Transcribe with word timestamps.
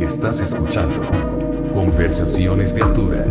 Estás 0.00 0.40
escuchando 0.40 1.00
Conversaciones 1.72 2.74
de 2.74 2.82
Altura. 2.82 3.24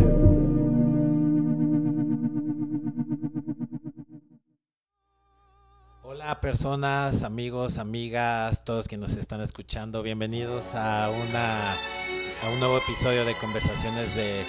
Hola 6.03 6.39
personas, 6.39 7.23
amigos, 7.23 7.77
amigas, 7.77 8.63
todos 8.63 8.87
quienes 8.87 9.09
nos 9.09 9.19
están 9.19 9.41
escuchando, 9.41 10.01
bienvenidos 10.01 10.73
a, 10.73 11.09
una, 11.09 11.73
a 11.73 12.49
un 12.53 12.59
nuevo 12.59 12.77
episodio 12.77 13.25
de 13.25 13.35
Conversaciones 13.35 14.15
de 14.15 14.45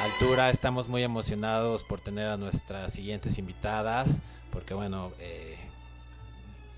Altura. 0.00 0.50
Estamos 0.50 0.88
muy 0.88 1.02
emocionados 1.02 1.82
por 1.82 2.00
tener 2.00 2.28
a 2.28 2.36
nuestras 2.36 2.92
siguientes 2.92 3.36
invitadas, 3.38 4.20
porque 4.52 4.74
bueno, 4.74 5.10
eh, 5.18 5.58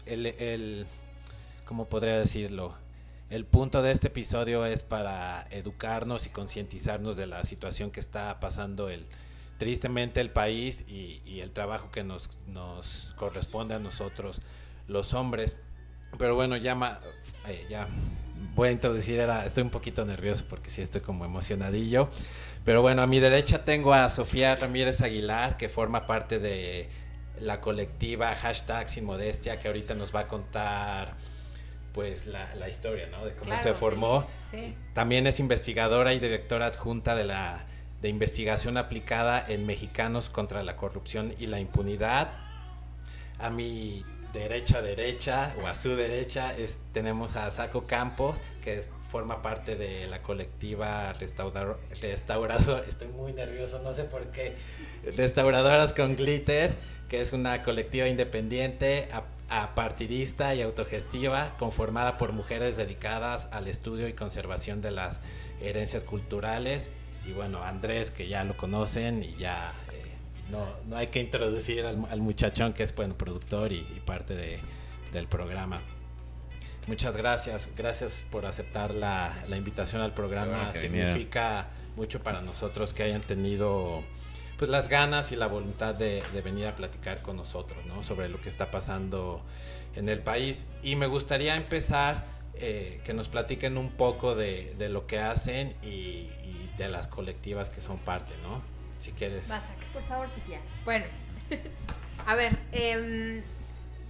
el, 0.07 0.87
¿cómo 1.67 1.85
podría 1.85 2.17
decirlo? 2.19 2.75
El 3.31 3.45
punto 3.45 3.81
de 3.81 3.93
este 3.93 4.09
episodio 4.09 4.67
es 4.67 4.83
para 4.83 5.47
educarnos 5.53 6.27
y 6.27 6.31
concientizarnos 6.31 7.17
de 7.17 7.29
la 7.29 7.45
situación 7.45 7.93
que 7.93 8.01
está 8.01 8.41
pasando 8.41 8.89
el, 8.89 9.07
tristemente 9.57 10.21
el 10.21 10.31
país 10.31 10.85
y, 10.89 11.39
el 11.39 11.53
trabajo 11.53 11.93
que 11.93 12.03
nos, 12.03 12.29
corresponde 13.15 13.75
a 13.77 13.79
nosotros 13.79 14.43
los 14.89 15.15
hombres. 15.15 15.57
Pero 16.19 16.35
bueno, 16.35 16.57
ya, 16.57 17.01
eh, 17.47 17.67
ya 17.71 17.87
voy 18.57 18.71
a 18.71 18.73
introducir, 18.73 19.21
estoy 19.21 19.63
un 19.63 19.71
poquito 19.71 20.05
nervioso 20.05 20.45
porque 20.51 20.69
sí 20.69 20.83
estoy 20.83 21.01
como 21.01 21.25
emocionadillo. 21.25 22.09
Pero 22.65 22.83
bueno, 22.83 23.01
a 23.01 23.07
mi 23.07 23.21
derecha 23.21 23.65
tengo 23.65 23.95
a 23.95 24.09
Sofía 24.09 24.57
Ramírez 24.57 25.03
Aguilar, 25.03 25.57
que 25.57 25.69
forma 25.69 26.05
parte 26.05 26.41
de 26.41 26.89
la 27.39 27.61
colectiva 27.61 28.35
hashtag 28.35 28.89
sin 28.89 29.05
modestia, 29.05 29.61
que 29.61 29.69
ahorita 29.69 29.95
nos 29.95 30.13
va 30.13 30.21
a 30.21 30.27
contar 30.27 31.15
pues 31.93 32.27
la, 32.27 32.55
la 32.55 32.69
historia, 32.69 33.09
¿no? 33.11 33.25
De 33.25 33.35
cómo 33.35 33.57
se 33.59 33.75
formó. 33.75 34.27
También 34.95 35.27
es 35.27 35.41
investigadora 35.41 36.15
y 36.15 36.19
directora 36.19 36.67
adjunta 36.67 37.15
de 37.15 37.25
la 37.25 37.67
de 38.01 38.09
investigación 38.09 38.79
aplicada 38.79 39.45
en 39.47 39.67
mexicanos 39.67 40.31
contra 40.31 40.63
la 40.63 40.77
corrupción 40.77 41.35
y 41.39 41.47
la 41.47 41.61
impunidad. 41.61 42.33
A 43.39 43.51
mi 43.51 44.05
derecha 44.33 44.81
derecha 44.81 45.55
o 45.63 45.67
a 45.67 45.75
su 45.75 45.97
derecha 45.97 46.57
es, 46.57 46.81
tenemos 46.93 47.37
a 47.37 47.51
Saco 47.51 47.83
Campos, 47.87 48.41
que 48.63 48.81
forma 49.11 49.43
parte 49.43 49.75
de 49.75 50.07
la 50.07 50.23
colectiva 50.23 51.13
restaurador, 51.15 51.81
restaurador, 52.01 52.85
estoy 52.89 53.09
muy 53.09 53.33
nervioso, 53.33 53.81
no 53.83 53.93
sé 53.93 54.05
por 54.05 54.27
qué, 54.31 54.55
Restauradoras 55.17 55.93
con 55.93 56.15
Glitter, 56.15 56.75
que 57.09 57.21
es 57.21 57.33
una 57.33 57.63
colectiva 57.65 58.07
independiente, 58.07 59.09
apartidista 59.51 60.55
y 60.55 60.63
autogestiva, 60.63 61.57
conformada 61.59 62.17
por 62.17 62.33
mujeres 62.33 62.77
dedicadas 62.77 63.49
al 63.51 63.67
estudio 63.67 64.09
y 64.09 64.13
conservación 64.13 64.81
de 64.81 64.93
las 64.93 65.21
herencias 65.61 66.05
culturales. 66.05 66.91
Y 67.27 67.33
bueno, 67.33 67.63
Andrés, 67.63 68.13
que 68.13 68.29
ya 68.29 68.45
lo 68.45 68.57
conocen 68.57 69.25
y 69.25 69.35
ya 69.37 69.73
eh, 69.93 70.03
no, 70.51 70.67
no, 70.87 70.97
hay 70.97 71.09
que 71.09 71.21
introducir 71.21 71.85
al, 71.85 72.21
muchachón 72.21 72.73
que 72.73 72.85
es 72.85 72.95
bueno, 72.95 73.19
productor 73.19 73.73
y, 73.73 73.83
parte 74.07 74.35
de, 74.35 74.61
del 75.13 75.27
programa. 75.27 75.81
Muchas 76.87 77.17
gracias, 77.17 77.69
gracias 77.77 78.25
por 78.31 78.47
aceptar 78.47 78.95
la, 78.95 79.45
la 79.49 79.57
invitación 79.57 80.01
al 80.01 80.15
programa. 80.15 80.73
Significa 80.73 81.69
mucho 81.97 82.23
para 82.23 82.41
nosotros 82.41 82.95
que 82.95 83.03
hayan 83.03 83.21
tenido 83.21 84.03
pues 84.61 84.71
las 84.71 84.91
ganas 84.91 85.33
y 85.33 85.37
la 85.37 85.47
voluntad 85.47 85.95
de, 85.95 86.23
venir 86.45 86.67
a 86.67 86.77
platicar 86.77 87.23
con 87.23 87.39
nosotros, 87.39 87.79
¿no? 87.87 88.03
Sobre 88.03 88.29
lo 88.29 88.39
que 88.43 88.51
está 88.51 88.71
pasando 88.71 89.41
en 89.97 90.11
el 90.11 90.21
país. 90.21 90.67
Y 90.83 90.97
me 90.97 91.07
gustaría 91.07 91.57
empezar 91.57 92.27
eh, 92.57 93.01
que 93.07 93.15
nos 93.15 93.31
platiquen 93.31 93.79
un 93.79 93.89
poco 93.89 94.35
de, 94.35 94.77
lo 94.91 95.07
que 95.07 95.19
hacen 95.19 95.75
y, 95.83 96.29
de 96.77 96.91
las 96.91 97.09
colectivas 97.09 97.71
que 97.71 97.81
son 97.81 97.97
parte, 98.01 98.35
¿no? 98.43 98.61
Si 98.99 99.13
quieres. 99.13 99.49
Vas 99.49 99.71
por 99.95 100.03
favor, 100.03 100.29
Sofía. 100.29 100.61
Bueno, 100.85 101.07
a 102.27 102.35
ver, 102.35 102.59
em, 102.73 103.43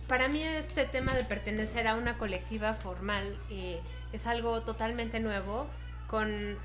para 0.09 0.27
mí 0.27 0.43
este 0.43 0.84
tema 0.84 1.15
de 1.15 1.22
pertenecer 1.22 1.87
a 1.87 1.94
una 1.94 2.19
colectiva 2.19 2.75
formal 2.75 3.39
eh, 3.50 3.78
es 4.12 4.27
algo 4.27 4.62
totalmente 4.62 5.21
nuevo, 5.21 5.69
con 6.09 6.59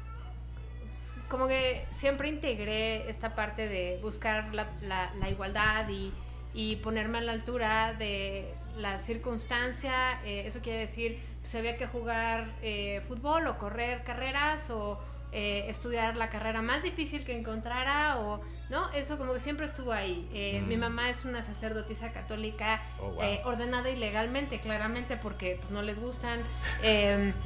como 1.35 1.49
que 1.49 1.85
siempre 1.91 2.29
integré 2.29 3.09
esta 3.09 3.35
parte 3.35 3.67
de 3.67 3.99
buscar 4.01 4.55
la, 4.55 4.69
la, 4.81 5.29
igualdad 5.29 5.89
y, 5.89 6.13
y, 6.53 6.77
ponerme 6.77 7.17
a 7.17 7.21
la 7.21 7.33
altura 7.33 7.93
de 7.93 8.53
la 8.77 8.99
circunstancia. 8.99 10.17
Eh, 10.23 10.43
eso 10.47 10.61
quiere 10.61 10.79
decir, 10.79 11.19
pues 11.41 11.53
había 11.55 11.75
que 11.75 11.87
jugar 11.87 12.53
eh, 12.61 13.01
fútbol 13.05 13.47
o 13.47 13.57
correr 13.57 14.05
carreras 14.05 14.69
o 14.69 14.97
eh, 15.33 15.65
estudiar 15.67 16.15
la 16.15 16.29
carrera 16.29 16.61
más 16.61 16.83
difícil 16.83 17.25
que 17.25 17.37
encontrara 17.37 18.21
o, 18.21 18.39
¿no? 18.69 18.89
Eso 18.93 19.17
como 19.17 19.33
que 19.33 19.41
siempre 19.41 19.65
estuvo 19.65 19.91
ahí. 19.91 20.29
Mi 20.65 20.77
mm. 20.77 20.79
mamá 20.79 21.09
es 21.09 21.25
una 21.25 21.43
sacerdotisa 21.43 22.13
católica 22.13 22.81
oh, 23.01 23.19
ordenada 23.43 23.89
ilegalmente, 23.89 24.61
claramente, 24.61 25.17
porque 25.17 25.57
pues, 25.59 25.69
no 25.69 25.81
les 25.81 25.99
gustan. 25.99 26.39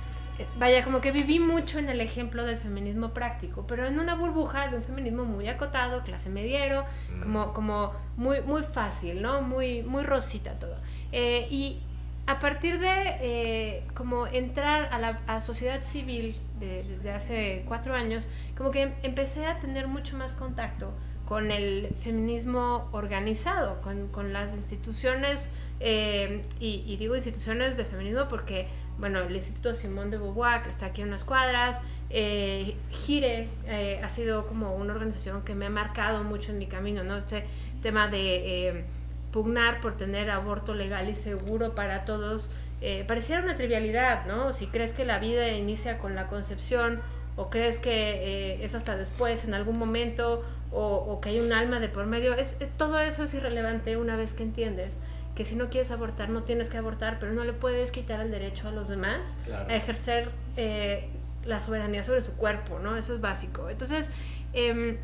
Vaya, 0.57 0.83
como 0.83 1.01
que 1.01 1.11
viví 1.11 1.39
mucho 1.39 1.79
en 1.79 1.89
el 1.89 2.01
ejemplo 2.01 2.45
del 2.45 2.57
feminismo 2.57 3.13
práctico, 3.13 3.65
pero 3.67 3.85
en 3.85 3.99
una 3.99 4.15
burbuja 4.15 4.67
de 4.69 4.77
un 4.77 4.83
feminismo 4.83 5.25
muy 5.25 5.47
acotado, 5.47 6.03
clase 6.03 6.29
mediero, 6.29 6.85
mm. 7.15 7.21
como, 7.21 7.53
como 7.53 7.93
muy, 8.17 8.41
muy 8.41 8.63
fácil, 8.63 9.21
¿no? 9.21 9.41
Muy, 9.41 9.83
muy 9.83 10.03
rosita 10.03 10.53
todo. 10.59 10.77
Eh, 11.11 11.47
y 11.49 11.79
a 12.27 12.39
partir 12.39 12.79
de 12.79 13.17
eh, 13.21 13.83
como 13.95 14.27
entrar 14.27 14.89
a 14.93 14.99
la 14.99 15.41
sociedad 15.41 15.83
civil 15.83 16.35
desde 16.59 17.11
hace 17.11 17.63
cuatro 17.67 17.95
años, 17.95 18.27
como 18.55 18.71
que 18.71 18.93
empecé 19.03 19.45
a 19.45 19.59
tener 19.59 19.87
mucho 19.87 20.17
más 20.17 20.33
contacto 20.33 20.93
con 21.29 21.51
el 21.51 21.89
feminismo 22.03 22.89
organizado, 22.91 23.81
con, 23.81 24.07
con 24.07 24.33
las 24.33 24.53
instituciones, 24.53 25.49
eh, 25.79 26.41
y, 26.59 26.83
y, 26.85 26.97
digo 26.97 27.15
instituciones 27.15 27.77
de 27.77 27.85
feminismo 27.85 28.27
porque 28.27 28.67
bueno, 28.99 29.19
el 29.19 29.35
Instituto 29.35 29.73
Simón 29.73 30.11
de 30.11 30.17
Beauvoir, 30.17 30.61
que 30.63 30.69
está 30.69 30.87
aquí 30.87 31.01
en 31.01 31.07
unas 31.07 31.23
cuadras, 31.23 31.81
eh, 32.09 32.75
Gire 32.91 33.47
eh, 33.65 34.01
ha 34.03 34.09
sido 34.09 34.45
como 34.45 34.75
una 34.75 34.93
organización 34.93 35.43
que 35.43 35.55
me 35.55 35.67
ha 35.67 35.69
marcado 35.69 36.23
mucho 36.23 36.51
en 36.51 36.57
mi 36.57 36.67
camino, 36.67 37.03
¿no? 37.03 37.17
Este 37.17 37.45
tema 37.81 38.07
de 38.07 38.67
eh, 38.67 38.85
pugnar 39.31 39.79
por 39.79 39.95
tener 39.95 40.29
aborto 40.29 40.73
legal 40.73 41.09
y 41.09 41.15
seguro 41.15 41.75
para 41.75 42.03
todos, 42.03 42.51
eh, 42.81 43.05
pareciera 43.07 43.41
una 43.41 43.55
trivialidad, 43.55 44.25
¿no? 44.25 44.51
Si 44.53 44.67
crees 44.67 44.93
que 44.93 45.05
la 45.05 45.19
vida 45.19 45.49
inicia 45.51 45.97
con 45.99 46.15
la 46.15 46.27
concepción 46.27 47.01
o 47.37 47.49
crees 47.49 47.79
que 47.79 48.61
es 48.61 48.75
hasta 48.75 48.97
después, 48.97 49.45
en 49.45 49.53
algún 49.53 49.77
momento, 49.77 50.43
o, 50.71 50.95
o, 50.95 51.21
que 51.21 51.29
hay 51.29 51.39
un 51.39 51.53
alma 51.53 51.79
de 51.79 51.87
por 51.87 52.05
medio, 52.05 52.33
es, 52.33 52.57
todo 52.77 52.99
eso 52.99 53.23
es 53.23 53.33
irrelevante 53.33 53.95
una 53.95 54.17
vez 54.17 54.33
que 54.33 54.43
entiendes 54.43 54.93
que 55.39 55.45
si 55.45 55.55
no 55.55 55.69
quieres 55.69 55.89
abortar, 55.91 56.29
no 56.29 56.43
tienes 56.43 56.67
que 56.67 56.77
abortar, 56.77 57.17
pero 57.17 57.31
no 57.31 57.45
le 57.45 57.53
puedes 57.53 57.93
quitar 57.93 58.19
el 58.19 58.29
derecho 58.29 58.67
a 58.67 58.71
los 58.71 58.89
demás 58.89 59.37
a 59.69 59.73
ejercer 59.73 60.31
eh, 60.57 61.07
la 61.45 61.61
soberanía 61.61 62.03
sobre 62.03 62.21
su 62.21 62.33
cuerpo, 62.33 62.77
¿no? 62.79 62.97
Eso 62.97 63.15
es 63.15 63.21
básico. 63.21 63.69
Entonces, 63.69 64.11
em, 64.51 64.97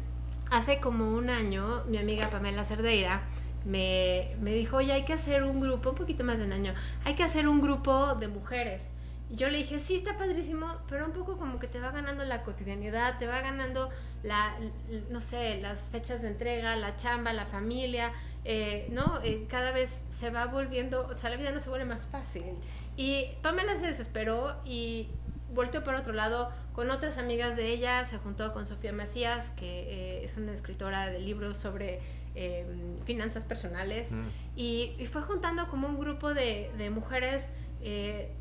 hace 0.52 0.82
como 0.82 1.10
un 1.12 1.30
año, 1.30 1.86
mi 1.88 1.98
amiga 2.00 2.30
Pamela 2.30 2.66
Cerdeira 2.66 3.22
me, 3.64 4.36
me 4.42 4.52
dijo, 4.52 4.76
oye, 4.76 4.92
hay 4.92 5.06
que 5.06 5.14
hacer 5.14 5.42
un 5.46 5.62
grupo, 5.62 5.92
un 5.92 5.96
poquito 5.96 6.26
más 6.26 6.38
de 6.38 6.44
un 6.44 6.52
año, 6.52 6.74
hay 7.06 7.16
que 7.16 7.24
hacer 7.24 7.48
un 7.48 7.62
grupo 7.62 8.16
de 8.16 8.28
mujeres. 8.28 8.92
Y 9.30 9.38
yo 9.38 9.50
le 9.50 9.60
dije, 9.60 9.80
sí, 9.80 9.96
está 9.96 10.18
padrísimo, 10.18 10.68
pero 10.90 11.06
un 11.06 11.14
poco 11.14 11.38
como 11.38 11.60
que 11.60 11.70
te 11.70 11.80
va 11.80 11.92
ganando 11.92 12.26
la 12.26 12.44
cotidianidad, 12.44 13.18
te 13.20 13.26
va 13.26 13.40
ganando 13.40 13.90
la, 14.22 14.54
no 15.10 15.22
sé, 15.22 15.62
las 15.62 15.88
fechas 15.88 16.24
de 16.24 16.28
entrega, 16.28 16.76
la 16.76 16.98
chamba, 16.98 17.32
la 17.32 17.46
familia, 17.46 18.12
eh, 18.48 18.88
¿no? 18.92 19.20
Eh, 19.24 19.48
cada 19.50 19.72
vez 19.72 20.04
se 20.12 20.30
va 20.30 20.46
volviendo, 20.46 21.08
o 21.08 21.18
sea, 21.18 21.32
la 21.32 21.36
vida 21.36 21.52
no 21.52 21.60
se 21.60 21.70
vuelve 21.70 21.86
más 21.86 22.06
fácil. 22.06 22.44
Y 22.96 23.26
Pamela 23.42 23.76
se 23.76 23.88
desesperó 23.88 24.56
y 24.64 25.08
volteó 25.52 25.84
por 25.84 25.96
otro 25.96 26.14
lado 26.14 26.52
con 26.72 26.92
otras 26.92 27.18
amigas 27.18 27.56
de 27.56 27.70
ella, 27.70 28.06
se 28.06 28.20
juntó 28.20 28.54
con 28.54 28.68
Sofía 28.68 28.94
Macías, 28.94 29.50
que 29.52 30.20
eh, 30.20 30.24
es 30.24 30.38
una 30.38 30.52
escritora 30.54 31.08
de 31.08 31.20
libros 31.20 31.58
sobre 31.58 32.02
em, 32.36 33.00
finanzas 33.04 33.44
personales, 33.44 34.12
mm. 34.12 34.28
y, 34.56 35.06
fue 35.12 35.24
juntando 35.24 35.68
como 35.70 35.88
un 35.88 35.98
grupo 35.98 36.34
de, 36.34 36.72
de 36.78 36.90
mujeres 36.92 37.50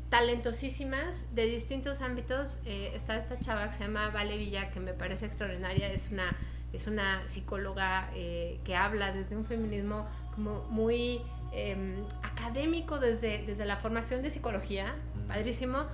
talentosísimas 0.09 1.35
de 1.35 1.45
distintos 1.45 2.01
ámbitos. 2.01 2.57
está 2.65 3.15
esta 3.15 3.39
chava 3.39 3.69
que 3.69 3.77
se 3.77 3.83
llama 3.83 4.09
Vale 4.09 4.37
Villa, 4.37 4.71
que 4.71 4.79
me 4.79 4.93
parece 4.93 5.27
extraordinaria, 5.27 5.91
es 5.91 6.09
una 6.11 6.35
es 6.75 6.87
una 6.87 7.27
psicóloga 7.27 8.09
eh, 8.13 8.59
que 8.63 8.75
habla 8.75 9.11
desde 9.11 9.35
un 9.35 9.45
feminismo 9.45 10.07
como 10.33 10.63
muy 10.69 11.21
em, 11.51 12.03
académico 12.23 12.99
desde, 12.99 13.45
desde 13.45 13.65
la 13.65 13.77
formación 13.77 14.21
de 14.21 14.29
psicología, 14.29 14.95
padrísimo, 15.27 15.85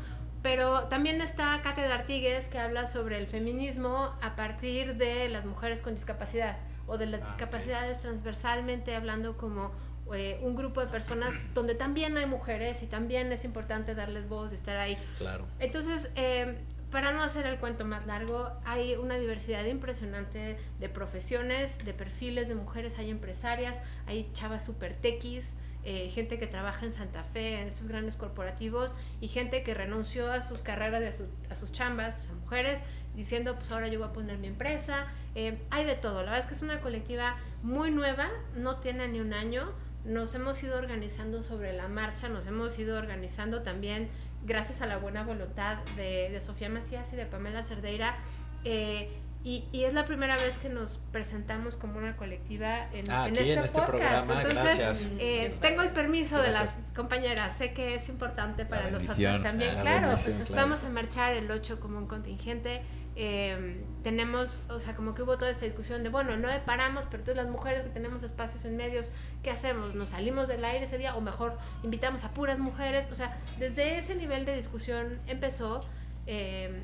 pero 0.42 0.86
también 0.86 1.22
está 1.22 1.62
Cátedra 1.62 1.96
Artigues 1.96 2.48
que 2.48 2.58
habla 2.58 2.88
sobre 2.88 3.20
el 3.20 3.28
feminismo 3.28 4.16
a 4.22 4.36
partir 4.36 4.96
de 4.96 5.30
las 5.30 5.46
mujeres 5.46 5.82
con 5.82 5.94
discapacidad 5.94 6.58
o 6.88 6.98
de 6.98 7.06
las 7.06 7.22
ah, 7.22 7.28
discapacidades 7.28 8.00
transversalmente 8.00 8.96
hablando 8.96 9.38
como 9.38 9.72
eh, 10.14 10.40
un 10.42 10.56
grupo 10.56 10.82
de 10.82 10.88
personas 10.88 11.40
donde 11.54 11.76
también 11.76 12.18
hay 12.18 12.26
mujeres 12.26 12.82
y 12.82 12.88
también 12.88 13.32
es 13.32 13.46
importante 13.46 13.94
darles 13.94 14.28
voz 14.28 14.52
y 14.52 14.56
estar 14.56 14.78
ahí. 14.78 14.98
Claro. 15.18 15.46
Entonces, 15.60 16.12
eh, 16.16 16.58
para 16.92 17.14
no 17.14 17.24
hacer 17.24 17.46
el 17.46 17.58
cuento 17.58 17.86
más 17.86 18.06
largo, 18.06 18.52
hay 18.66 18.96
una 18.96 19.18
diversidad 19.18 19.64
impresionante 19.66 20.58
de 20.80 20.90
profesiones, 20.90 21.78
de 21.86 21.94
perfiles 21.94 22.50
de 22.50 22.56
mujeres, 22.56 23.00
hay 23.00 23.10
empresarias, 23.10 23.82
hay 24.08 24.30
chavas 24.34 24.66
super 24.66 24.94
tequis, 24.94 25.56
eh, 25.84 26.10
gente 26.14 26.38
que 26.38 26.48
trabaja 26.48 26.86
en 26.86 26.92
Santa 26.92 27.24
Fe, 27.24 27.62
en 27.62 27.70
estos 27.70 27.88
grandes 27.88 28.16
corporativos, 28.16 28.94
y 29.22 29.30
gente 29.30 29.64
que 29.64 29.74
renunció 29.74 30.32
a 30.32 30.42
sus 30.42 30.62
carreras, 30.62 31.22
a, 31.50 31.56
sus 31.56 31.72
chambas, 31.72 32.30
a 32.30 32.34
mujeres, 32.34 32.84
diciendo, 33.16 33.56
pues 33.56 33.72
ahora 33.72 33.88
yo 33.88 34.00
voy 34.00 34.10
a 34.10 34.14
poner 34.14 34.38
mi 34.38 34.48
empresa. 34.48 35.08
hay 35.70 35.86
de 35.86 35.96
todo, 35.96 36.24
la 36.24 36.32
verdad 36.32 36.40
es 36.40 36.46
que 36.46 36.56
es 36.56 36.62
una 36.62 36.82
colectiva 36.82 37.38
muy 37.64 37.90
nueva, 37.90 38.30
no 38.56 38.78
tiene 38.78 39.08
ni 39.08 39.22
un 39.22 39.34
año, 39.34 39.72
nos 40.04 40.34
hemos 40.36 40.62
ido 40.64 40.78
organizando 40.78 41.42
sobre 41.44 41.74
la 41.74 41.88
marcha, 41.88 42.28
nos 42.28 42.46
hemos 42.48 42.78
ido 42.80 42.98
organizando 42.98 43.62
también 43.62 44.10
gracias 44.44 44.82
a 44.82 44.86
la 44.86 44.98
buena 44.98 45.24
voluntad 45.24 45.78
de, 45.96 46.40
Sofía 46.42 46.70
Macías 46.70 47.12
y 47.14 47.16
de 47.16 47.26
Pamela 47.26 47.64
Cerdeira. 47.64 48.18
Eh, 48.64 49.10
y, 49.44 49.66
es 49.74 49.94
la 49.96 50.06
primera 50.06 50.36
vez 50.36 50.60
que 50.60 50.70
nos 50.70 51.00
presentamos 51.12 51.76
como 51.76 51.98
una 51.98 52.16
colectiva 52.16 52.88
en, 52.94 53.10
ah, 53.10 53.28
este, 53.28 53.54
este 53.54 53.82
programa. 53.82 54.44
Entonces, 54.44 55.12
eh, 55.18 55.58
tengo 55.60 55.82
el 55.82 55.90
permiso 55.90 56.40
de 56.40 56.52
las 56.52 56.76
compañeras. 56.96 57.58
Sé 57.58 57.74
que 57.74 57.96
es 57.96 58.08
importante 58.08 58.66
para 58.66 58.92
nosotros 58.92 59.42
también. 59.42 59.80
claro, 59.80 60.16
vamos 60.54 60.84
a 60.84 60.90
marchar 60.90 61.34
el 61.34 61.50
8 61.50 61.80
como 61.80 61.98
un 61.98 62.08
contingente. 62.08 62.82
Eh, 63.16 63.84
tenemos, 64.04 64.62
o 64.70 64.80
sea, 64.80 64.96
como 64.96 65.16
que 65.16 65.24
hubo 65.24 65.38
toda 65.38 65.50
esta 65.50 65.66
discusión 65.66 66.04
de, 66.04 66.10
bueno, 66.10 66.38
no 66.38 66.48
paramos, 66.66 67.06
pero 67.06 67.24
entonces 67.24 67.44
las 67.44 67.52
mujeres 67.52 67.82
que 67.82 67.90
tenemos 67.90 68.24
espacios 68.24 68.64
en 68.64 68.78
medios, 68.78 69.12
¿qué 69.44 69.50
hacemos? 69.50 69.96
¿Nos 69.96 70.10
salimos 70.10 70.48
del 70.48 70.64
aire 70.64 70.86
ese 70.86 71.00
día? 71.00 71.16
O 71.16 71.22
mejor, 71.22 71.58
invitamos 71.82 72.24
a 72.26 72.30
puras 72.30 72.60
mujeres. 72.60 73.10
O 73.12 73.16
sea, 73.16 73.40
desde 73.58 73.98
ese 73.98 74.14
nivel 74.14 74.46
de 74.46 74.56
discusión 74.56 75.20
empezó. 75.26 75.84
Eh, 76.28 76.84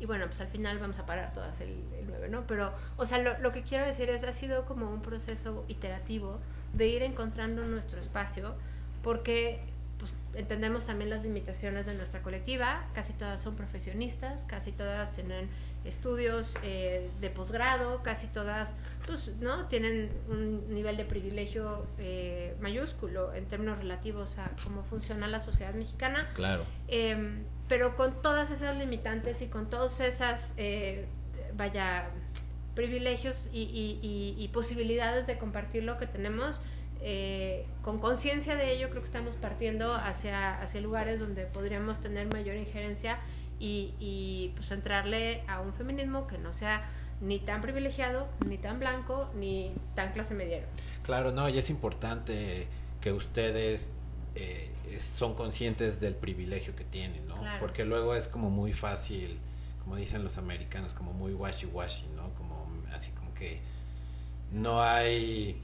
y 0.00 0.06
bueno, 0.06 0.26
pues 0.26 0.40
al 0.40 0.48
final 0.48 0.78
vamos 0.78 0.98
a 0.98 1.06
parar 1.06 1.32
todas 1.32 1.60
el, 1.60 1.74
9, 2.06 2.28
¿no? 2.28 2.46
Pero, 2.46 2.72
o 2.96 3.06
sea, 3.06 3.18
lo, 3.18 3.38
lo, 3.38 3.52
que 3.52 3.62
quiero 3.62 3.84
decir 3.84 4.08
es, 4.10 4.24
ha 4.24 4.32
sido 4.32 4.64
como 4.64 4.90
un 4.90 5.02
proceso 5.02 5.64
iterativo 5.68 6.38
de 6.72 6.88
ir 6.88 7.02
encontrando 7.02 7.64
nuestro 7.64 8.00
espacio, 8.00 8.54
porque 9.02 9.60
pues, 9.98 10.14
entendemos 10.34 10.84
también 10.84 11.10
las 11.10 11.22
limitaciones 11.22 11.86
de 11.86 11.94
nuestra 11.94 12.22
colectiva, 12.22 12.86
casi 12.94 13.12
todas 13.12 13.40
son 13.40 13.56
profesionistas, 13.56 14.44
casi 14.44 14.72
todas 14.72 15.12
tienen 15.12 15.48
estudios 15.84 16.56
eh, 16.62 17.10
de 17.20 17.30
posgrado, 17.30 18.02
casi 18.02 18.26
todas 18.28 18.76
pues, 19.06 19.34
¿no? 19.40 19.66
tienen 19.66 20.10
un 20.28 20.72
nivel 20.72 20.96
de 20.96 21.04
privilegio 21.04 21.86
eh, 21.98 22.54
mayúsculo 22.60 23.32
en 23.34 23.46
términos 23.46 23.78
relativos 23.78 24.38
a 24.38 24.50
cómo 24.62 24.84
funciona 24.84 25.26
la 25.28 25.40
sociedad 25.40 25.74
mexicana. 25.74 26.28
Claro. 26.34 26.64
Em, 26.88 27.44
pero 27.68 27.96
con 27.96 28.22
todas 28.22 28.50
esas 28.50 28.76
limitantes 28.76 29.42
y 29.42 29.46
con 29.46 29.68
todas 29.68 30.00
esas, 30.00 30.54
eh, 30.56 31.06
vaya, 31.54 32.10
privilegios 32.74 33.50
y 33.52 34.50
posibilidades 34.52 35.26
de 35.26 35.36
compartir 35.36 35.82
lo 35.82 35.98
que 35.98 36.06
tenemos, 36.06 36.60
eh, 37.00 37.64
con 37.82 37.98
conciencia 38.00 38.56
de 38.56 38.72
ello, 38.72 38.90
creo 38.90 39.02
que 39.02 39.06
estamos 39.06 39.36
partiendo 39.36 39.94
hacia, 39.94 40.60
hacia 40.60 40.80
lugares 40.80 41.20
donde 41.20 41.46
podríamos 41.46 42.00
tener 42.00 42.32
mayor 42.32 42.56
injerencia 42.56 43.18
y, 43.60 43.94
y 44.00 44.52
pues 44.56 44.70
entrarle 44.72 45.42
a 45.46 45.60
un 45.60 45.72
feminismo 45.72 46.26
que 46.26 46.38
no 46.38 46.52
sea 46.52 46.88
ni 47.20 47.38
tan 47.38 47.60
privilegiado, 47.60 48.28
ni 48.48 48.58
tan 48.58 48.80
blanco, 48.80 49.30
ni 49.36 49.72
tan 49.94 50.12
clase 50.12 50.34
mediera. 50.34 50.66
Claro, 51.04 51.30
no, 51.30 51.48
y 51.48 51.58
es 51.58 51.70
importante 51.70 52.66
que 53.00 53.12
ustedes 53.12 53.90
eh, 54.38 54.98
son 54.98 55.34
conscientes 55.34 56.00
del 56.00 56.14
privilegio 56.14 56.74
que 56.74 56.84
tienen, 56.84 57.26
¿no? 57.26 57.36
Porque 57.60 57.84
luego 57.84 58.14
es 58.14 58.28
como 58.28 58.50
muy 58.50 58.72
fácil, 58.72 59.38
como 59.82 59.96
dicen 59.96 60.24
los 60.24 60.38
americanos, 60.38 60.94
como 60.94 61.12
muy 61.12 61.32
washy-washy, 61.32 62.08
¿no? 62.16 62.34
Como 62.34 62.66
así 62.92 63.12
como 63.12 63.34
que 63.34 63.60
no 64.52 64.82
hay 64.82 65.60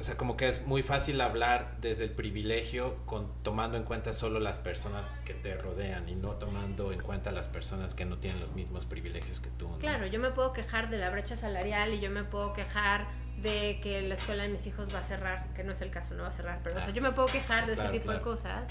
o 0.00 0.04
sea, 0.04 0.16
como 0.16 0.36
que 0.36 0.46
es 0.46 0.64
muy 0.64 0.84
fácil 0.84 1.20
hablar 1.20 1.76
desde 1.80 2.04
el 2.04 2.10
privilegio 2.10 2.98
con, 3.04 3.28
tomando 3.42 3.76
en 3.76 3.82
cuenta 3.82 4.12
solo 4.12 4.38
las 4.38 4.60
personas 4.60 5.10
que 5.24 5.34
te 5.34 5.56
rodean 5.56 6.08
y 6.08 6.14
no 6.14 6.34
tomando 6.34 6.92
en 6.92 7.00
cuenta 7.00 7.32
las 7.32 7.48
personas 7.48 7.96
que 7.96 8.04
no 8.04 8.18
tienen 8.18 8.40
los 8.40 8.52
mismos 8.52 8.84
privilegios 8.86 9.40
que 9.40 9.50
tú. 9.50 9.68
Claro, 9.80 10.06
yo 10.06 10.20
me 10.20 10.30
puedo 10.30 10.52
quejar 10.52 10.88
de 10.88 10.98
la 10.98 11.10
brecha 11.10 11.36
salarial 11.36 11.94
y 11.94 12.00
yo 12.00 12.10
me 12.10 12.22
puedo 12.22 12.54
quejar 12.54 13.08
de 13.42 13.80
que 13.82 14.02
la 14.02 14.14
escuela 14.14 14.44
de 14.44 14.48
mis 14.50 14.66
hijos 14.66 14.92
va 14.94 15.00
a 15.00 15.02
cerrar, 15.02 15.46
que 15.54 15.64
no 15.64 15.72
es 15.72 15.80
el 15.80 15.90
caso, 15.90 16.14
no 16.14 16.22
va 16.22 16.28
a 16.28 16.32
cerrar, 16.32 16.60
pero 16.62 16.78
o 16.78 16.82
sea, 16.82 16.92
yo 16.92 17.02
me 17.02 17.12
puedo 17.12 17.28
quejar 17.28 17.66
de 17.66 17.72
ese 17.72 17.88
tipo 17.88 18.10
de 18.10 18.20
cosas, 18.20 18.68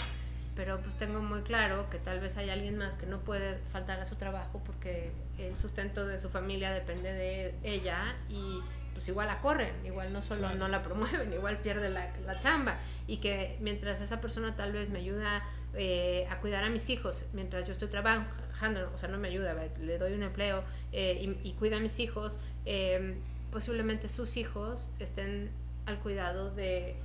pero 0.55 0.77
pues 0.77 0.95
tengo 0.97 1.21
muy 1.21 1.41
claro 1.41 1.89
que 1.89 1.99
tal 1.99 2.19
vez 2.19 2.37
hay 2.37 2.49
alguien 2.49 2.77
más 2.77 2.95
que 2.95 3.05
no 3.05 3.19
puede 3.19 3.59
faltar 3.71 3.99
a 3.99 4.05
su 4.05 4.15
trabajo 4.15 4.61
porque 4.65 5.11
el 5.37 5.55
sustento 5.57 6.05
de 6.05 6.19
su 6.19 6.29
familia 6.29 6.71
depende 6.71 7.13
de 7.13 7.53
ella 7.63 8.15
y 8.29 8.59
pues 8.93 9.07
igual 9.07 9.27
la 9.27 9.39
corren, 9.39 9.73
igual 9.85 10.11
no 10.11 10.23
solo 10.23 10.55
no 10.55 10.67
la 10.67 10.81
promueven, 10.81 11.31
igual 11.31 11.57
pierde 11.57 11.89
la, 11.89 12.11
la, 12.25 12.39
chamba. 12.39 12.75
Y 13.05 13.17
que 13.17 13.55
mientras 13.61 14.01
esa 14.01 14.19
persona 14.19 14.55
tal 14.55 14.73
vez 14.73 14.89
me 14.89 14.97
ayuda 14.97 15.43
eh, 15.75 16.25
a 16.31 16.39
cuidar 16.39 16.63
a 16.63 16.69
mis 16.69 16.89
hijos, 16.89 17.23
mientras 17.33 17.67
yo 17.67 17.73
estoy 17.73 17.89
trabajando, 17.89 18.91
o 18.95 18.97
sea, 18.97 19.07
no 19.09 19.19
me 19.19 19.27
ayuda, 19.27 19.55
le 19.79 19.97
doy 19.99 20.13
un 20.13 20.23
empleo 20.23 20.63
eh, 20.91 21.35
y, 21.43 21.51
cuida 21.53 21.77
a 21.77 21.79
mis 21.79 21.99
hijos, 21.99 22.39
em, 22.65 23.19
posiblemente 23.57 24.07
sus 24.07 24.37
hijos 24.37 24.91
estén 24.99 25.49
al 25.87 25.97
cuidado 25.97 26.53
de 26.53 26.95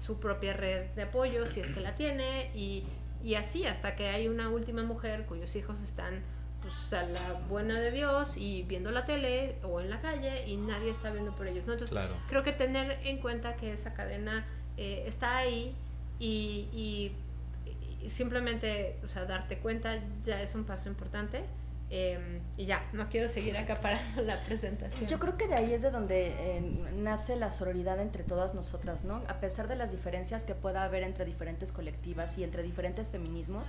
su 0.00 0.20
propia 0.20 0.52
red 0.52 0.90
de 0.90 1.02
apoyo, 1.02 1.48
si 1.48 1.58
es 1.58 1.70
que 1.72 1.80
la 1.80 1.96
tiene, 1.96 2.52
y, 2.54 2.84
y 3.24 3.34
así 3.34 3.66
hasta 3.66 3.96
que 3.96 4.06
hay 4.06 4.28
una 4.28 4.48
última 4.48 4.84
mujer 4.84 5.26
cuyos 5.26 5.56
hijos 5.56 5.80
están 5.80 6.22
pues, 6.62 6.92
a 6.92 7.02
la 7.02 7.32
buena 7.48 7.80
de 7.80 7.90
Dios 7.90 8.36
y 8.36 8.62
viendo 8.62 8.92
la 8.92 9.04
tele 9.04 9.56
o 9.64 9.80
en 9.80 9.90
la 9.90 10.00
calle 10.00 10.46
y 10.46 10.58
nadie 10.58 10.90
está 10.90 11.10
viendo 11.10 11.34
por 11.34 11.48
ellos. 11.48 11.66
¿no? 11.66 11.72
Entonces, 11.72 11.98
creo 12.28 12.44
que 12.44 12.52
tener 12.52 13.00
en 13.02 13.18
cuenta 13.18 13.56
que 13.56 13.72
esa 13.72 13.92
cadena 13.92 14.46
eh, 14.76 15.02
está 15.08 15.38
ahí 15.38 15.74
y, 16.20 16.68
y, 16.72 18.08
simplemente, 18.08 19.00
o 19.02 19.08
sea, 19.08 19.24
darte 19.24 19.58
cuenta 19.58 19.98
ya 20.24 20.40
es 20.40 20.54
un 20.54 20.62
paso 20.62 20.88
importante. 20.88 21.42
Em, 21.88 22.40
y 22.56 22.66
ya, 22.66 22.84
no 22.92 23.08
quiero 23.08 23.28
seguir 23.28 23.56
acaparando 23.56 24.22
la 24.22 24.42
presentación. 24.42 25.08
Yo 25.08 25.20
creo 25.20 25.36
que 25.36 25.46
de 25.46 25.54
ahí 25.54 25.72
es 25.72 25.82
de 25.82 25.92
donde 25.92 26.56
em, 26.56 27.04
nace 27.04 27.36
la 27.36 27.52
sororidad 27.52 28.00
entre 28.00 28.24
todas 28.24 28.54
nosotras, 28.54 29.04
¿no? 29.04 29.22
A 29.28 29.38
pesar 29.38 29.68
de 29.68 29.76
las 29.76 29.92
diferencias 29.92 30.42
que 30.44 30.54
pueda 30.54 30.82
haber 30.82 31.04
entre 31.04 31.24
diferentes 31.24 31.70
colectivas 31.70 32.38
y 32.38 32.44
entre 32.44 32.64
diferentes 32.64 33.10
feminismos, 33.10 33.68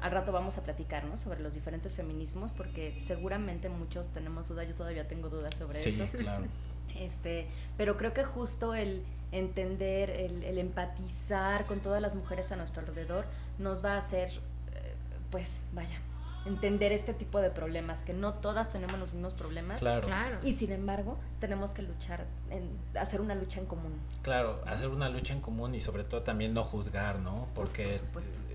al 0.00 0.12
rato 0.12 0.30
vamos 0.30 0.58
a 0.58 0.62
platicarnos 0.62 1.18
sobre 1.18 1.40
los 1.40 1.54
diferentes 1.54 1.96
feminismos 1.96 2.52
porque 2.52 2.94
seguramente 2.96 3.68
muchos 3.68 4.10
tenemos 4.10 4.48
dudas, 4.48 4.68
yo 4.68 4.74
todavía 4.74 5.08
tengo 5.08 5.28
dudas 5.28 5.56
sobre 5.56 5.78
sí, 5.78 5.88
eso. 5.88 6.06
Claro. 6.16 6.46
Este, 6.98 7.46
pero 7.76 7.98
creo 7.98 8.14
que 8.14 8.24
justo 8.24 8.74
el 8.74 9.02
entender, 9.30 10.08
el, 10.08 10.56
empatizar 10.56 11.66
con 11.66 11.80
todas 11.80 12.00
las 12.00 12.14
mujeres 12.14 12.52
a 12.52 12.56
nuestro 12.56 12.80
alrededor 12.80 13.26
nos 13.58 13.84
va 13.84 13.96
a 13.96 13.98
hacer, 13.98 14.30
eh, 14.30 14.94
pues 15.30 15.62
vaya, 15.74 15.98
entender 16.46 16.92
este 16.92 17.12
tipo 17.12 17.40
de 17.40 17.50
problemas, 17.50 18.02
que 18.02 18.12
no 18.12 18.34
todas 18.34 18.72
tenemos 18.72 18.98
los 18.98 19.12
mismos 19.12 19.34
problemas. 19.34 19.80
Claro. 19.80 20.08
Y 20.42 20.54
sin 20.54 20.72
embargo, 20.72 21.18
tenemos 21.40 21.72
que 21.72 21.82
luchar, 21.82 22.26
en, 22.50 22.70
hacer 22.98 23.20
una 23.20 23.34
lucha 23.34 23.60
en 23.60 23.66
común. 23.66 24.00
Claro, 24.22 24.62
hacer 24.66 24.88
una 24.88 25.08
lucha 25.08 25.34
en 25.34 25.40
común 25.40 25.74
y 25.74 25.80
sobre 25.80 26.04
todo 26.04 26.22
también 26.22 26.54
no 26.54 26.64
juzgar, 26.64 27.18
¿no? 27.18 27.48
Porque 27.54 28.00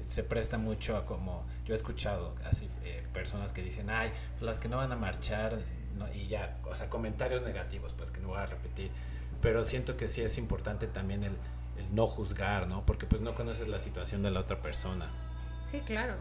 se 0.06 0.24
presta 0.24 0.58
mucho 0.58 0.98
a 0.98 1.06
como, 1.06 1.44
yo 1.66 1.74
he 1.74 1.78
escuchado 1.78 2.34
así 2.46 2.70
eh, 2.84 3.04
personas 3.14 3.54
que 3.54 3.62
dicen, 3.62 3.90
ay, 3.90 4.12
las 4.40 4.60
que 4.60 4.68
no 4.68 4.78
van 4.78 4.92
a 4.92 4.96
marchar, 4.96 5.60
y 6.16 6.28
ya, 6.28 6.58
o 6.66 6.74
sea, 6.74 6.90
comentarios 6.90 7.44
negativos, 7.44 7.94
pues 7.98 8.12
que 8.12 8.20
no 8.20 8.30
voy 8.30 8.40
a 8.40 8.46
repetir. 8.46 8.92
Pero 9.42 9.66
siento 9.66 9.98
que 9.98 10.08
sí 10.08 10.22
es 10.22 10.38
importante 10.38 10.88
también 10.88 11.24
el, 11.24 11.34
el 11.78 11.96
no 11.96 12.08
juzgar, 12.08 12.68
¿no? 12.68 12.86
Porque 12.86 13.06
pues 13.06 13.22
no 13.22 13.36
conoces 13.36 13.68
la 13.68 13.80
situación 13.80 14.22
de 14.24 14.32
la 14.32 14.40
otra 14.40 14.62
persona. 14.62 15.08
Sí, 15.70 15.80
claro. 15.82 16.16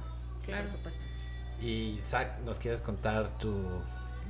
claro. 0.44 0.62
por 0.64 0.72
supuesto. 0.72 1.04
Y 1.60 2.00
Zach, 2.02 2.38
¿nos 2.44 2.58
quieres 2.58 2.80
contar 2.80 3.28
tu 3.38 3.54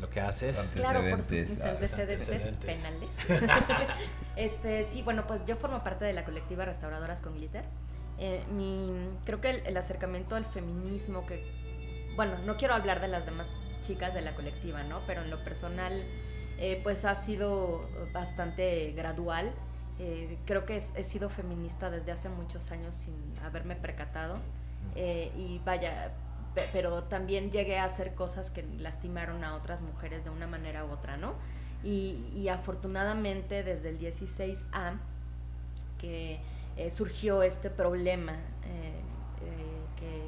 lo 0.01 0.09
que 0.11 0.21
haces? 0.21 0.73
Claro, 0.75 1.09
por 1.09 1.23
sus 1.23 1.61
antecedentes, 1.61 2.55
penales. 2.57 3.11
este, 4.37 4.87
sí, 4.87 5.03
bueno, 5.03 5.27
pues 5.27 5.45
yo 5.47 5.57
formo 5.57 5.85
parte 5.85 6.05
de 6.05 6.13
la 6.13 6.25
colectiva 6.25 6.65
Restauradoras 6.65 7.21
con 7.21 7.35
Glitter. 7.35 7.65
Eh, 8.19 8.43
mi, 8.53 8.93
creo 9.25 9.41
que 9.41 9.51
el, 9.51 9.77
acercamiento 9.77 10.37
al 10.37 10.45
feminismo, 10.45 11.25
que, 11.27 11.43
bueno, 12.17 12.33
no 12.47 12.57
quiero 12.57 12.75
hablar 12.75 13.01
de 13.01 13.09
las 13.09 13.27
demás 13.27 13.47
chicas 13.87 14.13
de 14.15 14.23
la 14.23 14.33
colectiva, 14.33 14.83
¿no? 14.85 15.01
Pero 15.07 15.23
en 15.23 15.31
lo 15.31 15.39
personal, 15.39 16.05
eh, 16.59 16.81
pues 16.83 17.05
ha 17.05 17.15
sido 17.15 17.89
bastante 18.13 18.93
gradual. 18.93 19.53
Eh, 19.99 20.39
creo 20.47 20.65
que 20.65 20.77
he 20.77 21.05
sido 21.05 21.29
feminista 21.29 21.91
desde 21.91 22.13
hace 22.13 22.29
muchos 22.29 22.71
años 22.71 22.95
sin 22.95 23.15
haberme 23.45 23.77
percatado. 23.77 24.37
y 24.97 25.61
vaya, 25.65 26.11
pero 26.73 27.05
también 27.05 27.51
llegué 27.51 27.79
a 27.79 27.85
hacer 27.85 28.15
cosas 28.15 28.51
que 28.51 28.63
lastimaron 28.79 29.45
a 29.45 29.55
otras 29.55 29.83
mujeres 29.83 30.25
de 30.25 30.31
una 30.31 30.47
manera 30.47 30.85
u 30.85 30.91
otra, 30.91 31.17
¿no? 31.17 31.35
Y, 31.83 32.49
afortunadamente 32.49 33.63
desde 33.63 33.91
el 33.91 33.99
16A 33.99 34.99
que 35.99 36.41
eh, 36.77 36.91
surgió 36.91 37.43
este 37.43 37.71
problema, 37.71 38.35
que 39.97 40.23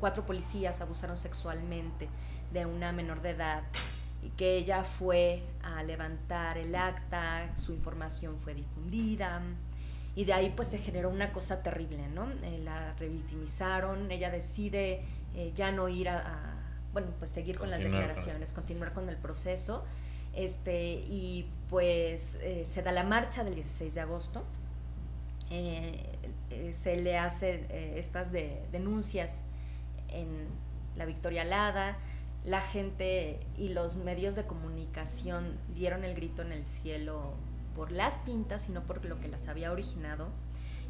cuatro 0.00 0.24
policías 0.24 0.80
abusaron 0.80 1.16
sexualmente 1.16 2.08
de 2.52 2.66
una 2.66 2.92
menor 2.92 3.20
de 3.20 3.30
edad 3.30 3.62
y 4.22 4.30
que 4.30 4.56
ella 4.56 4.84
fue 4.84 5.42
a 5.62 5.82
levantar 5.82 6.56
el 6.56 6.74
acta, 6.74 7.54
su 7.56 7.72
información 7.72 8.38
fue 8.38 8.54
difundida 8.54 9.42
y 10.16 10.24
de 10.24 10.32
ahí 10.32 10.52
pues 10.54 10.68
se 10.68 10.78
generó 10.78 11.10
una 11.10 11.32
cosa 11.32 11.62
terrible, 11.62 12.08
¿no? 12.08 12.30
Eh, 12.42 12.60
la 12.62 12.94
revictimizaron, 12.94 14.10
ella 14.10 14.30
decide 14.30 15.04
eh, 15.34 15.52
ya 15.54 15.72
no 15.72 15.88
ir 15.88 16.08
a, 16.08 16.54
bueno, 16.92 17.08
pues 17.18 17.30
seguir 17.30 17.58
con 17.58 17.70
las 17.70 17.80
declaraciones, 17.80 18.52
continuar 18.52 18.92
con 18.92 19.08
el 19.08 19.16
proceso, 19.16 19.84
este, 20.34 20.94
y 20.94 21.48
pues 21.70 22.36
eh, 22.40 22.64
se 22.66 22.82
da 22.82 22.92
la 22.92 23.04
marcha 23.04 23.44
del 23.44 23.54
16 23.54 23.94
de 23.94 24.00
agosto, 24.00 24.44
se 26.72 26.96
le 26.96 27.16
hacen 27.16 27.66
estas 27.70 28.32
de, 28.32 28.60
denuncias 28.72 29.42
en 30.08 30.48
la 30.96 31.04
Victoria 31.04 31.42
Alada, 31.42 31.96
la 32.44 32.60
gente 32.60 33.40
y 33.56 33.70
los 33.70 33.96
medios 33.96 34.36
de 34.36 34.44
comunicación 34.44 35.56
dieron 35.74 36.04
el 36.04 36.14
grito 36.14 36.42
en 36.42 36.52
el 36.52 36.64
cielo 36.66 37.34
por 37.74 37.90
las 37.90 38.18
pintas, 38.20 38.62
sino 38.62 38.82
por 38.82 39.04
lo 39.04 39.18
que 39.20 39.28
las 39.28 39.48
había 39.48 39.72
originado. 39.72 40.28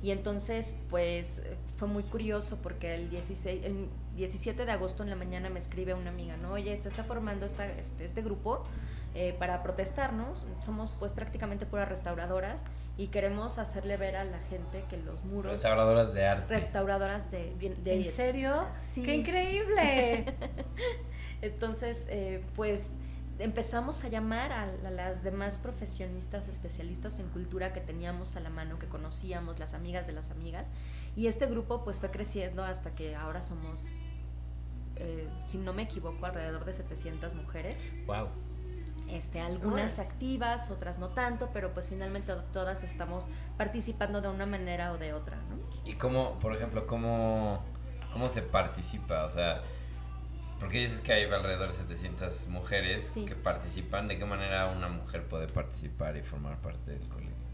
Y 0.04 0.10
entonces, 0.10 0.76
pues 0.90 1.42
fue 1.78 1.88
muy 1.88 2.02
curioso 2.02 2.58
porque 2.62 2.94
el, 2.94 3.08
16, 3.08 3.64
el 3.64 3.88
17 4.16 4.66
de 4.66 4.70
agosto 4.70 5.02
en 5.02 5.08
la 5.08 5.16
mañana 5.16 5.48
me 5.48 5.58
escribe 5.58 5.94
una 5.94 6.10
amiga, 6.10 6.36
¿no? 6.36 6.52
Oye, 6.52 6.76
se 6.76 6.90
está 6.90 7.04
formando 7.04 7.46
esta, 7.46 7.66
este, 7.66 8.04
este 8.04 8.20
grupo 8.20 8.62
eh, 9.14 9.34
para 9.38 9.62
protestarnos. 9.62 10.44
Somos 10.62 10.92
pues 10.98 11.12
prácticamente 11.12 11.64
puras 11.64 11.88
restauradoras 11.88 12.66
y 12.98 13.06
queremos 13.06 13.56
hacerle 13.56 13.96
ver 13.96 14.16
a 14.16 14.24
la 14.24 14.40
gente 14.50 14.84
que 14.90 14.98
los 14.98 15.24
muros... 15.24 15.52
Restauradoras 15.52 16.12
de 16.12 16.26
arte. 16.26 16.54
Restauradoras 16.54 17.30
de... 17.30 17.54
de 17.82 17.94
¿En 17.94 18.12
serio? 18.12 18.66
Sí. 18.76 19.04
¡Qué 19.04 19.14
increíble! 19.14 20.34
Entonces, 21.40 22.08
eh, 22.10 22.44
pues 22.54 22.92
empezamos 23.38 24.04
a 24.04 24.08
llamar 24.08 24.52
a, 24.52 24.66
las 24.90 25.22
demás 25.22 25.58
profesionistas 25.58 26.48
especialistas 26.48 27.18
en 27.18 27.28
cultura 27.28 27.72
que 27.72 27.80
teníamos 27.80 28.36
a 28.36 28.40
la 28.40 28.50
mano, 28.50 28.78
que 28.78 28.86
conocíamos, 28.86 29.58
las 29.58 29.74
amigas 29.74 30.06
de 30.06 30.12
las 30.12 30.30
amigas, 30.30 30.70
y 31.16 31.26
este 31.26 31.46
grupo 31.46 31.84
pues 31.84 32.00
fue 32.00 32.10
creciendo 32.10 32.64
hasta 32.64 32.94
que 32.94 33.16
ahora 33.16 33.42
somos, 33.42 33.84
eh, 34.96 35.28
si 35.40 35.58
no 35.58 35.72
me 35.72 35.82
equivoco, 35.82 36.24
alrededor 36.26 36.64
de 36.64 36.74
700 36.74 37.34
mujeres. 37.34 37.90
Wow. 38.06 38.28
Este, 39.08 39.40
algunas 39.40 39.98
activas, 39.98 40.70
otras 40.70 40.98
no 40.98 41.10
tanto, 41.10 41.50
pero 41.52 41.74
pues 41.74 41.88
finalmente 41.88 42.32
todas 42.52 42.82
estamos 42.82 43.26
participando 43.58 44.22
de 44.22 44.28
una 44.28 44.46
manera 44.46 44.92
o 44.92 44.98
de 44.98 45.12
otra, 45.12 45.36
¿no? 45.36 45.58
¿Y 45.84 45.94
cómo, 45.94 46.38
por 46.38 46.54
ejemplo, 46.56 46.86
cómo, 46.86 47.62
cómo 48.12 48.28
se 48.30 48.40
participa? 48.40 49.26
O 49.26 49.30
sea, 49.30 49.60
porque 50.64 50.78
dices 50.78 51.00
que 51.00 51.12
hay 51.12 51.24
alrededor 51.24 51.72
de 51.72 51.76
700 51.76 52.48
mujeres 52.48 53.12
que 53.14 53.36
participan. 53.36 54.08
¿De 54.08 54.16
qué 54.16 54.24
manera 54.24 54.68
una 54.68 54.88
mujer 54.88 55.24
puede 55.24 55.46
participar 55.46 56.16
y 56.16 56.22
formar 56.22 56.56
parte 56.62 56.92
del, 56.92 57.02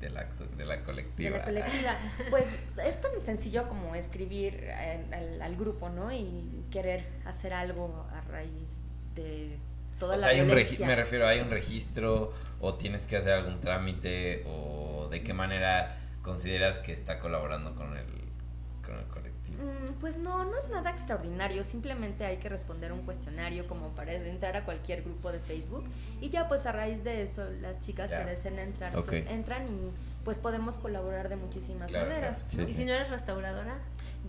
del 0.01 0.17
acto, 0.17 0.47
de 0.47 0.65
la 0.65 0.85
colectiva? 0.85 1.31
De 1.31 1.39
la 1.39 1.45
colectiva. 1.45 1.97
pues 2.31 2.61
es 2.87 3.01
tan 3.01 3.11
sencillo 3.25 3.69
como 3.69 3.97
escribir 3.97 4.71
al, 5.43 5.57
grupo, 5.57 5.89
¿no? 5.89 6.13
Y 6.13 6.65
querer 6.71 7.05
hacer 7.25 7.53
algo 7.53 8.07
a 8.15 8.21
raíz 8.31 8.79
de 9.17 9.59
toda 9.99 10.17
la 10.17 10.29
hay 10.29 10.43
me 10.43 10.95
refiero, 10.95 11.27
¿hay 11.27 11.41
un 11.41 11.51
registro 11.51 12.33
o 12.61 12.75
tienes 12.75 13.07
que 13.07 13.17
hacer 13.17 13.33
algún 13.33 13.61
trámite 13.61 14.45
o 14.47 15.09
de 15.11 15.25
qué 15.25 15.35
manera 15.35 15.99
consideras 16.23 16.79
que 16.79 16.93
está 16.93 17.19
colaborando 17.19 17.75
con 17.75 17.97
el, 17.97 18.07
con 18.85 19.01
el 19.01 19.05
colectivo? 19.07 19.20
Pues 20.01 20.19
no, 20.19 20.45
no 20.45 20.59
es 20.59 20.69
nada 20.71 20.91
extraordinario, 20.91 21.65
simplemente 21.65 22.25
hay 22.25 22.39
que 22.39 22.49
responder 22.49 22.93
un 22.93 23.03
cuestionario 23.03 23.67
como 23.67 23.89
para 23.91 24.15
entrar 24.15 24.57
a 24.57 24.65
cualquier 24.65 25.03
grupo 25.03 25.31
de 25.33 25.39
Facebook 25.39 25.85
y 26.21 26.31
ya 26.31 26.49
pues 26.49 26.67
a 26.67 26.73
raíz 26.73 27.05
de 27.05 27.23
eso 27.23 27.45
las 27.61 27.81
chicas 27.81 28.13
que 28.13 28.25
deseen 28.25 28.59
entrar 28.59 28.93
pues 29.05 29.27
entran 29.27 29.67
y 29.69 29.93
pues 30.25 30.39
podemos 30.39 30.79
colaborar 30.79 31.29
de 31.29 31.37
muchísimas 31.37 31.93
maneras. 31.93 32.47
¿Y 32.55 32.75
si 32.75 32.85
no 32.85 32.93
eres 32.93 33.11
restauradora? 33.11 33.79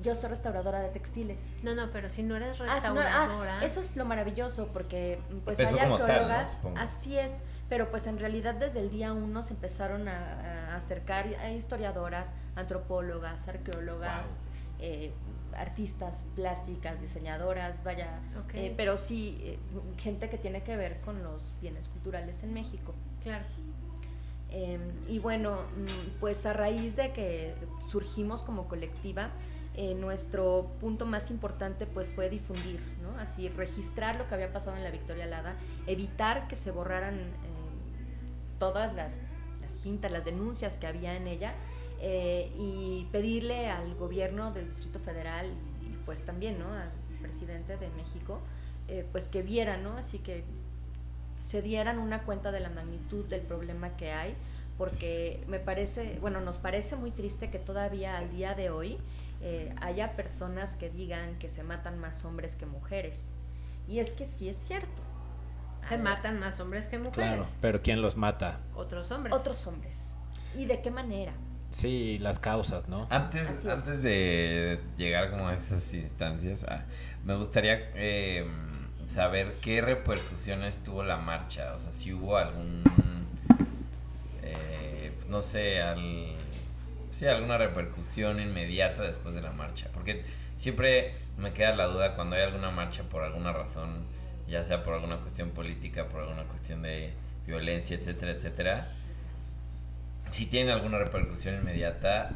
Yo 0.01 0.15
soy 0.15 0.29
restauradora 0.29 0.79
de 0.79 0.89
textiles. 0.89 1.53
No, 1.63 1.75
no, 1.75 1.91
pero 1.91 2.09
si 2.09 2.23
no 2.23 2.37
eres 2.37 2.59
ah, 2.61 2.65
ah, 2.69 2.75
restauradora. 2.75 3.63
eso 3.63 3.81
es 3.81 3.95
lo 3.95 4.05
maravilloso 4.05 4.67
porque 4.73 5.19
pues 5.43 5.59
hay 5.59 5.77
arqueólogas, 5.77 6.59
así 6.75 7.17
es, 7.17 7.41
pero 7.69 7.91
pues 7.91 8.07
en 8.07 8.19
realidad 8.19 8.55
desde 8.55 8.79
el 8.79 8.89
día 8.89 9.13
uno 9.13 9.43
se 9.43 9.53
empezaron 9.53 10.07
a, 10.07 10.75
acercar 10.75 11.27
a 11.27 11.51
historiadoras, 11.51 12.35
antropólogas, 12.55 13.47
arqueólogas. 13.47 14.39
Eh, 14.81 15.11
artistas 15.53 16.25
plásticas, 16.33 17.01
diseñadoras, 17.01 17.83
vaya, 17.83 18.21
eh, 18.53 18.73
pero 18.77 18.97
sí 18.97 19.37
eh, 19.41 19.59
gente 19.97 20.29
que 20.29 20.37
tiene 20.37 20.63
que 20.63 20.77
ver 20.77 21.01
con 21.01 21.21
los 21.23 21.51
bienes 21.61 21.89
culturales 21.89 22.41
en 22.43 22.53
México. 22.53 22.95
Claro. 23.21 23.43
Em, 24.49 24.81
y 25.09 25.19
bueno, 25.19 25.57
mm, 25.75 26.19
pues 26.21 26.45
a 26.45 26.53
raíz 26.53 26.95
de 26.95 27.11
que 27.11 27.53
surgimos 27.89 28.43
como 28.43 28.67
colectiva, 28.67 29.31
nuestro 29.97 30.69
punto 30.81 31.05
más 31.05 31.31
importante 31.31 31.85
pues 31.85 32.11
fue 32.11 32.29
difundir, 32.29 32.81
¿no? 33.01 33.17
Así, 33.19 33.47
registrar 33.47 34.17
lo 34.17 34.27
que 34.27 34.35
había 34.35 34.51
pasado 34.51 34.75
en 34.75 34.83
la 34.83 34.91
Victoria 34.91 35.23
Alada, 35.23 35.55
evitar 35.87 36.47
que 36.49 36.57
se 36.57 36.71
borraran 36.71 37.17
todas 38.59 38.93
las, 38.93 39.21
las 39.61 39.77
pintas, 39.77 40.11
las 40.11 40.25
denuncias 40.25 40.77
que 40.77 40.87
había 40.87 41.15
en 41.15 41.27
ella, 41.27 41.53
eh, 42.03 42.51
y 42.57 43.07
pedirle 43.11 43.69
al 43.69 43.93
gobierno 43.95 44.51
del 44.51 44.67
Distrito 44.69 44.99
Federal 44.99 45.47
y, 45.81 45.95
pues 46.05 46.23
también 46.25 46.57
¿no? 46.57 46.73
al 46.73 46.89
presidente 47.21 47.77
de 47.77 47.89
México 47.89 48.39
eh, 48.87 49.05
pues 49.11 49.29
que 49.29 49.43
vieran, 49.43 49.83
¿no? 49.83 49.97
así 49.97 50.17
que 50.17 50.43
se 51.41 51.61
dieran 51.61 51.99
una 51.99 52.23
cuenta 52.23 52.51
de 52.51 52.59
la 52.59 52.69
magnitud 52.69 53.25
del 53.25 53.41
problema 53.41 53.95
que 53.97 54.11
hay 54.11 54.35
porque 54.79 55.43
me 55.47 55.59
parece, 55.59 56.17
bueno, 56.21 56.41
nos 56.41 56.57
parece 56.57 56.95
muy 56.95 57.11
triste 57.11 57.51
que 57.51 57.59
todavía 57.59 58.17
al 58.17 58.31
día 58.31 58.55
de 58.55 58.71
hoy 58.71 58.97
eh, 59.41 59.75
haya 59.79 60.15
personas 60.15 60.75
que 60.75 60.89
digan 60.89 61.37
que 61.37 61.49
se 61.49 61.61
matan 61.61 61.99
más 61.99 62.25
hombres 62.25 62.55
que 62.55 62.65
mujeres. 62.65 63.33
Y 63.87 63.99
es 63.99 64.11
que 64.11 64.25
sí 64.25 64.49
es 64.49 64.57
cierto. 64.57 65.03
Se 65.87 65.99
matan 65.99 66.39
más 66.39 66.59
hombres 66.59 66.87
que 66.87 66.97
mujeres. 66.97 67.13
Claro, 67.13 67.47
pero 67.61 67.83
¿quién 67.83 68.01
los 68.01 68.17
mata? 68.17 68.59
Otros 68.73 69.11
hombres. 69.11 69.35
Otros 69.35 69.67
hombres. 69.67 70.13
¿Y 70.55 70.65
de 70.65 70.81
qué 70.81 70.89
manera? 70.89 71.33
Sí, 71.71 72.17
las 72.17 72.37
causas, 72.37 72.89
¿no? 72.89 73.07
Antes, 73.09 73.65
antes 73.65 74.03
de 74.03 74.79
llegar 74.97 75.31
como 75.31 75.47
a 75.47 75.55
esas 75.55 75.93
instancias, 75.93 76.65
ah, 76.67 76.83
me 77.23 77.35
gustaría 77.35 77.91
eh, 77.95 78.45
saber 79.07 79.55
qué 79.61 79.81
repercusiones 79.81 80.83
tuvo 80.83 81.03
la 81.03 81.15
marcha. 81.15 81.73
O 81.73 81.79
sea, 81.79 81.93
si 81.93 82.11
hubo 82.11 82.35
algún, 82.35 82.83
eh, 84.43 85.13
pues, 85.15 85.29
no 85.29 85.41
sé, 85.41 85.81
al, 85.81 86.35
sí, 87.13 87.25
alguna 87.25 87.57
repercusión 87.57 88.41
inmediata 88.41 89.03
después 89.03 89.33
de 89.33 89.41
la 89.41 89.53
marcha. 89.53 89.89
Porque 89.93 90.25
siempre 90.57 91.13
me 91.37 91.53
queda 91.53 91.73
la 91.73 91.87
duda 91.87 92.15
cuando 92.15 92.35
hay 92.35 92.43
alguna 92.43 92.71
marcha 92.71 93.03
por 93.03 93.23
alguna 93.23 93.53
razón, 93.53 94.05
ya 94.45 94.65
sea 94.65 94.83
por 94.83 94.95
alguna 94.95 95.19
cuestión 95.19 95.51
política, 95.51 96.09
por 96.09 96.19
alguna 96.19 96.43
cuestión 96.43 96.81
de 96.81 97.13
violencia, 97.47 97.95
etcétera, 97.95 98.33
etcétera 98.33 98.91
si 100.31 100.47
tiene 100.47 100.71
alguna 100.71 100.97
repercusión 100.97 101.55
inmediata 101.55 102.31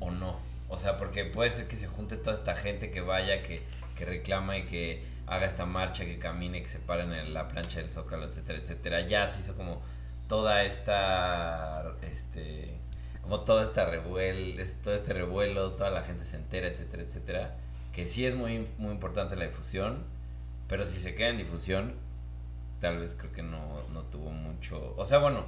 o 0.00 0.10
no. 0.10 0.38
O 0.68 0.78
sea, 0.78 0.96
porque 0.96 1.24
puede 1.24 1.50
ser 1.50 1.68
que 1.68 1.76
se 1.76 1.86
junte 1.86 2.16
toda 2.16 2.34
esta 2.34 2.56
gente 2.56 2.90
que 2.90 3.02
vaya, 3.02 3.42
que, 3.42 3.62
que 3.96 4.06
reclama 4.06 4.56
y 4.56 4.64
que 4.64 5.04
haga 5.26 5.46
esta 5.46 5.66
marcha, 5.66 6.04
que 6.04 6.18
camine, 6.18 6.62
que 6.62 6.68
se 6.68 6.78
paren 6.78 7.12
en 7.12 7.34
la 7.34 7.48
plancha 7.48 7.80
del 7.80 7.90
Zócalo, 7.90 8.24
etcétera, 8.24 8.58
etcétera. 8.58 9.00
Ya 9.02 9.28
se 9.28 9.40
hizo 9.40 9.54
como 9.54 9.82
toda 10.28 10.64
esta, 10.64 11.84
este, 12.02 12.74
como 13.22 13.40
toda 13.40 13.64
esta 13.64 13.84
revuelo, 13.84 14.62
todo 14.82 14.94
este 14.94 15.12
revuelo, 15.12 15.72
toda 15.72 15.90
la 15.90 16.02
gente 16.02 16.24
se 16.24 16.36
entera, 16.36 16.68
etcétera, 16.68 17.02
etcétera. 17.02 17.56
Que 17.92 18.06
sí 18.06 18.24
es 18.24 18.34
muy, 18.34 18.66
muy 18.78 18.92
importante 18.92 19.36
la 19.36 19.44
difusión, 19.44 20.04
pero 20.68 20.86
si 20.86 21.00
se 21.00 21.14
queda 21.14 21.28
en 21.28 21.38
difusión, 21.38 21.94
tal 22.80 22.98
vez 22.98 23.14
creo 23.14 23.32
que 23.32 23.42
no, 23.42 23.82
no 23.92 24.02
tuvo 24.04 24.30
mucho, 24.30 24.94
o 24.96 25.04
sea, 25.04 25.18
bueno, 25.18 25.44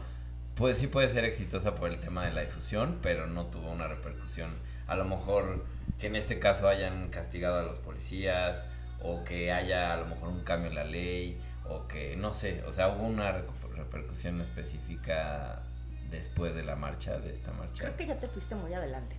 pues 0.56 0.78
sí 0.78 0.86
puede 0.86 1.08
ser 1.08 1.24
exitosa 1.24 1.74
por 1.74 1.90
el 1.90 1.98
tema 1.98 2.26
de 2.26 2.32
la 2.32 2.42
difusión, 2.42 2.98
pero 3.02 3.26
no 3.26 3.46
tuvo 3.46 3.70
una 3.70 3.88
repercusión. 3.88 4.50
A 4.86 4.94
lo 4.94 5.04
mejor 5.04 5.64
que 5.98 6.06
en 6.06 6.16
este 6.16 6.38
caso 6.38 6.68
hayan 6.68 7.08
castigado 7.08 7.58
a 7.58 7.62
los 7.62 7.78
policías 7.78 8.62
o 9.02 9.24
que 9.24 9.52
haya 9.52 9.92
a 9.92 9.96
lo 9.96 10.06
mejor 10.06 10.28
un 10.28 10.44
cambio 10.44 10.68
en 10.68 10.76
la 10.76 10.84
ley 10.84 11.40
o 11.68 11.88
que 11.88 12.16
no 12.16 12.32
sé, 12.32 12.62
o 12.64 12.72
sea, 12.72 12.88
hubo 12.88 13.04
una 13.04 13.42
repercusión 13.74 14.40
específica 14.40 15.62
después 16.10 16.54
de 16.54 16.62
la 16.62 16.76
marcha, 16.76 17.18
de 17.18 17.30
esta 17.30 17.52
marcha. 17.52 17.84
Creo 17.84 17.96
que 17.96 18.06
ya 18.06 18.20
te 18.20 18.28
fuiste 18.28 18.54
muy 18.54 18.74
adelante. 18.74 19.16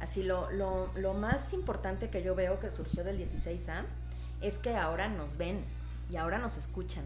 Así, 0.00 0.22
lo, 0.22 0.50
lo, 0.50 0.90
lo 0.96 1.14
más 1.14 1.52
importante 1.52 2.10
que 2.10 2.22
yo 2.22 2.34
veo 2.34 2.60
que 2.60 2.70
surgió 2.70 3.04
del 3.04 3.18
16A 3.18 3.84
es 4.40 4.58
que 4.58 4.76
ahora 4.76 5.08
nos 5.08 5.36
ven 5.36 5.64
y 6.10 6.16
ahora 6.16 6.38
nos 6.38 6.56
escuchan 6.56 7.04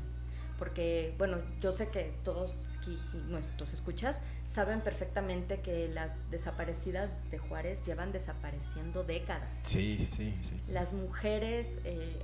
porque, 0.59 1.15
bueno, 1.19 1.39
yo 1.61 1.73
sé 1.73 1.89
que 1.89 2.15
todos 2.25 2.55
aquí 2.87 2.99
nuestros 3.29 3.73
escuchas 3.73 4.21
saben 4.47 4.81
perfectamente 4.81 5.61
que 5.61 5.89
las 5.89 6.31
desaparecidas 6.31 7.31
de 7.31 7.39
Juárez 7.39 7.85
llevan 7.85 8.13
desapareciendo 8.13 9.05
décadas. 9.05 9.59
Sí, 9.65 10.09
sí, 10.13 10.37
sí. 10.43 10.61
Las 10.69 10.93
mujeres 10.93 11.77
eh, 11.85 12.17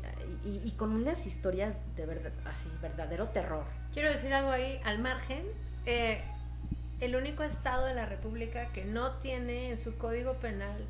y, 0.44 0.70
con 0.72 0.92
unas 0.92 1.26
historias 1.26 1.74
de 1.96 2.06
verdad, 2.06 2.32
así, 2.44 2.68
verdadero 2.80 3.28
terror. 3.28 3.64
Quiero 3.92 4.10
decir 4.10 4.32
algo 4.32 4.50
ahí 4.50 4.80
al 4.84 4.98
margen. 4.98 5.44
Eh, 5.86 6.20
el 7.00 7.16
único 7.16 7.42
estado 7.42 7.86
de 7.86 7.94
la 7.94 8.06
República 8.06 8.68
que 8.68 8.84
no 8.84 9.12
tiene 9.16 9.70
en 9.70 9.78
su 9.78 9.96
código 9.98 10.34
penal 10.34 10.80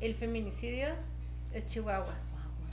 el 0.00 0.14
feminicidio 0.14 0.88
es 1.52 1.66
Chihuahua. 1.66 2.14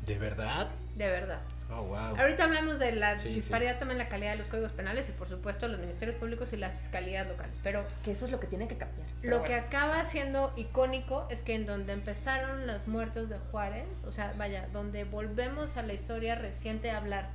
¿De 0.06 0.18
verdad? 0.18 0.70
De 0.96 1.08
verdad. 1.08 1.42
Oh, 1.78 1.84
wow. 1.84 2.18
Ahorita 2.18 2.46
hablamos 2.46 2.80
de 2.80 2.94
la 2.94 3.16
disparidad 3.16 3.78
también 3.78 4.00
en 4.00 4.06
la 4.06 4.10
calidad 4.10 4.32
de 4.32 4.38
los 4.38 4.48
códigos 4.48 4.72
penales 4.72 5.10
y 5.10 5.12
por 5.12 5.28
supuesto 5.28 5.68
los 5.68 5.80
ministerios 5.80 6.18
públicos 6.18 6.54
y 6.54 6.58
las 6.58 6.76
fiscalías 6.76 7.28
locales, 7.28 7.60
pero 7.64 7.86
que 8.04 8.12
eso 8.12 8.26
es 8.26 8.32
lo 8.32 8.40
que 8.40 8.48
tiene 8.48 8.68
que 8.68 8.78
cambiar. 8.78 9.08
Lo 9.22 9.44
que 9.44 9.56
acaba 9.56 10.06
siendo 10.06 10.54
icónico 10.56 11.28
es 11.30 11.44
que 11.44 11.54
en 11.54 11.66
donde 11.66 11.92
empezaron 11.92 12.66
las 12.66 12.88
muertes 12.88 13.28
de 13.28 13.40
Juárez, 13.40 14.06
o 14.06 14.12
sea, 14.12 14.34
vaya, 14.38 14.68
donde 14.72 15.04
volvemos 15.04 15.76
a 15.76 15.82
la 15.82 15.94
historia 15.94 16.36
reciente 16.36 16.92
a 16.92 16.98
hablar 16.98 17.30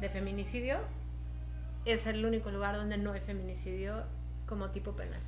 de 0.00 0.08
feminicidio, 0.08 0.78
es 1.84 2.06
el 2.06 2.24
único 2.24 2.50
lugar 2.50 2.76
donde 2.76 2.96
no 2.96 3.12
hay 3.12 3.20
feminicidio 3.20 4.04
como 4.46 4.70
tipo 4.70 4.92
penal. 4.92 5.20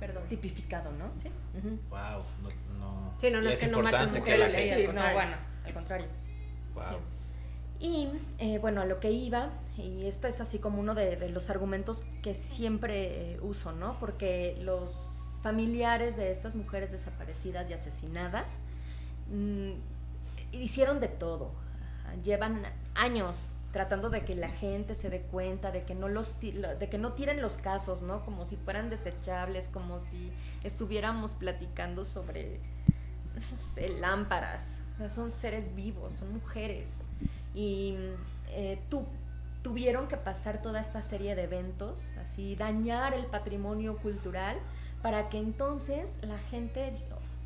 Perdón. 0.00 0.24
Tipificado, 0.28 0.90
¿no? 0.92 1.10
Sí. 1.20 1.28
Wow, 1.90 2.22
no, 2.42 2.78
no. 2.78 3.14
Sí, 3.20 3.30
no, 3.30 3.40
no 3.40 3.50
es, 3.50 3.60
que 3.60 3.66
no 3.66 3.82
maten 3.82 4.12
mujeres. 4.12 4.52
Sí, 4.52 4.86
no, 4.86 5.12
bueno, 5.12 5.36
al 5.64 5.74
contrario. 5.74 6.06
Wow. 6.74 7.00
Y 7.80 8.08
eh, 8.38 8.58
bueno, 8.58 8.80
a 8.80 8.86
lo 8.86 8.98
que 8.98 9.12
iba, 9.12 9.50
y 9.76 10.06
esto 10.06 10.26
es 10.26 10.40
así 10.40 10.58
como 10.58 10.80
uno 10.80 10.94
de, 10.94 11.28
los 11.30 11.48
argumentos 11.48 12.04
que 12.22 12.34
siempre 12.34 13.34
eh, 13.34 13.40
uso, 13.40 13.72
¿no? 13.72 13.98
Porque 14.00 14.58
los 14.62 15.38
familiares 15.42 16.16
de 16.16 16.32
estas 16.32 16.56
mujeres 16.56 16.90
desaparecidas 16.90 17.70
y 17.70 17.74
asesinadas 17.74 18.60
mm, 19.30 19.72
hicieron 20.52 20.98
de 20.98 21.08
todo. 21.08 21.52
Llevan 22.24 22.62
años 22.94 23.54
tratando 23.72 24.10
de 24.10 24.24
que 24.24 24.34
la 24.34 24.48
gente 24.48 24.96
se 24.96 25.10
dé 25.10 25.20
cuenta, 25.20 25.70
de 25.70 25.84
que 25.84 25.94
no 25.94 26.08
los 26.08 26.40
de 26.40 26.88
que 26.90 26.98
no 26.98 27.12
tiren 27.12 27.40
los 27.40 27.58
casos, 27.58 28.02
¿no? 28.02 28.24
Como 28.24 28.44
si 28.46 28.56
fueran 28.56 28.90
desechables, 28.90 29.68
como 29.68 30.00
si 30.00 30.32
estuviéramos 30.64 31.34
platicando 31.34 32.04
sobre 32.04 32.60
no 33.50 33.56
sé, 33.56 33.90
lámparas. 33.90 34.82
O 34.94 34.96
sea, 34.96 35.08
son 35.08 35.30
seres 35.30 35.76
vivos, 35.76 36.14
son 36.14 36.32
mujeres 36.32 36.96
y 37.54 37.96
eh, 38.50 38.78
tuvieron 39.62 40.08
que 40.08 40.16
pasar 40.16 40.62
toda 40.62 40.80
esta 40.80 41.02
serie 41.02 41.34
de 41.34 41.44
eventos, 41.44 42.12
así 42.22 42.56
dañar 42.56 43.14
el 43.14 43.26
patrimonio 43.26 43.96
cultural 43.98 44.58
para 45.02 45.28
que 45.28 45.38
entonces 45.38 46.18
la 46.22 46.38
gente 46.50 46.92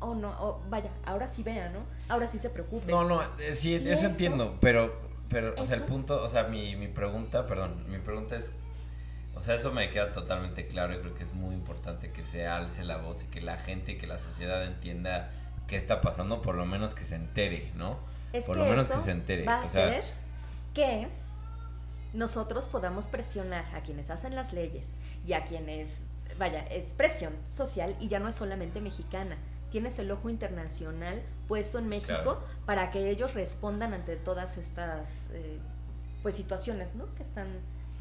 oh 0.03 0.15
no, 0.15 0.59
vaya, 0.69 0.91
ahora 1.05 1.27
sí 1.27 1.43
vea, 1.43 1.69
¿no? 1.69 1.79
Ahora 2.09 2.27
sí 2.27 2.37
se 2.37 2.49
preocupe. 2.49 2.91
No, 2.91 3.03
no, 3.03 3.21
eh, 3.39 3.55
sí, 3.55 3.75
eso, 3.75 4.05
entiendo, 4.05 4.57
pero, 4.59 4.93
pero, 5.29 5.53
o 5.57 5.65
sea, 5.65 5.77
el 5.77 5.83
punto, 5.83 6.21
o 6.21 6.29
sea, 6.29 6.43
mi, 6.43 6.75
mi 6.75 6.87
pregunta, 6.87 7.47
perdón, 7.47 7.85
mi 7.89 7.99
pregunta 7.99 8.35
es, 8.35 8.51
o 9.35 9.41
sea, 9.41 9.55
eso 9.55 9.71
me 9.71 9.89
queda 9.89 10.13
totalmente 10.13 10.67
claro 10.67 10.93
y 10.93 10.99
creo 10.99 11.15
que 11.15 11.23
es 11.23 11.33
muy 11.33 11.55
importante 11.55 12.11
que 12.11 12.23
se 12.23 12.45
alce 12.47 12.83
la 12.83 12.97
voz 12.97 13.23
y 13.23 13.27
que 13.27 13.41
la 13.41 13.57
gente 13.57 13.93
y 13.93 13.97
que 13.97 14.07
la 14.07 14.19
sociedad 14.19 14.63
entienda 14.65 15.31
qué 15.67 15.77
está 15.77 16.01
pasando, 16.01 16.41
por 16.41 16.55
lo 16.55 16.65
menos 16.65 16.93
que 16.93 17.05
se 17.05 17.15
entere, 17.15 17.71
¿no? 17.75 17.97
Es 18.33 18.45
Por 18.45 18.57
lo 18.57 18.65
menos 18.65 18.87
que 18.87 18.97
se 18.97 19.11
entere. 19.11 19.45
Va 19.45 19.61
a 19.61 19.67
ser 19.67 20.03
que 20.73 21.07
nosotros 22.13 22.67
podamos 22.67 23.05
presionar 23.05 23.65
a 23.75 23.81
quienes 23.81 24.09
hacen 24.09 24.35
las 24.35 24.53
leyes 24.53 24.95
y 25.25 25.33
a 25.33 25.45
quienes, 25.45 26.03
vaya, 26.37 26.65
es 26.67 26.93
presión 26.93 27.33
social 27.47 27.95
y 27.99 28.07
ya 28.07 28.19
no 28.19 28.27
es 28.27 28.35
solamente 28.35 28.81
mexicana. 28.81 29.37
Tienes 29.71 29.97
el 29.99 30.11
ojo 30.11 30.29
internacional 30.29 31.21
puesto 31.47 31.79
en 31.79 31.87
México 31.87 32.39
para 32.65 32.91
que 32.91 33.09
ellos 33.09 33.33
respondan 33.33 33.93
ante 33.93 34.15
todas 34.15 34.57
estas 34.57 35.29
eh, 35.31 35.59
pues 36.21 36.35
situaciones, 36.35 36.95
¿no? 36.95 37.13
Que 37.15 37.23
están 37.23 37.47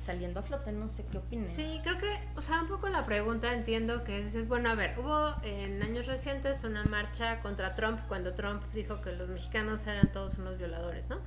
saliendo 0.02 0.40
a 0.40 0.42
flote, 0.42 0.72
no 0.72 0.88
sé 0.88 1.06
qué 1.10 1.18
opinas. 1.18 1.52
Sí, 1.52 1.80
creo 1.82 1.96
que, 1.98 2.10
o 2.34 2.40
sea, 2.40 2.60
un 2.60 2.68
poco 2.68 2.88
la 2.88 3.04
pregunta 3.04 3.52
entiendo 3.52 4.04
que 4.04 4.24
es, 4.24 4.48
bueno, 4.48 4.70
a 4.70 4.74
ver, 4.74 4.98
hubo 4.98 5.34
en 5.44 5.82
años 5.82 6.06
recientes 6.06 6.64
una 6.64 6.84
marcha 6.84 7.40
contra 7.40 7.74
Trump 7.74 8.00
cuando 8.08 8.34
Trump 8.34 8.62
dijo 8.74 9.00
que 9.00 9.12
los 9.12 9.28
mexicanos 9.28 9.86
eran 9.86 10.10
todos 10.12 10.38
unos 10.38 10.58
violadores, 10.58 11.08
¿no? 11.08 11.18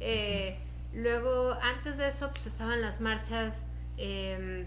Eh, 0.00 0.58
luego, 0.94 1.52
antes 1.62 1.98
de 1.98 2.08
eso, 2.08 2.30
pues 2.30 2.46
estaban 2.46 2.80
las 2.80 3.00
marchas 3.00 3.66
em, 3.98 4.66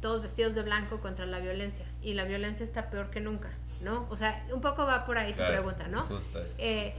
todos 0.00 0.20
vestidos 0.20 0.54
de 0.54 0.62
blanco 0.62 1.00
contra 1.00 1.24
la 1.24 1.38
violencia 1.38 1.86
y 2.02 2.14
la 2.14 2.24
violencia 2.24 2.64
está 2.64 2.90
peor 2.90 3.10
que 3.10 3.20
nunca, 3.20 3.50
¿no? 3.82 4.06
O 4.10 4.16
sea, 4.16 4.44
un 4.52 4.60
poco 4.60 4.84
va 4.84 5.06
por 5.06 5.18
ahí 5.18 5.32
tu 5.32 5.44
pregunta, 5.44 5.86
¿no? 5.88 6.06
Eh, 6.58 6.94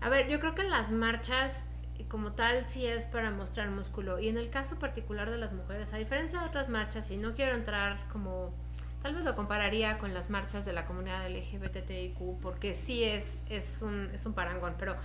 a 0.00 0.08
ver, 0.10 0.28
yo 0.28 0.38
creo 0.38 0.54
que 0.54 0.62
las 0.62 0.90
marchas 0.90 1.64
como 2.04 2.32
tal 2.32 2.64
sí 2.64 2.86
es 2.86 3.04
para 3.04 3.30
mostrar 3.30 3.70
músculo. 3.70 4.18
Y 4.18 4.28
en 4.28 4.38
el 4.38 4.50
caso 4.50 4.78
particular 4.78 5.30
de 5.30 5.38
las 5.38 5.52
mujeres, 5.52 5.92
a 5.92 5.96
diferencia 5.96 6.40
de 6.40 6.46
otras 6.46 6.68
marchas, 6.68 7.10
y 7.10 7.16
no 7.16 7.34
quiero 7.34 7.54
entrar 7.54 8.06
como, 8.12 8.54
tal 9.02 9.14
vez 9.14 9.24
lo 9.24 9.34
compararía 9.34 9.98
con 9.98 10.14
las 10.14 10.30
marchas 10.30 10.64
de 10.64 10.72
la 10.72 10.86
comunidad 10.86 11.28
LGBTIQ, 11.28 12.40
porque 12.40 12.74
sí 12.74 13.04
es, 13.04 13.44
es, 13.50 13.82
un, 13.82 14.10
es 14.12 14.26
un 14.26 14.34
parangón, 14.34 14.74
pero 14.78 14.96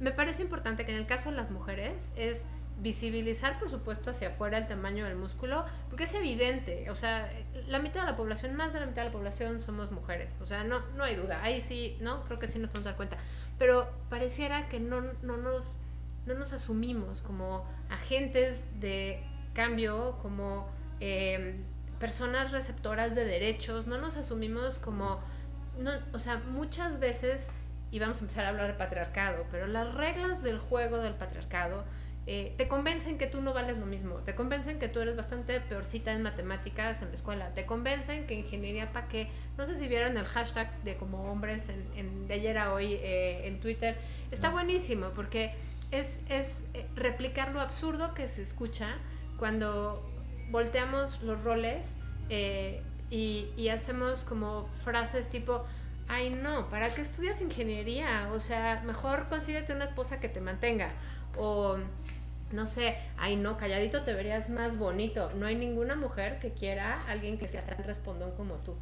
me 0.00 0.12
parece 0.12 0.42
importante 0.42 0.86
que 0.86 0.92
en 0.92 0.98
el 0.98 1.06
caso 1.06 1.30
de 1.30 1.36
las 1.36 1.50
mujeres 1.50 2.14
es 2.16 2.46
visibilizar, 2.80 3.58
por 3.58 3.70
supuesto, 3.70 4.10
hacia 4.10 4.28
afuera 4.28 4.58
el 4.58 4.68
tamaño 4.68 5.04
del 5.04 5.16
músculo, 5.16 5.64
porque 5.88 6.04
es 6.04 6.14
evidente, 6.14 6.88
o 6.90 6.94
sea, 6.94 7.30
la 7.66 7.80
mitad 7.80 8.02
de 8.02 8.06
la 8.06 8.16
población, 8.16 8.54
más 8.54 8.72
de 8.72 8.80
la 8.80 8.86
mitad 8.86 9.02
de 9.02 9.08
la 9.08 9.12
población 9.12 9.60
somos 9.60 9.90
mujeres, 9.90 10.36
o 10.40 10.46
sea, 10.46 10.62
no, 10.64 10.80
no 10.96 11.04
hay 11.04 11.16
duda, 11.16 11.42
ahí 11.42 11.60
sí, 11.60 11.98
¿no? 12.00 12.22
Creo 12.24 12.38
que 12.38 12.46
sí 12.46 12.58
nos 12.58 12.70
podemos 12.70 12.84
dar 12.84 12.96
cuenta, 12.96 13.16
pero 13.58 13.88
pareciera 14.08 14.68
que 14.68 14.78
no, 14.78 15.00
no 15.22 15.36
nos 15.36 15.78
no 16.28 16.34
nos 16.34 16.52
asumimos 16.52 17.22
como 17.22 17.66
agentes 17.90 18.64
de 18.80 19.24
cambio, 19.54 20.18
como 20.22 20.68
em, 21.00 21.54
personas 21.98 22.52
receptoras 22.52 23.14
de 23.14 23.24
derechos, 23.24 23.86
no 23.86 23.98
nos 23.98 24.16
asumimos 24.16 24.78
como, 24.78 25.20
no, 25.78 25.90
o 26.12 26.18
sea, 26.18 26.36
muchas 26.36 27.00
veces, 27.00 27.48
y 27.90 27.98
vamos 27.98 28.18
a 28.18 28.20
empezar 28.20 28.44
a 28.44 28.50
hablar 28.50 28.68
de 28.68 28.74
patriarcado, 28.74 29.46
pero 29.50 29.66
las 29.66 29.94
reglas 29.94 30.42
del 30.42 30.58
juego 30.58 30.98
del 30.98 31.14
patriarcado 31.14 31.84
eh, 32.30 32.52
te 32.58 32.68
convencen 32.68 33.16
que 33.16 33.26
tú 33.26 33.40
no 33.40 33.54
vales 33.54 33.78
lo 33.78 33.86
mismo, 33.86 34.16
te 34.16 34.34
convencen 34.34 34.78
que 34.78 34.88
tú 34.88 35.00
eres 35.00 35.16
bastante 35.16 35.60
peorcita 35.62 36.12
en 36.12 36.22
matemáticas 36.22 37.00
en 37.00 37.08
la 37.08 37.14
escuela, 37.14 37.54
te 37.54 37.64
convencen 37.64 38.26
que 38.26 38.34
ingeniería 38.34 38.92
para 38.92 39.08
qué, 39.08 39.30
no 39.56 39.64
sé 39.64 39.74
si 39.74 39.88
vieron 39.88 40.14
el 40.18 40.26
hashtag 40.26 40.70
de 40.82 40.96
como 40.98 41.32
hombres 41.32 41.70
en, 41.70 42.28
de 42.28 42.34
ayer 42.34 42.58
a 42.58 42.74
hoy 42.74 42.92
eh, 42.92 43.46
en 43.48 43.60
Twitter, 43.60 43.96
está 44.30 44.50
buenísimo 44.50 45.08
porque 45.14 45.54
es, 45.90 46.20
es 46.28 46.62
eh, 46.74 46.86
replicar 46.94 47.52
lo 47.52 47.60
absurdo 47.60 48.14
que 48.14 48.28
se 48.28 48.42
escucha 48.42 48.88
cuando 49.38 50.02
volteamos 50.50 51.22
los 51.22 51.42
roles 51.42 51.98
eh, 52.28 52.82
y, 53.10 53.68
hacemos 53.68 54.24
como 54.24 54.68
frases 54.84 55.28
tipo, 55.28 55.64
ay 56.08 56.30
no, 56.30 56.68
¿para 56.68 56.90
qué 56.90 57.00
estudias 57.00 57.40
ingeniería? 57.40 58.28
O 58.32 58.38
sea, 58.38 58.82
mejor 58.84 59.28
consíguete 59.28 59.72
una 59.72 59.84
esposa 59.84 60.20
que 60.20 60.28
te 60.28 60.40
mantenga. 60.40 60.90
O, 61.38 61.78
no 62.52 62.66
sé, 62.66 62.98
ay 63.18 63.36
no, 63.36 63.56
calladito 63.56 64.02
te 64.02 64.12
verías 64.12 64.50
más 64.50 64.78
bonito. 64.78 65.30
No 65.36 65.46
hay 65.46 65.54
ninguna 65.54 65.96
mujer 65.96 66.38
que 66.38 66.52
quiera 66.52 67.00
a 67.00 67.12
alguien 67.12 67.38
que 67.38 67.48
sea 67.48 67.62
tan 67.62 67.82
respondón 67.84 68.32
como 68.32 68.56
tú. 68.56 68.74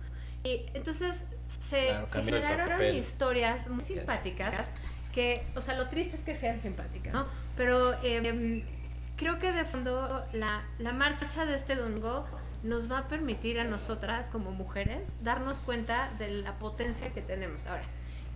Y 0.42 0.66
entonces 0.74 1.24
se, 1.60 1.92
se 2.08 2.22
generaron 2.22 2.82
historias 2.94 3.68
muy 3.68 3.82
simpáticas 3.82 4.72
que, 5.16 5.42
o 5.56 5.62
sea, 5.62 5.78
lo 5.78 5.88
triste 5.88 6.14
es 6.18 6.22
que 6.22 6.34
sean 6.34 6.60
simpáticas, 6.60 7.10
¿no? 7.10 7.26
Pero 7.56 7.94
em, 8.02 8.62
creo 9.16 9.38
que 9.38 9.50
de 9.50 9.64
fondo 9.64 10.22
la, 10.34 10.62
la 10.78 10.92
marcha 10.92 11.46
de 11.46 11.56
este 11.56 11.74
domingo 11.74 12.26
nos 12.62 12.92
va 12.92 12.98
a 12.98 13.08
permitir 13.08 13.58
a 13.58 13.64
nosotras 13.64 14.28
como 14.28 14.50
mujeres 14.50 15.16
darnos 15.24 15.60
cuenta 15.60 16.10
de 16.18 16.28
la 16.42 16.52
potencia 16.58 17.14
que 17.14 17.22
tenemos. 17.22 17.64
Ahora, 17.66 17.84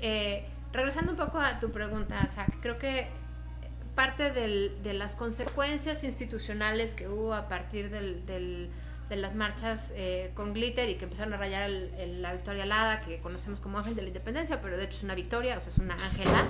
eh, 0.01 0.47
regresando 0.73 1.13
un 1.13 1.19
poco 1.19 1.39
a 1.39 1.61
tu 1.61 1.71
pregunta, 1.71 2.27
Zach, 2.27 2.49
creo 2.63 2.79
que 2.79 3.07
parte 3.95 4.31
de 4.33 4.95
las 4.95 5.17
consecuencias 5.17 6.03
institucionales 6.03 6.95
que 6.95 7.09
hubo 7.09 7.35
a 7.35 7.47
partir 7.47 7.91
del 7.91 8.71
de 9.11 9.17
las 9.17 9.35
marchas 9.35 9.93
eh, 9.97 10.31
con 10.35 10.55
glitter 10.55 10.89
y 10.89 10.95
que 10.95 11.05
empezaron 11.05 11.35
a 11.35 11.37
rayar 11.37 11.69
la 11.69 12.33
Victoria 12.33 12.63
Alada, 12.63 13.01
que 13.01 13.19
conocemos 13.19 13.61
como 13.61 13.79
Ángel 13.79 13.97
de 13.97 14.03
la 14.03 14.09
Independencia, 14.09 14.63
pero 14.63 14.79
de 14.79 14.85
hecho 14.85 14.99
es 14.99 15.03
una 15.03 15.17
victoria, 15.17 15.59
o 15.59 15.61
sea, 15.61 15.69
es 15.69 15.79
una 15.79 15.95
ángela. 15.95 16.45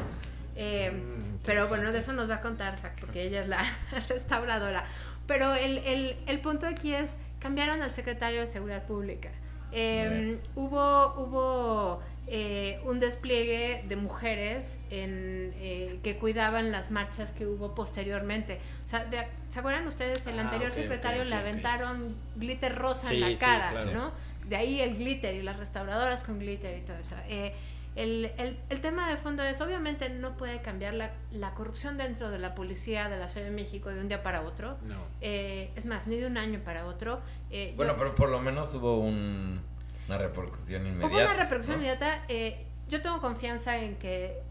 Eh, 0.57 0.91
mm, 0.91 1.39
pero 1.45 1.67
bueno, 1.69 1.91
de 1.91 1.99
eso 2.01 2.13
nos 2.13 2.29
va 2.29 2.37
a 2.37 2.41
contar 2.43 2.77
Zach, 2.77 2.93
porque 3.01 3.23
ella 3.23 3.41
es 3.41 3.49
la 3.49 3.65
restauradora. 4.09 4.85
Pero 5.27 5.55
el, 5.55 5.79
el, 5.79 6.17
el 6.27 6.41
punto 6.41 6.67
aquí 6.67 6.95
es, 6.95 7.17
cambiaron 7.39 7.81
al 7.81 7.93
secretario 7.93 8.41
de 8.41 8.47
Seguridad 8.47 8.85
Pública. 8.85 9.31
Eh, 9.73 10.39
hubo 10.57 11.15
hubo 11.15 12.03
eh, 12.33 12.81
un 12.85 13.01
despliegue 13.01 13.85
de 13.89 13.97
mujeres 13.97 14.83
en, 14.91 15.53
eh, 15.57 15.99
que 16.05 16.17
cuidaban 16.17 16.71
las 16.71 16.91
marchas 16.93 17.33
que 17.33 17.45
hubo 17.47 17.75
posteriormente. 17.75 18.61
O 18.87 18.89
sea, 18.89 19.11
¿se 19.51 19.59
acuerdan 19.59 19.87
ustedes? 19.89 20.25
El 20.29 20.39
Ah, 20.39 20.43
anterior 20.43 20.71
secretario 20.71 21.23
ok, 21.23 21.29
le 21.29 21.35
ok, 21.35 21.41
ok. 21.43 21.49
aventaron 21.49 22.17
glitter 22.37 22.75
rosa 22.77 23.09
Sí, 23.09 23.15
en 23.17 23.21
la 23.21 23.29
sí, 23.29 23.45
cara, 23.45 23.71
claro. 23.71 23.93
¿no? 23.93 24.13
De 24.49 24.55
ahí 24.57 24.81
el 24.81 24.97
glitter 24.97 25.35
y 25.35 25.43
las 25.43 25.59
restauradoras 25.59 26.23
con 26.23 26.39
glitter 26.39 26.79
y 26.79 26.83
todo 26.83 26.99
eso. 26.99 27.17
Eh, 27.29 27.53
el, 27.97 28.31
el, 28.39 28.57
el 28.69 28.81
tema 28.81 29.11
de 29.11 29.17
fondo 29.17 29.43
es, 29.43 29.61
obviamente 29.61 30.09
no 30.11 30.37
puede 30.37 30.63
cambiar 30.63 30.95
la, 30.95 31.11
la 31.33 31.55
corrupción 31.55 31.99
dentro 31.99 32.31
de 32.31 32.39
la 32.39 32.55
policía 32.55 33.09
de 33.09 33.19
la 33.19 33.27
Ciudad 33.29 33.47
de 33.47 33.53
México 33.53 33.91
de 33.91 33.99
un 34.01 34.07
día 34.07 34.23
para 34.23 34.43
otro. 34.43 34.79
No. 34.87 34.95
Eh, 35.21 35.73
es 35.75 35.85
más, 35.87 36.07
ni 36.07 36.17
de 36.17 36.27
un 36.29 36.37
año 36.39 36.61
para 36.65 36.87
otro. 36.87 37.21
Eh, 37.51 37.75
Bueno, 37.77 37.95
yo- 37.95 37.99
pero 37.99 38.15
por 38.15 38.29
lo 38.29 38.39
menos 38.41 38.73
hubo 38.77 39.01
un, 39.01 39.61
una 40.11 40.19
repercusión 40.19 40.87
inmediata. 40.87 41.07
Hubo 41.07 41.17
una 41.23 41.35
repercusión 41.35 41.77
¿no? 41.79 41.83
inmediata. 41.85 42.25
eh, 42.29 42.67
yo 42.89 43.01
tengo 43.01 43.21
confianza 43.21 43.79
en 43.79 43.97
que 43.97 44.43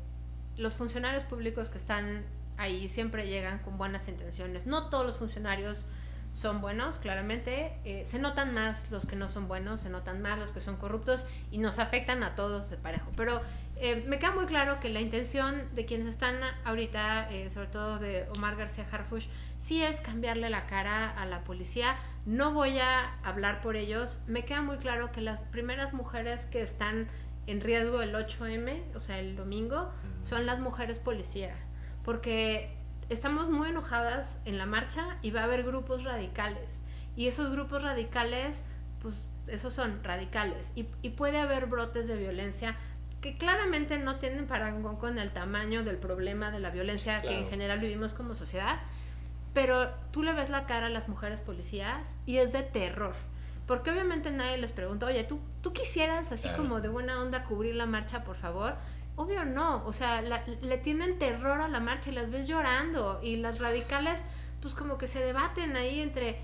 los 0.55 0.73
funcionarios 0.73 1.23
públicos 1.25 1.69
que 1.69 1.77
están 1.77 2.23
ahí 2.57 2.87
siempre 2.87 3.27
llegan 3.27 3.59
con 3.59 3.77
buenas 3.77 4.07
intenciones. 4.07 4.65
No 4.65 4.89
todos 4.89 5.05
los 5.05 5.17
funcionarios 5.17 5.85
son 6.31 6.61
buenos, 6.61 6.99
claramente. 6.99 7.73
eh, 7.85 8.03
se 8.05 8.19
notan 8.19 8.53
más 8.53 8.91
los 8.91 9.05
que 9.05 9.15
no 9.15 9.27
son 9.27 9.47
buenos, 9.47 9.81
se 9.81 9.89
notan 9.89 10.21
más 10.21 10.37
los 10.39 10.51
que 10.51 10.61
son 10.61 10.77
corruptos 10.77 11.25
y 11.51 11.57
nos 11.57 11.79
afectan 11.79 12.23
a 12.23 12.35
todos 12.35 12.69
de 12.69 12.77
parejo. 12.77 13.11
Pero 13.17 13.41
eh, 13.81 14.03
me 14.07 14.19
queda 14.19 14.33
muy 14.33 14.45
claro 14.45 14.81
que 14.81 14.89
la 14.89 14.99
intención 14.99 15.63
de 15.73 15.85
quienes 15.85 16.07
están 16.07 16.35
ahorita, 16.65 17.31
eh, 17.31 17.49
sobre 17.49 17.67
todo 17.67 17.97
de 17.97 18.27
Omar 18.35 18.57
García 18.57 18.85
Harfush, 18.91 19.27
sí 19.57 19.81
es 19.81 20.01
cambiarle 20.01 20.49
la 20.49 20.65
cara 20.65 21.09
a 21.09 21.25
la 21.25 21.45
policía. 21.45 21.95
No 22.25 22.53
voy 22.53 22.79
a 22.79 23.17
hablar 23.23 23.61
por 23.61 23.77
ellos. 23.77 24.19
Me 24.27 24.43
queda 24.43 24.61
muy 24.61 24.77
claro 24.77 25.13
que 25.13 25.21
las 25.21 25.39
primeras 25.39 25.93
mujeres 25.93 26.45
que 26.45 26.61
están 26.61 27.07
en 27.47 27.61
riesgo 27.61 28.01
el 28.01 28.13
8M, 28.13 28.95
o 28.95 28.99
sea, 28.99 29.19
el 29.19 29.37
domingo, 29.37 29.89
son 30.21 30.45
las 30.45 30.59
mujeres 30.59 30.99
policía. 30.99 31.55
Porque 32.03 32.75
estamos 33.07 33.49
muy 33.49 33.69
enojadas 33.69 34.41
en 34.43 34.57
la 34.57 34.65
marcha 34.65 35.17
y 35.21 35.31
va 35.31 35.41
a 35.41 35.43
haber 35.45 35.63
grupos 35.63 36.03
radicales. 36.03 36.83
Y 37.15 37.27
esos 37.27 37.49
grupos 37.49 37.81
radicales, 37.81 38.65
pues 39.01 39.25
esos 39.47 39.73
son 39.73 40.03
radicales. 40.03 40.73
Y, 40.75 40.85
y 41.01 41.11
puede 41.11 41.39
haber 41.39 41.67
brotes 41.67 42.09
de 42.09 42.17
violencia 42.17 42.75
que 43.21 43.37
claramente 43.37 43.97
no 43.97 44.15
tienen 44.17 44.47
parangón 44.47 44.95
con 44.97 45.17
el 45.19 45.31
tamaño 45.31 45.83
del 45.83 45.97
problema 45.97 46.51
de 46.51 46.59
la 46.59 46.69
violencia 46.69 47.21
que 47.21 47.37
en 47.37 47.49
general 47.49 47.79
vivimos 47.79 48.13
como 48.13 48.33
sociedad. 48.35 48.79
Pero 49.53 49.89
tú 50.11 50.23
le 50.23 50.33
ves 50.33 50.49
la 50.49 50.65
cara 50.67 50.85
a 50.85 50.89
las 50.89 51.09
mujeres 51.09 51.39
policías 51.41 52.17
y 52.25 52.37
es 52.37 52.51
de 52.53 52.63
terror. 52.63 53.15
Porque 53.67 53.91
obviamente 53.91 54.31
nadie 54.31 54.57
les 54.57 54.71
pregunta, 54.71 55.05
oye, 55.05 55.23
¿tú, 55.23 55.39
tú 55.61 55.73
quisieras 55.73 56.31
así 56.31 56.43
Claro. 56.47 56.63
como 56.63 56.81
de 56.81 56.87
buena 56.87 57.21
onda 57.21 57.43
cubrir 57.43 57.75
la 57.75 57.85
marcha, 57.85 58.23
por 58.23 58.35
favor? 58.35 58.75
Obvio 59.15 59.43
no, 59.43 59.85
o 59.85 59.91
sea, 59.93 60.21
la- 60.21 60.43
le 60.47 60.77
tienen 60.77 61.19
terror 61.19 61.61
a 61.61 61.67
la 61.67 61.79
marcha 61.79 62.09
y 62.09 62.13
las 62.13 62.31
ves 62.31 62.47
llorando. 62.47 63.19
Y 63.21 63.35
las 63.35 63.59
radicales, 63.59 64.23
pues 64.61 64.73
como 64.73 64.97
que 64.97 65.07
se 65.07 65.19
debaten 65.23 65.75
ahí 65.75 65.99
entre, 65.99 66.37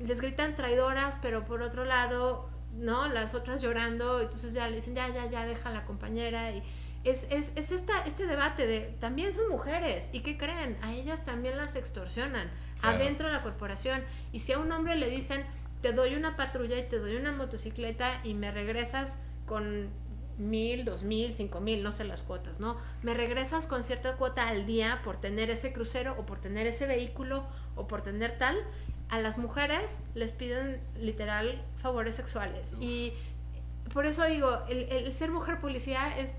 les 0.00 0.20
gritan 0.20 0.54
traidoras, 0.54 1.18
pero 1.22 1.44
por 1.44 1.62
otro 1.62 1.84
lado, 1.84 2.48
¿no? 2.76 3.08
Las 3.08 3.34
otras 3.34 3.62
llorando, 3.62 4.20
entonces 4.20 4.54
ya 4.54 4.68
le 4.68 4.76
dicen, 4.76 4.94
ya, 4.94 5.08
ya, 5.08 5.26
ya, 5.26 5.46
deja 5.46 5.68
a 5.68 5.72
la 5.72 5.84
compañera. 5.84 6.50
Y 6.52 6.62
es, 7.04 7.26
es, 7.30 7.52
es 7.54 7.70
esta, 7.72 8.00
este 8.06 8.26
debate 8.26 8.66
de, 8.66 8.80
también 9.00 9.34
son 9.34 9.48
mujeres, 9.48 10.08
¿y 10.12 10.20
qué 10.20 10.36
creen? 10.38 10.76
A 10.82 10.92
ellas 10.92 11.24
también 11.24 11.56
las 11.56 11.76
extorsionan, 11.76 12.50
Claro. 12.80 12.96
adentro 12.96 13.26
de 13.28 13.32
la 13.32 13.42
corporación. 13.42 14.02
Y 14.32 14.40
si 14.40 14.52
a 14.52 14.58
un 14.58 14.70
hombre 14.70 14.96
le 14.96 15.08
dicen, 15.08 15.44
te 15.80 15.92
doy 15.92 16.14
una 16.16 16.36
patrulla 16.36 16.78
y 16.78 16.88
te 16.88 16.98
doy 16.98 17.16
una 17.16 17.32
motocicleta 17.32 18.20
y 18.24 18.34
me 18.34 18.50
regresas 18.50 19.18
con 19.46 19.88
mil, 20.36 20.84
dos 20.84 21.04
mil, 21.04 21.34
cinco 21.34 21.60
mil, 21.60 21.82
no 21.82 21.92
sé 21.92 22.04
las 22.04 22.22
cuotas, 22.22 22.58
¿no? 22.60 22.76
Me 23.02 23.14
regresas 23.14 23.66
con 23.66 23.84
cierta 23.84 24.16
cuota 24.16 24.48
al 24.48 24.66
día 24.66 25.00
por 25.04 25.18
tener 25.18 25.48
ese 25.50 25.72
crucero 25.72 26.16
o 26.18 26.26
por 26.26 26.40
tener 26.40 26.66
ese 26.66 26.86
vehículo 26.86 27.46
o 27.76 27.86
por 27.86 28.02
tener 28.02 28.36
tal. 28.36 28.56
A 29.10 29.18
las 29.20 29.38
mujeres 29.38 30.00
les 30.14 30.32
piden 30.32 30.80
literal 30.98 31.62
favores 31.84 32.16
sexuales. 32.16 32.72
Uf. 32.72 32.82
Y 32.82 33.12
por 33.92 34.06
eso 34.06 34.24
digo, 34.24 34.62
el, 34.70 34.84
el 34.90 35.12
ser 35.12 35.30
mujer 35.30 35.60
policía 35.60 36.18
es, 36.18 36.34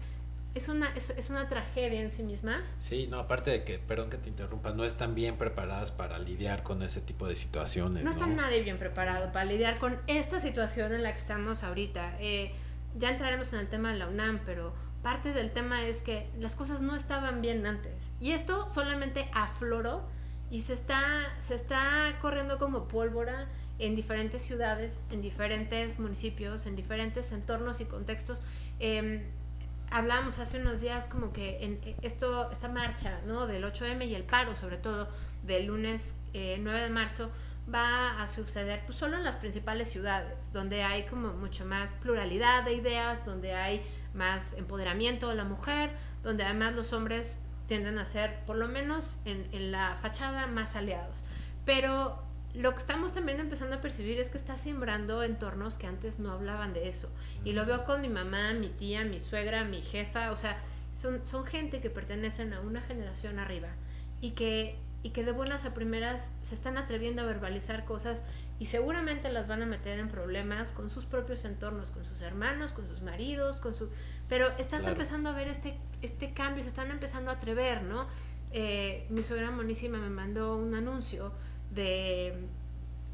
es, 0.55 0.69
una, 0.69 0.89
es, 0.95 1.11
es 1.11 1.29
una 1.29 1.47
tragedia 1.47 2.01
en 2.01 2.09
sí 2.09 2.23
misma. 2.23 2.63
Sí, 2.79 3.05
no, 3.07 3.19
aparte 3.19 3.51
de 3.51 3.63
que, 3.63 3.77
perdón 3.77 4.09
que 4.09 4.17
te 4.17 4.27
interrumpa, 4.27 4.71
no 4.71 4.83
están 4.85 5.13
bien 5.13 5.37
preparadas 5.37 5.91
para 5.91 6.17
lidiar 6.17 6.63
con 6.63 6.81
ese 6.81 6.99
tipo 6.99 7.27
de 7.27 7.35
situaciones. 7.35 8.03
No 8.03 8.09
No, 8.09 8.15
está 8.17 8.25
nadie 8.25 8.63
bien 8.63 8.79
preparado 8.79 9.31
para 9.31 9.45
lidiar 9.45 9.77
con 9.77 9.99
esta 10.07 10.39
situación 10.39 10.95
en 10.95 11.03
la 11.03 11.11
que 11.11 11.19
estamos 11.19 11.63
ahorita. 11.63 12.17
Eh, 12.19 12.51
ya 12.97 13.11
entraremos 13.11 13.53
en 13.53 13.59
el 13.59 13.67
tema 13.67 13.91
de 13.91 13.99
la 13.99 14.07
UNAM, 14.07 14.39
pero 14.47 14.73
parte 15.03 15.31
del 15.31 15.51
tema 15.51 15.85
es 15.85 16.01
que 16.01 16.27
las 16.39 16.55
cosas 16.55 16.81
no 16.81 16.95
estaban 16.95 17.43
bien 17.43 17.67
antes. 17.67 18.13
Y 18.19 18.31
esto 18.31 18.67
solamente 18.69 19.29
afloró 19.31 20.07
y 20.49 20.61
se 20.61 20.73
está, 20.73 21.01
se 21.39 21.53
está 21.53 22.17
corriendo 22.19 22.57
como 22.57 22.87
pólvora 22.87 23.47
en 23.79 23.95
diferentes 23.95 24.41
ciudades, 24.41 25.01
en 25.11 25.21
diferentes 25.21 25.99
municipios, 25.99 26.65
en 26.65 26.75
diferentes 26.75 27.31
entornos 27.31 27.81
y 27.81 27.85
contextos. 27.85 28.41
Eh, 28.79 29.25
hablábamos 29.91 30.39
hace 30.39 30.59
unos 30.59 30.81
días 30.81 31.07
como 31.07 31.33
que 31.33 31.63
en 31.63 31.79
eh, 31.83 31.95
esto, 32.01 32.51
esta 32.51 32.69
marcha 32.69 33.21
¿no? 33.25 33.47
del 33.47 33.63
8M 33.63 34.07
y 34.07 34.15
el 34.15 34.23
paro 34.23 34.55
sobre 34.55 34.77
todo 34.77 35.09
del 35.43 35.67
lunes 35.67 36.15
eh, 36.33 36.57
9 36.59 36.81
de 36.81 36.89
marzo 36.89 37.31
va 37.73 38.21
a 38.21 38.27
suceder 38.27 38.81
pues, 38.85 38.97
solo 38.97 39.17
en 39.17 39.23
las 39.23 39.37
principales 39.37 39.91
ciudades, 39.91 40.51
donde 40.53 40.83
hay 40.83 41.05
como 41.05 41.33
mucho 41.33 41.65
más 41.65 41.91
pluralidad 42.01 42.63
de 42.63 42.73
ideas, 42.73 43.25
donde 43.25 43.53
hay 43.53 43.83
más 44.13 44.53
empoderamiento 44.53 45.29
de 45.29 45.35
la 45.35 45.45
mujer, 45.45 45.91
donde 46.23 46.43
además 46.43 46.75
los 46.75 46.93
hombres 46.93 47.41
tienden 47.67 47.97
a 47.97 48.05
ser, 48.05 48.43
por 48.45 48.57
lo 48.57 48.67
menos 48.67 49.19
en, 49.25 49.47
en 49.51 49.71
la 49.71 49.97
fachada, 49.99 50.45
más 50.45 50.75
aliados. 50.75 51.25
Pero 51.65 52.24
lo 52.55 52.73
que 52.73 52.79
estamos 52.79 53.13
también 53.13 53.39
empezando 53.39 53.75
a 53.75 53.81
percibir 53.81 54.19
es 54.19 54.29
que 54.29 54.37
está 54.37 54.57
sembrando 54.57 55.23
entornos 55.23 55.77
que 55.77 55.87
antes 55.87 56.19
no 56.19 56.31
hablaban 56.31 56.73
de 56.73 56.89
eso. 56.89 57.09
Y 57.43 57.53
lo 57.53 57.65
veo 57.65 57.85
con 57.85 58.01
mi 58.01 58.09
mamá, 58.09 58.53
mi 58.53 58.69
tía, 58.69 59.03
mi 59.05 59.19
suegra, 59.19 59.63
mi 59.65 59.81
jefa, 59.81 60.31
o 60.31 60.35
sea, 60.35 60.57
son, 60.93 61.25
son 61.25 61.45
gente 61.45 61.81
que 61.81 61.89
pertenecen 61.89 62.53
a 62.53 62.61
una 62.61 62.81
generación 62.81 63.39
arriba 63.39 63.69
y 64.21 64.31
que, 64.31 64.77
y 65.03 65.09
que 65.09 65.23
de 65.23 65.31
buenas 65.31 65.65
a 65.65 65.73
primeras 65.73 66.31
se 66.43 66.55
están 66.55 66.77
atreviendo 66.77 67.21
a 67.21 67.25
verbalizar 67.25 67.83
cosas 67.85 68.21
y 68.57 68.67
seguramente 68.67 69.29
las 69.31 69.47
van 69.47 69.61
a 69.61 69.65
meter 69.65 69.99
en 69.99 70.07
problemas 70.07 70.71
con 70.71 70.89
sus 70.89 71.05
propios 71.05 71.43
entornos, 71.43 71.91
con 71.91 72.05
sus 72.05 72.21
hermanos, 72.21 72.71
con 72.71 72.87
sus 72.87 73.01
maridos, 73.01 73.59
con 73.59 73.73
su... 73.73 73.89
Pero 74.29 74.47
estás 74.57 74.79
Claro. 74.79 74.93
empezando 74.93 75.29
a 75.29 75.33
ver 75.33 75.49
este, 75.49 75.77
este 76.01 76.33
cambio, 76.33 76.63
se 76.63 76.69
están 76.69 76.89
empezando 76.89 77.31
a 77.31 77.33
atrever, 77.33 77.83
¿no? 77.83 78.07
Eh, 78.51 79.05
mi 79.09 79.23
suegra 79.23 79.51
monísima 79.51 79.97
me 79.97 80.09
mandó 80.09 80.55
un 80.55 80.73
anuncio 80.73 81.33
de 81.75 82.33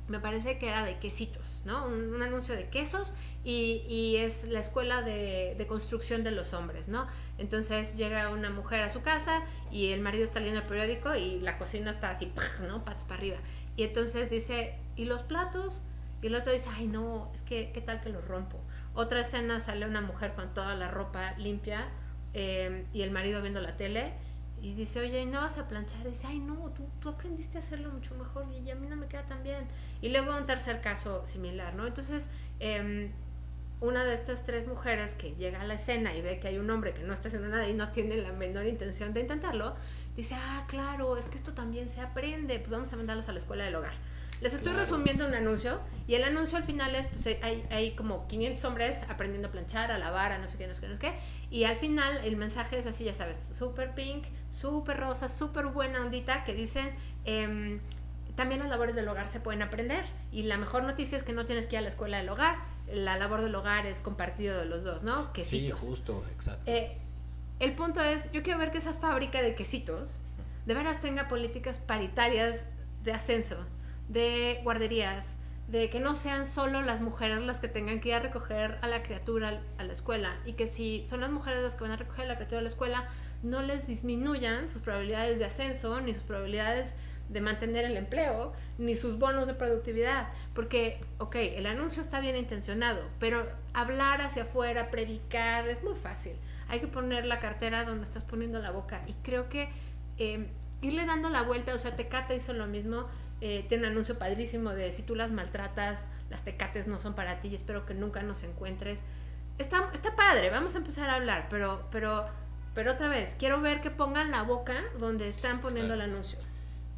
me 0.08 0.20
parece 0.20 0.58
que 0.58 0.68
era 0.68 0.84
de 0.86 1.00
quesitos, 1.00 1.64
¿no? 1.66 1.88
Un, 1.88 2.14
un 2.14 2.22
anuncio 2.22 2.56
de 2.56 2.68
quesos 2.68 3.14
y, 3.44 4.18
es 4.18 4.44
la 4.46 4.60
escuela 4.60 5.02
de, 5.02 5.66
construcción 5.68 6.24
de 6.24 6.32
los 6.32 6.54
hombres, 6.54 6.90
¿no? 6.90 7.08
Entonces 7.38 7.96
llega 7.96 8.30
una 8.30 8.50
mujer 8.50 8.82
a 8.82 8.90
su 8.90 9.02
casa 9.02 9.42
y 9.72 9.92
el 9.92 10.02
marido 10.02 10.24
está 10.24 10.40
leyendo 10.40 10.62
el 10.62 10.68
periódico 10.68 11.16
y 11.16 11.40
la 11.40 11.58
cocina 11.58 11.92
está 11.92 12.12
así, 12.12 12.32
¿no? 12.68 12.84
Patas 12.86 13.06
para 13.06 13.20
arriba. 13.20 13.38
Y 13.76 13.84
entonces 13.84 14.30
dice, 14.30 14.76
¿y 14.96 15.06
los 15.06 15.24
platos? 15.24 15.82
Y 16.22 16.28
el 16.28 16.36
otro 16.36 16.52
dice, 16.52 16.70
ay 16.72 16.88
no, 16.88 17.32
es 17.34 17.42
que, 17.42 17.72
¿qué 17.72 17.82
tal 17.82 18.02
que 18.02 18.10
los 18.10 18.28
rompo? 18.28 18.60
Otra 18.94 19.22
escena 19.22 19.60
sale 19.60 19.86
una 19.86 20.02
mujer 20.02 20.34
con 20.34 20.54
toda 20.54 20.76
la 20.76 20.90
ropa 20.90 21.34
limpia 21.38 21.88
eh, 22.34 22.86
y 22.94 23.02
el 23.02 23.12
marido 23.12 23.42
viendo 23.42 23.62
la 23.62 23.76
tele 23.78 24.14
y 24.62 24.76
dice, 24.76 25.00
oye, 25.00 25.22
¿y 25.22 25.26
no 25.26 25.42
vas 25.42 25.58
a 25.58 25.68
planchar? 25.68 26.08
Dice, 26.08 26.28
ay, 26.28 26.40
no, 26.40 26.56
tú, 26.76 26.88
tú 27.00 27.10
aprendiste 27.10 27.58
a 27.58 27.62
hacerlo 27.62 27.90
mucho 27.90 28.16
mejor 28.16 28.46
y 28.52 28.70
a 28.70 28.76
mí 28.76 28.88
no 28.88 28.96
me 28.96 29.08
queda 29.08 29.26
tan 29.26 29.42
bien. 29.42 29.68
Y 30.02 30.10
luego 30.10 30.38
un 30.38 30.46
tercer 30.46 30.82
caso 30.82 31.26
similar, 31.26 31.74
¿no? 31.74 31.88
Entonces, 31.88 32.30
eh, 32.60 33.12
una 33.82 34.06
de 34.06 34.14
estas 34.14 34.46
tres 34.46 34.68
mujeres 34.68 35.16
que 35.16 35.34
llega 35.36 35.62
a 35.62 35.66
la 35.66 35.74
escena 35.74 36.16
y 36.16 36.22
ve 36.22 36.40
que 36.40 36.48
hay 36.48 36.60
un 36.60 36.70
hombre 36.70 36.94
que 36.94 37.02
no 37.02 37.14
está 37.14 37.28
haciendo 37.28 37.50
nada 37.50 37.68
y 37.68 37.74
no 37.74 37.90
tiene 37.90 38.16
la 38.18 38.32
menor 38.32 38.68
intención 38.68 39.12
de 39.14 39.22
intentarlo, 39.22 39.76
dice, 40.16 40.36
ah, 40.36 40.66
claro, 40.68 41.18
es 41.18 41.28
que 41.28 41.38
esto 41.38 41.54
también 41.54 41.90
se 41.90 42.00
aprende, 42.00 42.60
pues 42.60 42.70
vamos 42.70 42.94
a 42.94 42.96
mandarlos 42.96 43.28
a 43.28 43.32
la 43.32 43.40
escuela 43.40 43.66
del 43.66 43.76
hogar. 43.76 43.96
Les 44.42 44.54
estoy 44.54 44.74
Claro. 44.74 44.80
resumiendo 44.80 45.26
un 45.28 45.36
anuncio 45.36 45.80
y 46.08 46.16
el 46.16 46.24
anuncio 46.24 46.58
al 46.58 46.64
final 46.64 46.96
es, 46.96 47.06
pues 47.08 47.28
hay, 47.44 47.64
hay 47.70 47.92
como 47.92 48.28
500 48.28 48.66
hombres 48.66 49.04
aprendiendo 49.08 49.48
a 49.50 49.52
planchar, 49.52 49.92
a 49.92 49.98
lavar, 50.00 50.32
a 50.32 50.40
no 50.40 50.48
sé 50.48 50.58
qué, 50.58 50.68
no 50.68 50.74
sé 50.74 50.82
qué, 50.82 50.88
no 50.88 50.96
sé 50.96 51.00
qué. 51.00 51.14
Y 51.52 51.66
al 51.66 51.76
final 51.78 52.18
el 52.26 52.36
mensaje 52.38 52.80
es 52.80 52.86
así, 52.88 53.04
ya 53.04 53.14
sabes, 53.14 53.38
súper 53.38 53.94
pink, 53.94 54.26
súper 54.50 54.98
rosa, 55.00 55.30
súper 55.30 55.68
buena 55.68 56.02
ondita, 56.02 56.44
que 56.44 56.54
dicen, 56.56 56.90
em, 57.26 57.80
también 58.36 58.62
las 58.62 58.70
labores 58.70 58.96
del 58.96 59.08
hogar 59.08 59.28
se 59.30 59.40
pueden 59.40 59.62
aprender. 59.62 60.06
Y 60.32 60.44
la 60.44 60.58
mejor 60.58 60.84
noticia 60.84 61.18
es 61.18 61.24
que 61.24 61.34
no 61.34 61.46
tienes 61.46 61.68
que 61.68 61.76
ir 61.76 61.80
a 61.80 61.82
la 61.82 61.90
escuela 61.90 62.18
del 62.18 62.30
hogar. 62.30 62.56
La 62.92 63.18
labor 63.18 63.42
del 63.42 63.54
hogar 63.54 63.86
es 63.86 64.02
compartido 64.02 64.58
de 64.58 64.66
los 64.66 64.84
dos, 64.84 65.04
¿no? 65.04 65.26
Sí, 65.26 65.30
Quesitos. 65.34 65.80
justo, 65.82 66.26
exacto. 66.34 66.64
Eh, 66.66 66.98
el 67.60 67.74
punto 67.74 68.02
es, 68.02 68.32
yo 68.32 68.42
quiero 68.42 68.58
ver 68.58 68.72
que 68.72 68.80
esa 68.80 68.94
fábrica 68.94 69.42
de 69.44 69.54
quesitos 69.54 70.20
de 70.66 70.74
veras 70.74 71.00
tenga 71.00 71.28
políticas 71.28 71.78
paritarias 71.80 72.64
de 73.04 73.14
ascenso, 73.14 73.58
de 74.12 74.60
guarderías, 74.64 75.38
de 75.68 75.90
que 75.90 76.02
no 76.02 76.16
sean 76.16 76.46
solo 76.46 76.82
las 76.82 77.00
mujeres 77.00 77.42
las 77.44 77.62
que 77.62 77.70
tengan 77.70 78.02
que 78.02 78.10
ir 78.10 78.16
a 78.16 78.20
recoger 78.20 78.78
a 78.82 78.88
la 78.88 79.04
criatura 79.04 79.62
a 79.78 79.84
la 79.84 79.92
escuela 79.94 80.38
y 80.46 80.54
que 80.54 80.68
si 80.68 81.06
son 81.08 81.22
las 81.22 81.32
mujeres 81.32 81.64
las 81.64 81.76
que 81.76 81.84
van 81.84 81.94
a 81.94 81.96
recoger 81.96 82.26
a 82.26 82.28
la 82.28 82.36
criatura 82.36 82.60
a 82.60 82.64
la 82.64 82.70
escuela, 82.70 83.10
no 83.42 83.62
les 83.62 83.88
disminuyan 83.88 84.68
sus 84.68 84.82
probabilidades 84.82 85.40
de 85.40 85.46
ascenso 85.46 86.02
ni 86.02 86.14
sus 86.14 86.24
probabilidades 86.24 86.98
de 87.30 87.40
mantener 87.40 87.86
el 87.86 87.96
empleo, 87.96 88.52
ni 88.78 88.98
sus 88.98 89.18
bonos 89.18 89.48
de 89.48 89.54
productividad. 89.54 90.28
Porque, 90.54 91.00
ok, 91.18 91.36
el 91.36 91.66
anuncio 91.66 92.02
está 92.02 92.20
bien 92.20 92.36
intencionado, 92.36 93.08
pero 93.20 93.48
hablar 93.74 94.22
hacia 94.22 94.44
afuera, 94.44 94.92
predicar, 94.92 95.70
es 95.70 95.82
muy 95.82 95.96
fácil. 95.96 96.34
Hay 96.68 96.82
que 96.82 96.88
poner 96.88 97.26
la 97.26 97.40
cartera 97.40 97.86
donde 97.86 98.04
estás 98.04 98.26
poniendo 98.26 98.60
la 98.60 98.72
boca. 98.72 99.02
Y 99.08 99.14
creo 99.24 99.48
que 99.48 99.70
eh, 100.18 100.48
irle 100.82 101.06
dando 101.06 101.30
la 101.30 101.44
vuelta, 101.44 101.74
o 101.74 101.78
sea, 101.78 101.96
Tecate 101.96 102.36
hizo 102.36 102.52
lo 102.52 102.68
mismo 102.68 103.08
eh, 103.42 103.66
tiene 103.68 103.88
un 103.88 103.94
anuncio 103.94 104.20
padrísimo 104.20 104.70
de 104.70 104.92
si 104.92 105.02
tú 105.02 105.16
las 105.16 105.32
maltratas, 105.32 106.06
las 106.30 106.46
tecates 106.46 106.88
no 106.88 107.00
son 107.00 107.16
para 107.16 107.40
ti 107.42 107.48
y 107.50 107.56
espero 107.56 107.88
que 107.88 107.96
nunca 107.96 108.22
nos 108.22 108.44
encuentres. 108.44 109.02
Está, 109.58 109.90
está 109.94 110.16
padre, 110.16 110.52
vamos 110.52 110.76
a 110.76 110.78
empezar 110.78 111.10
a 111.10 111.16
hablar, 111.16 111.48
pero, 111.50 111.88
pero, 111.92 112.26
pero 112.76 112.94
otra 112.94 113.08
vez, 113.08 113.36
quiero 113.40 113.60
ver 113.60 113.82
que 113.82 113.90
pongan 113.90 114.30
la 114.30 114.44
boca 114.44 114.76
donde 115.00 115.28
están 115.28 115.60
poniendo 115.60 115.96
el 115.96 116.02
anuncio. 116.02 116.38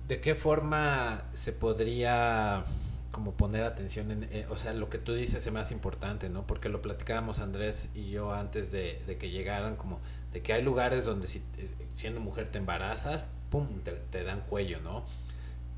¿De 0.08 0.20
qué 0.20 0.36
forma 0.36 1.24
se 1.32 1.54
podría 1.54 2.66
como 3.12 3.34
poner 3.34 3.64
atención 3.64 4.12
en, 4.12 4.24
eh, 4.32 4.46
o 4.50 4.58
sea, 4.58 4.74
lo 4.74 4.90
que 4.90 4.98
tú 4.98 5.14
dices 5.14 5.46
es 5.46 5.54
más 5.54 5.72
importante, 5.72 6.30
¿no? 6.30 6.46
Porque 6.46 6.68
lo 6.68 6.82
platicábamos 6.82 7.40
Andrés 7.40 7.90
y 7.94 8.10
yo 8.10 8.34
antes 8.34 8.72
de, 8.72 9.02
que 9.20 9.30
llegaran, 9.30 9.76
como 9.78 10.02
de 10.34 10.42
que 10.42 10.52
hay 10.52 10.64
lugares 10.64 11.06
donde 11.06 11.28
si 11.28 11.38
eh, 11.58 11.70
siendo 11.94 12.20
mujer 12.20 12.50
te 12.50 12.58
embarazas, 12.58 13.32
pum, 13.50 13.68
te, 13.84 13.92
te 13.92 14.24
dan 14.24 14.42
cuello, 14.42 14.82
¿no? 14.82 15.06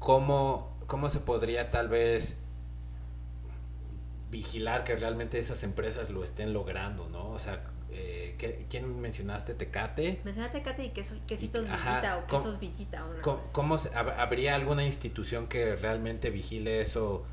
Cómo, 0.05 0.77
cómo 0.85 1.09
se 1.09 1.19
podría 1.19 1.71
tal 1.71 1.89
vez 1.89 2.39
vigilar 4.29 4.83
que 4.83 4.95
realmente 4.95 5.39
esas 5.39 5.63
empresas 5.63 6.11
lo 6.11 6.23
estén 6.23 6.53
logrando, 6.53 7.09
¿no? 7.09 7.31
O 7.31 7.39
sea, 7.39 7.63
eh, 7.89 8.35
¿quién 8.69 9.01
mencionaste? 9.01 9.55
¿Tecate? 9.55 10.21
Mencionaste 10.23 10.59
Tecate 10.59 10.85
y 10.85 10.89
quesos, 10.89 11.17
quesitos 11.25 11.63
Villita 11.63 12.17
o 12.19 12.27
quesos 12.27 12.59
Villita. 12.59 13.03
¿Cómo, 13.51 13.77
habría 14.17 14.53
alguna 14.53 14.85
institución 14.85 15.47
que 15.47 15.75
realmente 15.75 16.29
vigile 16.29 16.81
eso? 16.81 17.25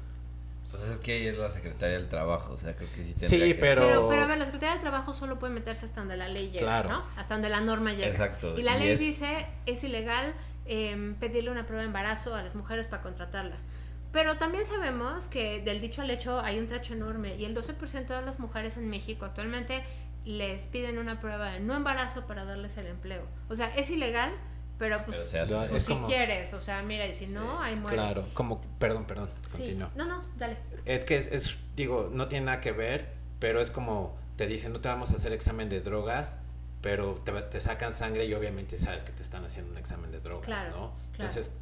Pues 0.63 0.83
es 0.85 0.99
que 1.01 1.21
ella 1.21 1.33
es 1.33 1.39
la 1.39 1.51
secretaria 1.51 1.99
del 1.99 2.09
trabajo, 2.09 2.55
o 2.55 2.57
sea, 2.57 2.75
creo 2.75 2.89
que 2.89 3.03
sí 3.03 3.15
tendría 3.15 3.47
Sí, 3.47 3.55
pero... 3.55 3.83
pero... 3.83 4.09
pero... 4.09 4.23
a 4.23 4.27
ver, 4.27 4.39
la 4.39 4.45
secretaria 4.47 4.75
del 4.75 4.81
trabajo 4.81 5.13
solo 5.13 5.39
puede 5.39 5.53
meterse 5.53 5.85
hasta 5.85 6.01
donde 6.01 6.17
la 6.17 6.29
ley 6.29 6.51
llega, 6.51 6.85
¿no? 6.85 7.05
Hasta 7.17 7.35
donde 7.35 7.51
la 7.51 7.61
norma 7.61 7.93
llega. 7.93 8.07
Exacto. 8.07 8.57
Y 8.57 8.63
la 8.63 8.79
ley 8.79 8.97
dice, 8.97 9.47
es 9.67 9.85
ilegal 9.85 10.35
Em, 10.65 11.17
pedirle 11.17 11.51
una 11.51 11.67
prueba 11.67 11.83
de 11.83 11.89
embarazo 11.89 12.35
a 12.35 12.43
las 12.43 12.55
mujeres 12.55 12.87
para 12.87 13.03
contratarlas. 13.03 13.65
Pero 14.13 14.37
también 14.37 14.65
sabemos 14.65 15.27
que 15.27 15.61
del 15.63 15.81
dicho 15.81 16.03
al 16.03 16.11
hecho 16.11 16.39
hay 16.41 16.59
un 16.59 16.67
tracho 16.67 16.95
enorme 16.95 17.35
y 17.37 17.45
el 17.47 17.57
12% 17.57 18.07
de 18.07 18.23
las 18.23 18.39
mujeres 18.39 18.77
en 18.77 18.89
México 18.89 19.25
actualmente 19.25 19.83
les 20.25 20.67
piden 20.67 20.99
una 20.99 21.19
prueba 21.19 21.51
de 21.53 21.61
no 21.61 21.75
embarazo 21.75 22.27
para 22.27 22.45
darles 22.45 22.77
el 22.77 22.87
empleo. 22.87 23.23
O 23.49 23.57
sea, 23.57 23.75
es 23.75 23.91
ilegal, 23.91 24.33
pero 24.79 24.99
pues, 25.05 25.33
pues 25.69 25.83
si 25.83 25.95
quieres, 26.07 26.55
o 26.55 26.61
sea, 26.61 26.83
mira, 26.83 27.07
y 27.07 27.13
si 27.13 27.27
no, 27.27 27.61
hay 27.61 27.75
muere. 27.75 27.97
Claro, 27.97 28.29
como, 28.35 28.61
perdón, 28.79 29.05
perdón, 29.07 29.31
continúo. 29.51 29.89
No, 29.97 30.05
no, 30.05 30.23
dale. 30.37 30.59
Es 30.85 31.05
que 31.05 31.17
es, 31.17 31.57
digo, 31.75 32.11
no 32.13 32.29
tiene 32.29 32.47
nada 32.47 32.61
que 32.61 32.73
ver, 32.73 33.15
pero 33.41 33.61
es 33.61 33.71
como 33.71 34.17
te 34.37 34.47
dicen, 34.47 34.73
no 34.73 34.81
te 34.81 34.89
vamos 34.89 35.13
a 35.13 35.17
hacer 35.17 35.33
examen 35.33 35.69
de 35.69 35.81
drogas, 35.81 36.39
pero 36.83 37.15
te, 37.15 37.61
sacan 37.61 37.93
sangre 37.93 38.27
y 38.27 38.35
obviamente 38.35 38.77
sabes 38.77 39.05
que 39.05 39.13
te 39.13 39.23
están 39.23 39.45
haciendo 39.45 39.71
un 39.71 39.79
examen 39.79 40.11
de 40.11 40.21
drogas, 40.21 40.69
¿no? 40.71 40.93
Entonces, 41.13 41.53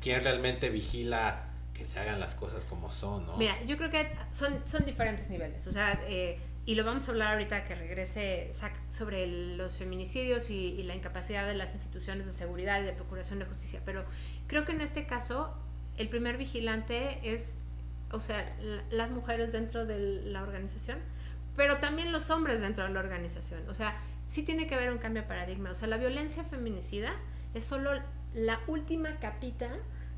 ¿quién 0.00 0.24
realmente 0.24 0.70
vigila 0.70 1.50
que 1.74 1.84
se 1.84 2.00
hagan 2.00 2.18
las 2.18 2.34
cosas 2.34 2.64
como 2.64 2.90
son, 2.90 3.26
¿no? 3.26 3.36
Mira, 3.36 3.62
yo 3.64 3.76
creo 3.76 3.90
que 3.90 4.10
son, 4.30 4.66
son 4.66 4.84
diferentes 4.86 5.28
niveles, 5.28 5.66
o 5.66 5.72
sea, 5.72 6.00
eh, 6.06 6.40
y 6.64 6.74
lo 6.74 6.84
vamos 6.84 7.06
a 7.08 7.10
hablar 7.10 7.32
ahorita 7.32 7.64
que 7.64 7.74
regrese 7.74 8.50
sobre 8.88 9.26
los 9.26 9.76
feminicidios 9.76 10.48
y, 10.48 10.82
la 10.84 10.94
incapacidad 10.94 11.46
de 11.46 11.54
las 11.54 11.74
instituciones 11.74 12.26
de 12.26 12.32
seguridad 12.32 12.80
y 12.80 12.84
de 12.84 12.92
procuración 12.92 13.40
de 13.40 13.44
justicia, 13.44 13.82
pero 13.84 14.04
creo 14.46 14.64
que 14.64 14.72
en 14.72 14.80
este 14.80 15.06
caso 15.06 15.54
el 15.98 16.08
primer 16.08 16.38
vigilante 16.38 17.18
es, 17.34 17.58
o 18.10 18.20
sea, 18.20 18.56
las 18.90 19.10
mujeres 19.10 19.52
dentro 19.52 19.84
de 19.84 20.22
la 20.24 20.42
organización, 20.42 20.98
pero 21.56 21.78
también 21.78 22.10
los 22.10 22.30
hombres 22.30 22.62
dentro 22.62 22.84
de 22.84 22.90
la 22.90 23.00
organización, 23.00 23.68
o 23.68 23.74
sea, 23.74 24.00
sí 24.26 24.42
tiene 24.42 24.66
que 24.66 24.74
haber 24.74 24.90
un 24.90 24.98
cambio 24.98 25.22
de 25.22 25.28
paradigma. 25.28 25.70
O 25.70 25.74
sea, 25.74 25.88
la 25.88 25.96
violencia 25.96 26.44
feminicida 26.44 27.12
es 27.54 27.64
solo 27.64 27.90
la 28.34 28.60
última 28.66 29.18
capita 29.18 29.70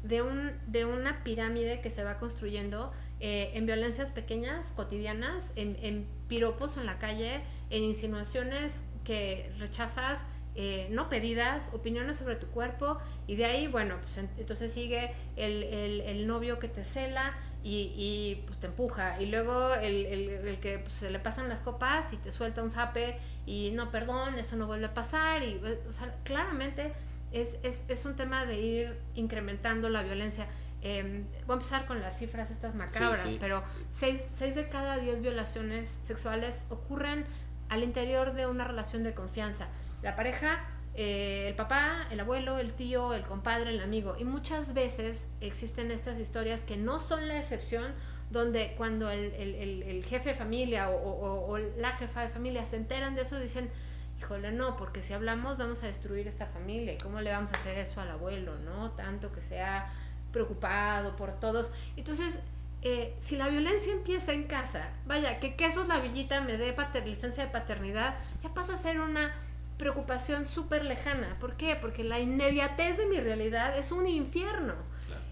de, 0.03 0.23
un, 0.23 0.53
de 0.67 0.85
una 0.85 1.25
pirámide 1.25 1.81
que 1.81 1.91
se 1.91 2.05
va 2.05 2.19
construyendo 2.19 2.93
eh, 3.21 3.53
en 3.55 3.67
violencias 3.67 4.13
pequeñas, 4.13 4.73
cotidianas, 4.77 5.53
en, 5.57 6.07
piropos 6.29 6.77
en 6.77 6.87
la 6.87 6.99
calle, 6.99 7.43
en 7.71 7.83
insinuaciones 7.83 8.85
que 9.05 9.53
rechazas, 9.59 10.27
eh, 10.55 10.89
no 10.91 11.09
pedidas, 11.09 11.71
opiniones 11.73 12.19
sobre 12.19 12.37
tu 12.37 12.47
cuerpo, 12.49 12.99
y 13.27 13.37
de 13.37 13.45
ahí, 13.47 13.67
bueno, 13.67 13.97
pues 14.01 14.19
entonces 14.19 14.73
sigue 14.73 15.15
el, 15.37 15.63
el 15.65 16.27
novio 16.27 16.59
que 16.59 16.69
te 16.69 16.85
cela, 16.85 17.35
y, 17.65 17.95
y, 17.97 18.45
pues 18.47 18.61
te 18.61 18.67
empuja. 18.67 19.21
Y 19.21 19.27
luego 19.27 19.73
el, 19.75 20.05
el, 20.05 20.29
el 20.47 20.61
que 20.61 20.81
pues, 20.81 20.93
se 20.93 21.11
le 21.11 21.19
pasan 21.19 21.49
las 21.49 21.61
copas 21.61 22.13
y 22.13 22.19
te 22.19 22.31
suelta 22.31 22.63
un 22.63 22.71
zape 22.71 23.19
y 23.47 23.71
no, 23.73 23.91
perdón, 23.91 24.39
eso 24.39 24.55
no 24.57 24.67
vuelve 24.67 24.85
a 24.85 24.95
pasar. 24.95 25.43
Y, 25.43 25.61
o 25.89 25.93
sea, 25.93 26.15
claramente 26.25 26.93
es, 27.33 27.57
es, 27.63 27.87
es 27.89 28.05
un 28.05 28.17
tema 28.17 28.45
de 28.45 28.61
ir 28.61 28.99
incrementando 29.15 29.89
la 29.89 30.03
violencia. 30.03 30.47
Eh, 30.83 31.25
voy 31.47 31.55
a 31.55 31.57
empezar 31.57 31.87
con 31.87 32.03
las 32.03 32.19
cifras 32.19 32.51
estas 32.51 32.75
macabras, 32.75 33.27
pero 33.41 33.65
6 33.89 34.55
de 34.55 34.69
cada 34.69 34.99
10 34.99 35.23
violaciones 35.23 35.89
sexuales 36.03 36.67
ocurren 36.69 37.25
al 37.71 37.83
interior 37.83 38.35
de 38.35 38.47
una 38.47 38.65
relación 38.65 39.03
de 39.05 39.15
confianza. 39.15 39.69
La 40.05 40.15
pareja 40.15 40.61
eh, 40.97 41.47
el 41.49 41.57
papá, 41.57 42.07
el 42.11 42.21
abuelo, 42.21 42.59
el 42.59 42.73
tío, 42.73 43.15
el 43.15 43.23
compadre, 43.23 43.71
el 43.71 43.81
amigo. 43.81 44.17
Y 44.19 44.25
muchas 44.25 44.75
veces 44.75 45.29
existen 45.41 45.91
estas 45.91 46.21
historias 46.21 46.65
que 46.65 46.77
no 46.77 47.01
son 47.01 47.27
la 47.27 47.39
excepción, 47.39 47.93
donde 48.31 48.75
cuando 48.77 49.11
el, 49.11 49.33
el, 49.35 49.83
el, 49.83 50.05
jefe 50.05 50.31
de 50.31 50.35
familia 50.37 50.91
o, 50.91 51.59
la 51.79 51.97
jefa 51.97 52.23
de 52.23 52.29
familia 52.29 52.65
se 52.65 52.77
enteran 52.77 53.17
de 53.17 53.23
eso, 53.23 53.39
dicen, 53.41 53.71
híjole, 54.19 54.53
no, 54.53 54.77
porque 54.77 55.03
si 55.03 55.13
hablamos 55.13 55.59
vamos 55.59 55.83
a 55.83 55.89
destruir 55.89 56.29
esta 56.29 56.47
familia. 56.47 56.95
¿Cómo 57.03 57.21
le 57.21 57.33
vamos 57.33 57.53
a 57.53 57.57
hacer 57.57 57.77
eso 57.77 58.01
al 58.01 58.11
abuelo, 58.11 58.57
no? 58.61 58.93
Tanto 58.93 59.33
que 59.33 59.43
sea 59.43 59.93
preocupado 60.33 61.17
por 61.17 61.33
todos. 61.41 61.73
Entonces, 61.97 62.41
eh, 62.83 63.17
si 63.21 63.37
la 63.37 63.49
violencia 63.49 63.93
empieza 63.93 64.33
en 64.33 64.45
casa, 64.45 64.91
vaya, 65.07 65.41
que 65.41 65.57
quesos 65.57 65.89
la 65.89 65.99
villita 65.99 66.41
me 66.41 66.57
dé 66.57 66.75
licencia 67.05 67.47
de 67.47 67.51
paternidad, 67.51 68.15
ya 68.43 68.55
pasa 68.55 68.75
a 68.75 68.79
ser 68.79 69.01
una 69.01 69.33
preocupación 69.79 70.47
súper 70.47 70.85
lejana. 70.85 71.37
¿Por 71.41 71.57
qué? 71.57 71.77
Porque 71.77 72.05
la 72.05 72.21
inmediatez 72.21 72.97
de 72.97 73.07
mi 73.07 73.19
realidad 73.19 73.77
es 73.77 73.93
un 73.93 74.07
infierno. 74.07 74.75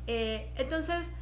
Eh, 0.07 0.52
entonces, 0.57 1.12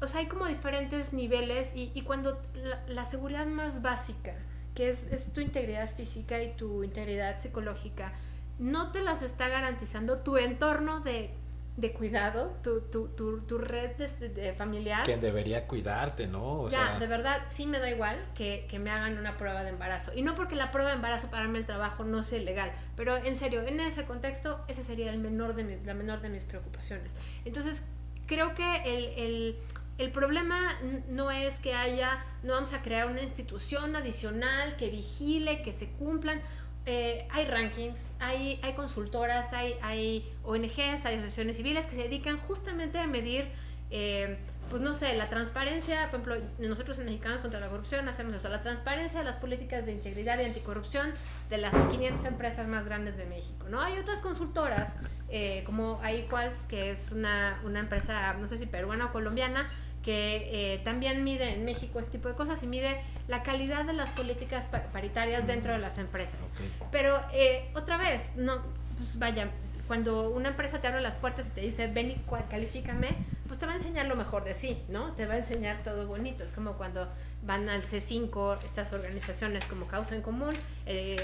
o 0.00 0.06
sea, 0.06 0.20
hay 0.20 0.26
como 0.26 0.46
diferentes 0.46 1.12
niveles 1.12 1.74
y, 1.74 1.90
y 1.94 2.02
cuando 2.02 2.40
la, 2.86 3.04
seguridad 3.04 3.46
más 3.46 3.82
básica, 3.82 4.34
que 4.74 4.88
es, 4.90 5.04
es, 5.10 5.32
tu 5.32 5.40
integridad 5.40 5.88
física 5.94 6.42
y 6.42 6.52
tu 6.52 6.84
integridad 6.84 7.40
psicológica, 7.40 8.12
no 8.58 8.92
te 8.92 9.02
las 9.02 9.22
está 9.22 9.48
garantizando 9.48 10.18
tu 10.18 10.36
entorno 10.36 11.00
de 11.00 11.30
de 11.78 11.92
cuidado, 11.92 12.58
tu, 12.60 12.80
tu, 12.90 13.08
tu, 13.10 13.40
tu 13.40 13.56
red 13.56 13.92
de, 13.92 14.52
familiar. 14.54 15.04
Que 15.04 15.16
debería 15.16 15.68
cuidarte, 15.68 16.26
¿no? 16.26 16.62
O 16.62 16.68
ya, 16.68 16.98
de 16.98 17.06
verdad, 17.06 17.42
sí 17.46 17.66
me 17.66 17.78
da 17.78 17.88
igual 17.88 18.18
que, 18.34 18.66
que, 18.68 18.80
me 18.80 18.90
hagan 18.90 19.16
una 19.16 19.36
prueba 19.38 19.62
de 19.62 19.70
embarazo. 19.70 20.12
Y 20.12 20.22
no 20.22 20.34
porque 20.34 20.56
la 20.56 20.72
prueba 20.72 20.90
de 20.90 20.96
embarazo 20.96 21.30
para 21.30 21.46
mí 21.46 21.56
el 21.56 21.66
trabajo 21.66 22.02
no 22.02 22.24
sea 22.24 22.40
ilegal, 22.40 22.72
pero 22.96 23.16
en 23.16 23.36
serio, 23.36 23.62
en 23.62 23.78
ese 23.78 24.06
contexto, 24.06 24.60
ese 24.66 24.82
sería 24.82 25.12
el 25.12 25.20
menor 25.20 25.54
de 25.54 25.80
la 25.84 25.94
menor 25.94 26.20
de 26.20 26.30
mis 26.30 26.42
preocupaciones. 26.42 27.14
Entonces, 27.44 27.88
creo 28.26 28.56
que 28.56 28.82
el, 28.84 29.04
el, 29.16 29.56
el 29.98 30.10
problema 30.10 30.76
no 31.08 31.30
es 31.30 31.60
que 31.60 31.74
haya, 31.74 32.24
no 32.42 32.54
vamos 32.54 32.72
a 32.72 32.82
crear 32.82 33.06
una 33.06 33.22
institución 33.22 33.94
adicional 33.94 34.76
que 34.76 34.90
vigile, 34.90 35.62
que 35.62 35.72
se 35.72 35.90
cumplan. 35.92 36.42
Eh, 36.90 37.28
hay 37.30 37.44
rankings, 37.44 38.14
hay, 38.18 38.58
consultoras, 38.74 39.52
hay, 39.52 40.26
ONGs, 40.42 41.04
hay 41.04 41.16
asociaciones 41.16 41.58
civiles 41.58 41.84
que 41.84 41.96
se 41.96 42.02
dedican 42.04 42.38
justamente 42.38 42.98
a 42.98 43.06
medir, 43.06 43.46
eh, 43.90 44.38
pues 44.70 44.80
no 44.80 44.94
sé, 44.94 45.14
la 45.18 45.28
transparencia, 45.28 46.10
por 46.10 46.20
ejemplo, 46.20 46.48
nosotros 46.66 46.98
en 46.98 47.04
Mexicanos 47.04 47.42
contra 47.42 47.60
la 47.60 47.68
Corrupción 47.68 48.08
hacemos 48.08 48.34
eso, 48.34 48.48
la 48.48 48.62
transparencia 48.62 49.18
de 49.18 49.26
las 49.26 49.36
políticas 49.36 49.84
de 49.84 49.92
integridad 49.92 50.40
y 50.40 50.44
anticorrupción 50.44 51.12
de 51.50 51.58
las 51.58 51.74
500 51.74 52.24
empresas 52.24 52.66
más 52.68 52.86
grandes 52.86 53.18
de 53.18 53.26
México, 53.26 53.66
¿no? 53.68 53.82
Hay 53.82 53.98
otras 53.98 54.22
consultoras, 54.22 54.96
eh, 55.28 55.64
como 55.66 56.00
iQuals, 56.02 56.68
que 56.68 56.90
es 56.90 57.12
una 57.12 57.60
empresa, 57.74 58.32
no 58.40 58.48
sé 58.48 58.56
si 58.56 58.64
peruana 58.64 59.06
o 59.06 59.12
colombiana, 59.12 59.66
que 60.02 60.74
eh, 60.74 60.78
también 60.84 61.24
mide 61.24 61.54
en 61.54 61.64
México 61.64 61.98
este 61.98 62.12
tipo 62.12 62.28
de 62.28 62.34
cosas 62.34 62.62
y 62.62 62.66
mide 62.66 63.00
la 63.26 63.42
calidad 63.42 63.84
de 63.84 63.92
las 63.92 64.10
políticas 64.10 64.68
paritarias 64.92 65.46
dentro 65.46 65.72
de 65.72 65.78
las 65.78 65.98
empresas. 65.98 66.50
Pero 66.90 67.20
eh, 67.32 67.70
otra 67.74 67.96
vez, 67.96 68.32
no, 68.36 68.62
pues 68.96 69.18
vaya, 69.18 69.50
cuando 69.88 70.30
una 70.30 70.50
empresa 70.50 70.80
te 70.80 70.86
abre 70.86 71.00
las 71.00 71.14
puertas 71.14 71.48
y 71.48 71.50
te 71.50 71.60
dice, 71.62 71.86
ven 71.86 72.10
y 72.10 72.20
califícame, 72.50 73.16
pues 73.46 73.58
te 73.58 73.64
va 73.64 73.72
a 73.72 73.76
enseñar 73.76 74.06
lo 74.06 74.16
mejor 74.16 74.44
de 74.44 74.52
sí, 74.52 74.82
¿no? 74.88 75.12
Te 75.14 75.24
va 75.24 75.34
a 75.34 75.38
enseñar 75.38 75.82
todo 75.82 76.06
bonito. 76.06 76.44
Es 76.44 76.52
como 76.52 76.74
cuando 76.74 77.08
van 77.42 77.70
al 77.70 77.82
C5, 77.82 78.62
estas 78.62 78.92
organizaciones 78.92 79.64
como 79.64 79.86
Causa 79.86 80.14
en 80.14 80.20
Común, 80.20 80.54
eh, 80.84 81.16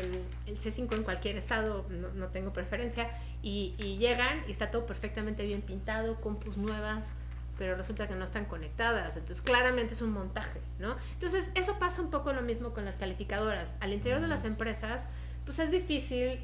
el 0.46 0.58
C5 0.58 0.94
en 0.96 1.02
cualquier 1.02 1.36
estado, 1.36 1.84
no, 1.90 2.26
tengo 2.28 2.54
preferencia, 2.54 3.10
y, 3.42 3.74
y, 3.76 3.98
llegan 3.98 4.42
y 4.48 4.52
está 4.52 4.70
todo 4.70 4.86
perfectamente 4.86 5.44
bien 5.44 5.60
pintado, 5.60 6.18
compus 6.22 6.56
nuevas, 6.56 7.14
pero 7.58 7.76
resulta 7.76 8.08
que 8.08 8.14
no 8.14 8.24
están 8.24 8.44
conectadas. 8.46 9.16
Entonces, 9.16 9.40
claramente 9.40 9.94
es 9.94 10.02
un 10.02 10.12
montaje, 10.12 10.60
¿no? 10.78 10.96
Entonces, 11.12 11.50
eso 11.54 11.78
pasa 11.78 12.02
un 12.02 12.10
poco 12.10 12.32
lo 12.32 12.42
mismo 12.42 12.70
con 12.72 12.84
las 12.84 12.96
calificadoras. 12.96 13.76
Al 13.80 13.92
interior 13.92 14.20
de 14.20 14.26
las 14.26 14.44
empresas, 14.44 15.08
pues 15.44 15.58
es 15.58 15.70
difícil 15.70 16.40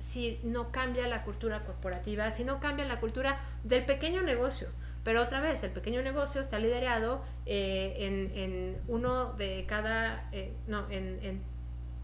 si 0.00 0.40
no 0.42 0.72
cambia 0.72 1.06
la 1.06 1.22
cultura 1.22 1.64
corporativa, 1.64 2.30
si 2.30 2.44
no 2.44 2.58
cambia 2.58 2.84
la 2.84 3.00
cultura 3.00 3.40
del 3.64 3.84
pequeño 3.84 4.22
negocio. 4.22 4.68
Pero 5.04 5.22
otra 5.22 5.40
vez, 5.40 5.62
el 5.62 5.70
pequeño 5.70 6.02
negocio 6.02 6.40
está 6.40 6.58
liderado 6.58 7.22
eh, 7.46 7.96
en, 8.00 8.32
en, 8.34 8.80
uno 8.88 9.32
de 9.34 9.64
cada, 9.66 10.28
eh, 10.32 10.52
no, 10.66 10.90
en, 10.90 11.18
en, 11.22 11.42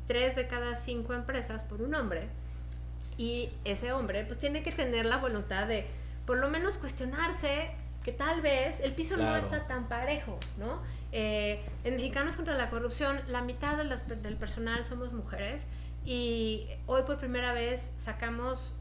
tres 0.06 0.36
de 0.36 0.46
cada 0.46 0.76
cinco 0.76 1.14
empresas 1.14 1.62
por 1.64 1.82
un 1.82 1.94
hombre. 1.94 2.28
Y 3.18 3.50
ese 3.64 3.92
hombre 3.92 4.24
pues 4.24 4.38
tiene 4.38 4.62
que 4.62 4.70
tener 4.70 5.04
la 5.04 5.16
voluntad 5.16 5.66
de 5.66 5.86
por 6.26 6.38
lo 6.38 6.48
menos 6.48 6.78
cuestionarse 6.78 7.70
que 8.06 8.12
tal 8.12 8.40
vez 8.40 8.80
el 8.80 8.92
piso 8.92 9.18
no 9.18 9.36
está 9.36 9.66
tan 9.66 9.88
parejo, 9.88 10.38
¿no? 10.56 10.80
Eh, 11.12 11.60
en 11.84 11.96
Mexicanos 11.96 12.36
contra 12.36 12.54
la 12.54 12.70
Corrupción, 12.70 13.20
la 13.28 13.42
mitad 13.42 13.76
de 13.76 13.84
las, 13.84 14.08
del 14.08 14.36
personal 14.36 14.84
somos 14.84 15.12
mujeres 15.12 15.66
y 16.04 16.68
hoy 16.86 17.02
por 17.02 17.18
primera 17.18 17.52
vez 17.52 17.92
sacamos 17.96 18.74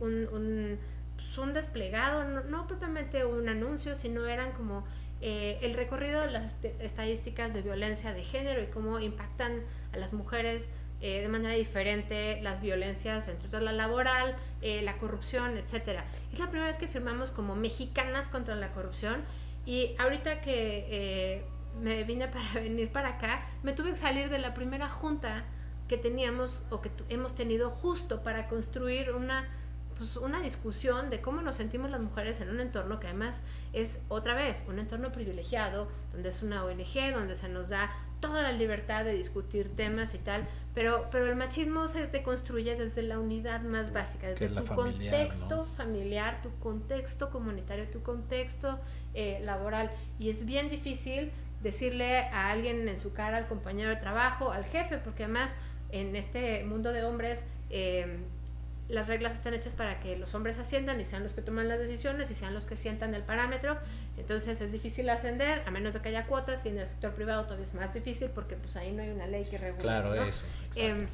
un, 0.00 0.28
un 0.30 0.78
pues, 1.16 1.38
un 1.38 1.54
desplegado, 1.54 2.24
no, 2.24 2.66
propiamente 2.66 3.24
un 3.24 3.48
anuncio, 3.48 3.96
sino 3.96 4.26
eran 4.26 4.52
como 4.52 4.84
eh, 5.20 5.58
el 5.62 5.74
recorrido 5.74 6.20
de 6.20 6.30
las 6.30 6.56
estadísticas 6.80 7.54
de 7.54 7.62
violencia 7.62 8.12
de 8.12 8.22
género 8.22 8.62
y 8.62 8.66
cómo 8.66 9.00
impactan 9.00 9.62
a 9.92 9.96
las 9.96 10.12
mujeres 10.12 10.70
eh, 11.00 11.20
de 11.20 11.28
manera 11.28 11.54
diferente 11.54 12.40
las 12.42 12.60
violencias, 12.60 13.28
entre 13.28 13.48
todas 13.48 13.62
la 13.62 13.72
laboral, 13.72 14.36
eh, 14.62 14.82
la 14.82 14.96
corrupción, 14.96 15.56
etc. 15.56 16.00
Es 16.32 16.38
la 16.38 16.46
primera 16.48 16.66
vez 16.66 16.76
que 16.76 16.88
firmamos 16.88 17.30
como 17.30 17.56
mexicanas 17.56 18.28
contra 18.28 18.54
la 18.54 18.72
corrupción 18.72 19.22
y 19.64 19.94
ahorita 19.98 20.40
que 20.40 21.44
me 21.80 22.04
vine 22.04 22.28
para 22.32 22.52
venir 22.54 22.90
para 22.90 23.10
acá, 23.10 23.46
me 23.62 23.72
tuve 23.72 23.90
que 23.90 23.96
salir 23.96 24.30
de 24.30 24.38
la 24.38 24.54
primera 24.54 24.88
junta 24.88 25.44
que 25.88 25.96
teníamos 25.96 26.62
o 26.70 26.80
que 26.80 26.90
hemos 27.08 27.34
tenido 27.34 27.70
justo 27.70 28.22
para 28.22 28.48
construir 28.48 29.12
una 29.12 29.48
pues, 29.96 30.16
una 30.16 30.40
discusión 30.40 31.08
de 31.10 31.20
cómo 31.20 31.40
nos 31.40 31.56
sentimos 31.56 31.90
las 31.90 32.00
mujeres 32.00 32.40
en 32.40 32.50
un 32.50 32.60
entorno 32.60 33.00
que 33.00 33.06
además 33.06 33.42
es 33.72 34.00
otra 34.08 34.34
vez 34.34 34.64
un 34.68 34.78
entorno 34.78 35.10
privilegiado, 35.10 35.88
donde 36.12 36.28
es 36.28 36.42
una 36.42 36.64
ONG, 36.64 37.14
donde 37.14 37.34
se 37.34 37.48
nos 37.48 37.70
da 37.70 37.90
toda 38.20 38.42
la 38.42 38.52
libertad 38.52 39.04
de 39.04 39.12
discutir 39.12 39.74
temas 39.74 40.14
y 40.14 40.18
tal, 40.18 40.46
pero, 40.74 41.08
pero 41.10 41.26
el 41.26 41.36
machismo 41.36 41.88
se 41.88 42.06
deconstruye 42.06 42.76
desde 42.76 43.02
la 43.02 43.18
unidad 43.18 43.62
más 43.62 43.92
básica, 43.92 44.28
desde 44.28 44.48
tu 44.48 44.66
contexto 44.66 45.64
familiar, 45.76 46.42
tu 46.42 46.50
contexto 46.58 47.30
comunitario, 47.30 47.88
tu 47.88 48.02
contexto 48.02 48.78
eh, 49.14 49.40
laboral. 49.42 49.90
Y 50.18 50.28
es 50.28 50.44
bien 50.44 50.68
difícil 50.68 51.30
decirle 51.62 52.18
a 52.18 52.50
alguien 52.50 52.88
en 52.88 52.98
su 52.98 53.12
cara, 53.12 53.38
al 53.38 53.46
compañero 53.48 53.90
de 53.90 53.96
trabajo, 53.96 54.52
al 54.52 54.64
jefe, 54.64 54.98
porque 54.98 55.24
además 55.24 55.56
en 55.90 56.14
este 56.16 56.64
mundo 56.64 56.92
de 56.92 57.04
hombres 57.04 57.46
eh, 57.70 58.18
las 58.88 59.08
reglas 59.08 59.34
están 59.34 59.54
hechas 59.54 59.74
para 59.74 60.00
que 60.00 60.16
los 60.16 60.34
hombres 60.34 60.58
asciendan 60.58 61.00
y 61.00 61.04
sean 61.04 61.22
los 61.24 61.32
que 61.32 61.42
toman 61.42 61.68
las 61.68 61.78
decisiones 61.78 62.30
y 62.30 62.34
sean 62.34 62.54
los 62.54 62.66
que 62.66 62.76
sientan 62.76 63.14
el 63.14 63.22
parámetro. 63.22 63.76
Entonces 64.16 64.60
es 64.60 64.72
difícil 64.72 65.08
ascender, 65.08 65.62
a 65.66 65.70
menos 65.70 65.94
de 65.94 66.00
que 66.00 66.08
haya 66.08 66.26
cuotas, 66.26 66.64
y 66.66 66.68
en 66.68 66.78
el 66.78 66.86
sector 66.86 67.12
privado 67.12 67.44
todavía 67.44 67.66
es 67.66 67.74
más 67.74 67.92
difícil 67.92 68.30
porque 68.34 68.56
pues 68.56 68.76
ahí 68.76 68.92
no 68.92 69.02
hay 69.02 69.10
una 69.10 69.26
ley 69.26 69.44
que 69.44 69.58
regule 69.58 69.82
claro, 69.82 70.14
eso. 70.14 70.44
Eh, 70.76 71.06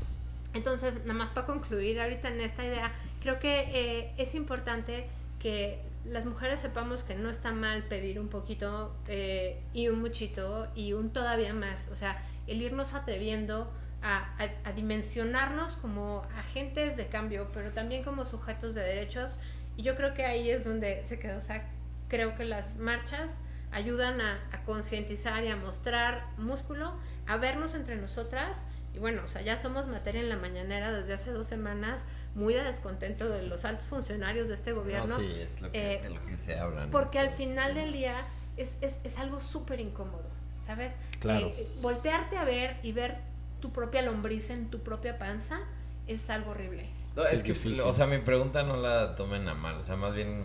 entonces, 0.55 1.01
nada 1.07 1.15
más 1.15 1.31
para 1.31 1.47
concluir 1.47 1.99
ahorita 1.99 2.29
en 2.29 2.41
esta 2.41 2.65
idea, 2.65 2.93
creo 3.23 3.39
que 3.39 3.71
eh, 3.73 4.13
es 4.19 4.35
importante 4.35 5.07
que 5.41 5.81
las 6.05 6.27
mujeres 6.27 6.61
sepamos 6.61 7.05
que 7.05 7.15
no 7.15 7.31
está 7.31 7.53
mal 7.53 7.85
pedir 7.85 8.19
un 8.19 8.29
poquito 8.29 8.95
eh, 9.09 9.61
y 9.73 9.89
un 9.89 10.01
muchito 10.01 10.69
y 10.75 10.93
un 10.93 11.11
todavía 11.11 11.55
más. 11.55 11.89
O 11.89 11.97
sea, 11.97 12.23
el 12.47 12.61
irnos 12.61 12.93
atreviendo 12.93 13.71
a, 14.03 14.73
dimensionarnos 14.75 15.77
como 15.77 16.27
agentes 16.37 16.97
de 16.97 17.07
cambio, 17.07 17.51
pero 17.53 17.71
también 17.71 18.03
como 18.03 18.25
sujetos 18.25 18.75
de 18.75 18.83
derechos. 18.83 19.39
Y 19.77 19.83
yo 19.83 19.97
creo 19.97 20.15
que 20.15 20.25
ahí 20.25 20.51
es 20.51 20.65
donde 20.65 21.05
se 21.07 21.19
quedó. 21.19 21.39
O 21.39 21.41
sea, 21.41 21.69
creo 22.09 22.35
que 22.35 22.45
las 22.45 22.79
marchas 22.79 23.41
ayudan 23.71 24.21
a, 24.21 24.41
concientizar 24.67 25.43
y 25.45 25.49
a 25.49 25.57
mostrar 25.57 26.27
músculo, 26.37 26.95
a 27.27 27.37
vernos 27.37 27.75
entre 27.75 27.97
nosotras. 27.97 28.65
Y 28.95 28.99
bueno, 28.99 29.23
o 29.25 29.29
sea, 29.29 29.41
ya 29.41 29.57
somos 29.57 29.87
materia 29.87 30.21
en 30.21 30.29
la 30.29 30.37
mañanera 30.37 30.93
desde 30.93 31.15
hace 31.15 31.31
dos 31.31 31.47
semanas, 31.47 32.07
muy 32.35 32.53
de 32.55 32.63
descontento 32.63 33.29
de 33.29 33.43
los 33.45 33.65
altos 33.65 33.87
funcionarios 33.87 34.49
de 34.49 34.55
este 34.55 34.73
gobierno. 34.73 35.17
sí, 35.17 35.33
es 35.41 35.61
lo 35.63 35.73
que, 35.73 35.95
eh, 35.95 36.03
de 36.03 36.11
lo 36.11 36.25
que 36.27 36.37
se 36.37 36.59
habla. 36.59 36.89
Porque 36.91 37.19
al 37.19 37.31
final 37.31 37.75
del 37.75 37.93
día 37.93 38.27
es, 38.57 38.77
es, 38.83 38.99
es 39.05 39.19
algo 39.19 39.41
súper 39.41 39.81
incómodo, 39.81 40.29
¿sabes? 40.61 40.97
Claro. 41.21 41.47
Eh, 41.47 41.67
voltearte 41.81 42.37
a 42.37 42.45
ver 42.45 42.77
y 42.83 42.93
ver 42.93 43.32
tu 43.63 43.73
propia 43.73 44.03
lombriz 44.03 44.51
en 44.51 44.69
tu 44.69 44.81
propia 44.81 45.17
panza 45.17 45.61
es 46.07 46.29
algo 46.29 46.51
horrible. 46.51 46.91
No, 47.17 47.23
es, 47.23 47.43
que, 47.43 47.53
o 47.53 47.93
sea, 47.93 48.07
mi 48.07 48.19
pregunta 48.19 48.63
no 48.63 48.77
la 48.77 49.17
tomen 49.17 49.49
a 49.49 49.55
mal, 49.55 49.77
o 49.77 49.85
sea, 49.85 49.97
más 49.97 50.15
bien 50.15 50.45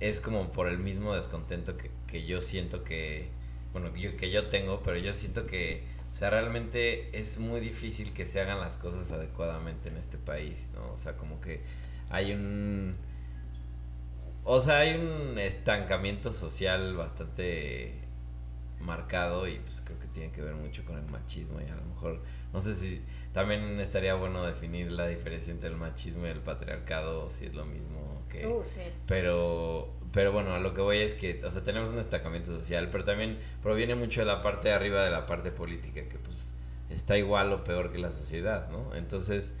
es 0.00 0.20
como 0.20 0.52
por 0.52 0.68
el 0.68 0.78
mismo 0.78 1.14
descontento 1.14 1.76
que, 1.76 1.90
que 2.06 2.26
yo 2.26 2.40
siento 2.40 2.84
que, 2.84 3.28
bueno, 3.72 3.92
que 3.92 4.00
yo, 4.00 4.16
que 4.16 4.30
yo 4.30 4.48
tengo, 4.48 4.80
pero 4.82 4.98
yo 4.98 5.14
siento 5.14 5.46
que, 5.46 5.84
o 6.14 6.16
sea, 6.18 6.30
realmente 6.30 7.18
es 7.18 7.38
muy 7.38 7.60
difícil 7.60 8.12
que 8.12 8.24
se 8.24 8.40
hagan 8.40 8.58
las 8.58 8.76
cosas 8.76 9.10
adecuadamente 9.10 9.88
en 9.90 9.98
este 9.98 10.18
país, 10.18 10.70
¿no? 10.74 10.92
O 10.92 10.98
sea, 10.98 11.16
como 11.16 11.40
que 11.40 11.60
hay 12.10 12.32
un... 12.32 12.96
O 14.44 14.60
sea, 14.60 14.78
hay 14.78 14.94
un 14.94 15.38
estancamiento 15.38 16.32
social 16.32 16.94
bastante 16.94 18.05
marcado 18.80 19.48
y 19.48 19.58
pues 19.58 19.82
creo 19.84 19.98
que 19.98 20.06
tiene 20.08 20.32
que 20.32 20.42
ver 20.42 20.54
mucho 20.54 20.84
con 20.84 20.96
el 20.98 21.10
machismo 21.10 21.60
y 21.60 21.70
a 21.70 21.74
lo 21.74 21.82
mejor 21.82 22.20
no 22.52 22.60
sé 22.60 22.74
si 22.74 23.02
también 23.32 23.80
estaría 23.80 24.14
bueno 24.14 24.44
definir 24.44 24.92
la 24.92 25.06
diferencia 25.06 25.50
entre 25.50 25.68
el 25.68 25.76
machismo 25.76 26.26
y 26.26 26.30
el 26.30 26.40
patriarcado 26.40 27.30
si 27.30 27.46
es 27.46 27.54
lo 27.54 27.64
mismo 27.64 28.22
que 28.28 28.46
uh, 28.46 28.64
sí. 28.64 28.82
pero 29.06 29.92
pero 30.12 30.32
bueno 30.32 30.54
a 30.54 30.60
lo 30.60 30.74
que 30.74 30.80
voy 30.80 30.98
es 30.98 31.14
que 31.14 31.42
o 31.44 31.50
sea 31.50 31.62
tenemos 31.62 31.90
un 31.90 31.96
destacamiento 31.96 32.54
social 32.54 32.88
pero 32.90 33.04
también 33.04 33.38
proviene 33.62 33.94
mucho 33.94 34.20
de 34.20 34.26
la 34.26 34.42
parte 34.42 34.68
de 34.68 34.74
arriba 34.74 35.04
de 35.04 35.10
la 35.10 35.26
parte 35.26 35.50
política 35.50 36.02
que 36.08 36.18
pues 36.18 36.52
está 36.90 37.16
igual 37.18 37.52
o 37.52 37.64
peor 37.64 37.92
que 37.92 37.98
la 37.98 38.12
sociedad 38.12 38.68
no 38.70 38.94
entonces 38.94 39.54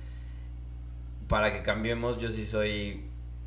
para 1.26 1.52
que 1.52 1.62
cambiemos 1.62 2.18
yo 2.18 2.30
sí 2.30 2.46
soy 2.46 3.04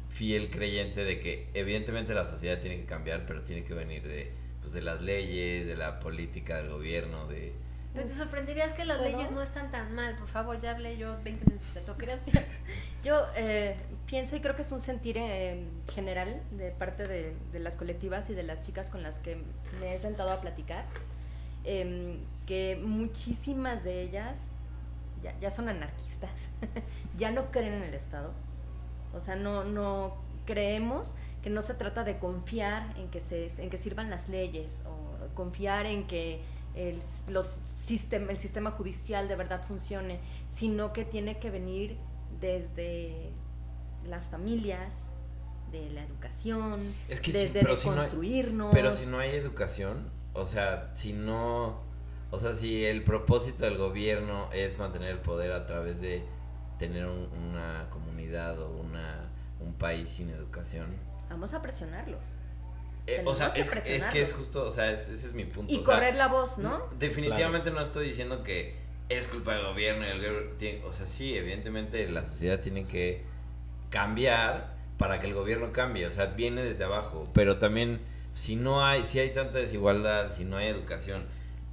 fiel 0.09 0.49
creyente 0.49 1.03
de 1.03 1.19
que 1.19 1.47
evidentemente 1.53 2.13
la 2.13 2.25
sociedad 2.25 2.59
tiene 2.59 2.77
que 2.77 2.85
cambiar 2.85 3.25
pero 3.25 3.43
tiene 3.43 3.63
que 3.63 3.73
venir 3.73 4.03
de 4.03 4.38
pues, 4.61 4.73
de 4.73 4.81
las 4.81 5.01
leyes, 5.01 5.65
de 5.67 5.75
la 5.75 5.99
política 5.99 6.57
del 6.57 6.69
gobierno, 6.69 7.27
de... 7.27 7.53
Pero 7.93 8.05
te 8.05 8.13
sorprenderías 8.13 8.73
que 8.73 8.85
las 8.85 9.01
leyes 9.01 9.31
no 9.31 9.41
están 9.41 9.71
tan 9.71 9.95
mal. 9.95 10.15
Por 10.15 10.27
favor, 10.27 10.59
ya 10.61 10.71
hablé 10.71 10.97
yo 10.97 11.17
20 11.23 11.45
minutos 11.45 11.73
de 11.73 11.81
toque. 11.81 12.05
Gracias. 12.05 12.45
Yo 13.03 13.25
eh, 13.35 13.77
pienso 14.05 14.35
y 14.35 14.41
creo 14.41 14.55
que 14.57 14.61
es 14.61 14.71
un 14.71 14.81
sentir 14.81 15.17
en 15.17 15.69
general 15.89 16.41
de 16.51 16.69
parte 16.71 17.07
de, 17.07 17.33
de, 17.51 17.59
las 17.59 17.77
colectivas 17.77 18.29
y 18.29 18.35
de 18.35 18.43
las 18.43 18.61
chicas 18.61 18.89
con 18.89 19.01
las 19.01 19.19
que 19.19 19.41
me 19.79 19.95
he 19.95 19.97
sentado 19.97 20.31
a 20.31 20.41
platicar, 20.41 20.85
eh, 21.63 22.19
que 22.45 22.77
muchísimas 22.83 23.85
de 23.85 24.01
ellas 24.01 24.51
ya, 25.23 25.39
ya 25.39 25.49
son 25.49 25.69
anarquistas, 25.69 26.49
ya 27.17 27.31
no 27.31 27.51
creen 27.51 27.75
en 27.75 27.83
el 27.83 27.93
Estado. 27.93 28.33
O 29.13 29.21
sea, 29.21 29.35
no, 29.35 29.63
no 29.63 30.15
creemos 30.45 31.15
que 31.41 31.49
no 31.49 31.61
se 31.61 31.73
trata 31.73 32.03
de 32.03 32.19
confiar 32.19 32.93
en 32.97 33.09
que, 33.09 33.21
se, 33.21 33.49
en 33.61 33.69
que 33.69 33.77
sirvan 33.77 34.09
las 34.09 34.29
leyes 34.29 34.83
o 34.85 35.33
confiar 35.35 35.85
en 35.85 36.07
que 36.07 36.41
el, 36.75 37.01
los 37.27 37.47
sistema, 37.47 38.31
el 38.31 38.37
sistema 38.37 38.71
judicial 38.71 39.27
de 39.27 39.35
verdad 39.35 39.63
funcione, 39.67 40.19
sino 40.47 40.93
que 40.93 41.05
tiene 41.05 41.39
que 41.39 41.49
venir 41.49 41.97
desde 42.39 43.31
las 44.05 44.29
familias, 44.29 45.15
de 45.71 45.89
la 45.91 46.03
educación, 46.03 46.93
desde 47.07 47.63
construirnos. 47.83 48.73
pero 48.73 48.95
si 48.95 49.05
no 49.05 49.19
hay 49.19 49.35
educación, 49.35 50.09
o 50.33 50.45
sea, 50.45 50.91
si 50.95 51.13
no, 51.13 51.81
o 52.31 52.39
sea, 52.39 52.53
si 52.53 52.85
el 52.85 53.03
propósito 53.03 53.65
del 53.65 53.77
gobierno 53.77 54.49
es 54.51 54.77
mantener 54.77 55.11
el 55.11 55.19
poder 55.19 55.51
a 55.51 55.65
través 55.67 56.01
de 56.01 56.23
tener 56.77 57.05
una 57.05 57.87
comunidad 57.89 58.59
o 58.59 58.71
una, 58.71 59.29
un 59.59 59.73
país 59.73 60.09
sin 60.09 60.29
educación, 60.29 60.87
vamos 61.29 61.53
a 61.53 61.61
presionarlos. 61.61 62.23
Eh, 63.07 63.23
o 63.25 63.33
sea, 63.33 63.47
es, 63.47 63.71
es, 63.71 64.05
que 64.05 64.21
es 64.21 64.33
justo, 64.33 64.63
o 64.63 64.71
sea, 64.71 64.91
ese 64.91 65.13
es 65.13 65.33
mi 65.33 65.45
punto. 65.45 65.73
Y 65.73 65.81
correr 65.81 66.15
la 66.15 66.27
voz, 66.27 66.57
¿no? 66.57 66.87
Definitivamente 66.99 67.71
no 67.71 67.81
estoy 67.81 68.07
diciendo 68.07 68.43
que 68.43 68.75
es 69.09 69.27
culpa 69.27 69.55
del 69.55 69.65
gobierno 69.65 70.05
y 70.05 70.09
el 70.09 70.17
gobierno 70.17 70.87
o 70.87 70.93
sea, 70.93 71.05
sí, 71.07 71.35
evidentemente 71.35 72.07
la 72.09 72.23
sociedad 72.25 72.59
tiene 72.59 72.85
que 72.85 73.23
cambiar 73.89 74.75
para 74.99 75.19
que 75.19 75.27
el 75.27 75.33
gobierno 75.33 75.71
cambie, 75.71 76.05
o 76.05 76.11
sea, 76.11 76.27
viene 76.27 76.63
desde 76.63 76.83
abajo, 76.83 77.27
pero 77.33 77.57
también 77.57 77.99
si 78.35 78.55
no 78.55 78.85
hay, 78.85 79.05
si 79.05 79.19
hay 79.19 79.31
tanta 79.31 79.57
desigualdad, 79.57 80.31
si 80.35 80.45
no 80.45 80.57
hay 80.57 80.67
educación, 80.67 81.25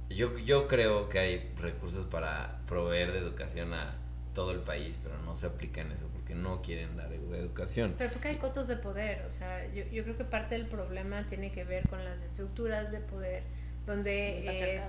yo, 0.09 0.37
yo 0.39 0.67
creo 0.67 1.09
que 1.09 1.19
hay 1.19 1.53
recursos 1.57 2.05
para 2.05 2.61
proveer 2.67 3.11
de 3.11 3.19
educación 3.19 3.73
a 3.73 3.95
todo 4.33 4.51
el 4.51 4.59
país, 4.59 4.97
pero 5.03 5.17
no 5.19 5.35
se 5.35 5.45
aplica 5.45 5.81
en 5.81 5.91
eso 5.91 6.07
porque 6.27 6.41
no 6.41 6.61
quieren 6.61 6.97
dar 6.97 7.11
educación. 7.13 7.95
Pero 7.97 8.11
porque 8.11 8.27
hay 8.29 8.35
cotos 8.35 8.67
de 8.67 8.75
poder, 8.75 9.25
o 9.27 9.31
sea, 9.31 9.65
yo, 9.71 9.83
yo 9.85 10.03
creo 10.03 10.17
que 10.17 10.25
parte 10.25 10.55
del 10.55 10.67
problema 10.67 11.25
tiene 11.27 11.51
que 11.51 11.63
ver 11.63 11.87
con 11.87 12.03
las 12.03 12.21
estructuras 12.21 12.91
de 12.91 12.99
poder, 12.99 13.43
donde 13.85 14.75
eh, 14.75 14.81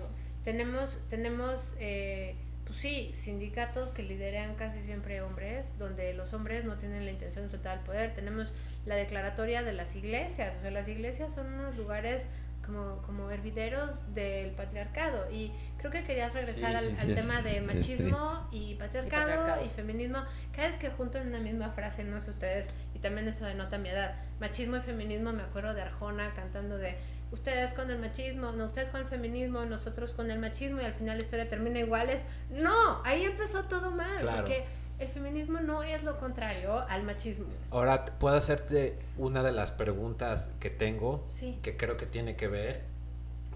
tenemos, 0.43 1.01
tenemos 1.09 1.77
eh, 1.79 2.35
pues 2.65 2.79
sí, 2.81 3.13
sindicatos 3.15 3.93
que 3.93 4.03
lideran 4.03 4.57
casi 4.57 4.83
siempre 4.83 5.23
hombres, 5.23 5.79
donde 5.79 6.13
los 6.13 6.33
hombres 6.33 6.65
no 6.65 6.77
tienen 6.77 7.05
la 7.05 7.13
intención 7.13 7.45
de 7.45 7.51
soltar 7.51 7.79
el 7.79 7.85
poder. 7.85 8.15
Tenemos 8.15 8.53
la 8.85 8.97
declaratoria 8.97 9.63
de 9.63 9.75
las 9.75 9.95
iglesias, 9.95 10.57
o 10.59 10.61
sea, 10.63 10.73
las 10.73 10.89
iglesias 10.89 11.33
son 11.33 11.53
unos 11.55 11.77
lugares 11.77 12.29
como, 12.69 13.01
como 13.03 13.31
hervideros 13.31 14.15
del 14.15 14.51
patriarcado. 14.51 15.31
Y 15.33 15.51
creo 15.79 15.91
que 15.91 16.05
querías 16.05 16.35
regresar 16.35 16.77
al, 16.77 16.95
tema 17.15 17.41
de 17.41 17.63
machismo 17.63 18.47
y, 18.53 18.75
patriarcado 18.75 19.65
y, 19.65 19.71
feminismo. 19.71 20.23
Cada 20.53 20.69
vez 20.69 20.77
que 20.77 20.91
junto 20.91 21.19
en 21.19 21.29
una 21.29 21.41
misma 21.41 21.71
frase, 21.71 22.05
no 22.05 22.21
sé 22.21 22.31
ustedes, 22.31 22.69
y 22.95 22.99
también 22.99 23.27
eso 23.27 23.47
denota 23.47 23.79
mi 23.79 23.89
edad, 23.89 24.17
machismo 24.39 24.77
y 24.77 24.81
feminismo, 24.81 25.33
me 25.33 25.43
acuerdo 25.43 25.73
de 25.73 25.81
Arjona 25.81 26.35
cantando 26.35 26.77
de 26.77 26.99
ustedes 27.31 27.73
con 27.73 27.91
el 27.91 27.99
machismo, 27.99 28.53
no, 28.53 28.67
ustedes 28.67 28.91
con 28.91 29.01
el 29.01 29.07
feminismo, 29.07 29.65
nosotros 29.65 30.13
con 30.13 30.31
el 30.31 30.39
machismo 30.39 30.83
y 30.83 30.85
al 30.85 30.93
final 30.93 31.17
la 31.17 31.23
historia 31.23 31.49
termina 31.49 31.79
iguales. 31.79 32.27
No, 32.51 33.03
ahí 33.05 33.25
empezó 33.25 33.65
todo 33.65 33.91
mal, 33.91 34.29
porque 34.37 34.67
el 34.99 35.09
feminismo 35.09 35.61
no 35.61 35.83
es 35.83 36.03
lo 36.03 36.19
contrario 36.19 36.81
al 36.89 37.05
machismo. 37.05 37.47
Ahora, 37.71 38.05
puedo 38.19 38.37
hacerte 38.37 38.99
una 39.17 39.43
de 39.43 39.53
las 39.53 39.71
preguntas 39.71 40.53
que 40.59 40.71
tengo, 40.71 41.25
que 41.63 41.77
creo 41.77 41.97
que 41.97 42.07
tiene 42.07 42.37
que 42.37 42.49
ver. 42.49 42.83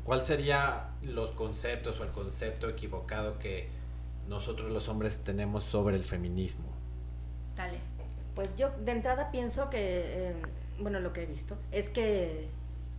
¿Cuál 0.05 0.24
sería 0.24 0.90
los 1.03 1.30
conceptos 1.32 2.01
o 2.01 2.05
el 2.05 2.11
concepto 2.11 2.68
equivocado 2.68 3.38
que 3.38 3.68
nosotros 4.28 4.70
los 4.70 4.88
hombres 4.88 5.18
tenemos 5.24 5.64
sobre 5.64 5.97
el 5.97 6.05
feminismo? 6.05 6.66
Dale. 7.57 7.78
Pues 8.34 8.57
yo 8.57 8.70
de 8.70 8.93
entrada 8.93 9.30
pienso 9.30 9.68
que, 9.68 10.28
eh, 10.30 10.34
bueno, 10.80 11.01
lo 11.01 11.12
que 11.12 11.24
he 11.24 11.26
visto, 11.26 11.57
es 11.70 11.88
que 11.88 12.49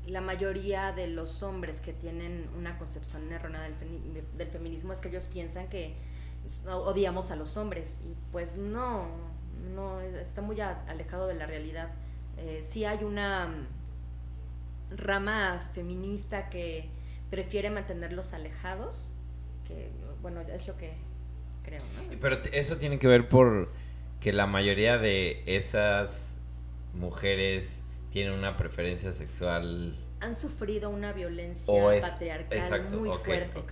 la 0.06 0.22
mayoría 0.22 0.92
de 0.92 1.08
los 1.08 1.44
hombres 1.44 1.80
que 1.80 1.94
tienen 1.94 2.50
una 2.58 2.78
concepción 2.78 3.32
errónea 3.32 3.62
del, 3.62 4.24
del 4.38 4.48
feminismo 4.50 4.92
es 4.92 5.00
que 5.00 5.08
ellos 5.08 5.28
piensan 5.28 5.70
que 5.70 5.96
odiamos 6.68 7.32
a 7.32 7.36
los 7.36 7.58
hombres 7.58 8.02
y 8.06 8.16
pues 8.32 8.56
no, 8.56 9.08
no 9.74 10.02
está 10.02 10.42
muy 10.42 10.60
alejado 10.62 11.28
de 11.28 11.36
la 11.36 11.46
realidad. 11.46 11.92
Eh, 12.38 12.60
sí 12.62 12.86
hay 12.86 13.04
una 13.04 13.50
rama 14.92 15.70
feminista 15.74 16.50
que 16.50 16.90
prefiere 17.30 17.70
mantenerlos 17.70 18.34
alejados, 18.34 19.12
que 19.68 19.90
bueno, 20.22 20.42
es 20.42 20.68
lo 20.68 20.78
que 20.78 20.94
creo. 21.64 21.82
Pero 22.22 22.38
eso 22.52 22.78
tiene 22.78 23.00
que 23.00 23.08
ver 23.08 23.28
por 23.30 23.72
que 24.20 24.34
la 24.34 24.48
mayoría 24.48 24.98
de 24.98 25.44
esas 25.46 26.38
mujeres 26.94 27.80
tienen 28.12 28.34
una 28.34 28.56
preferencia 28.56 29.12
sexual 29.12 29.98
han 30.24 30.36
sufrido 30.36 30.90
una 30.90 31.14
violencia 31.14 31.74
patriarcal 32.02 32.90
muy 32.98 33.10
fuerte. 33.18 33.64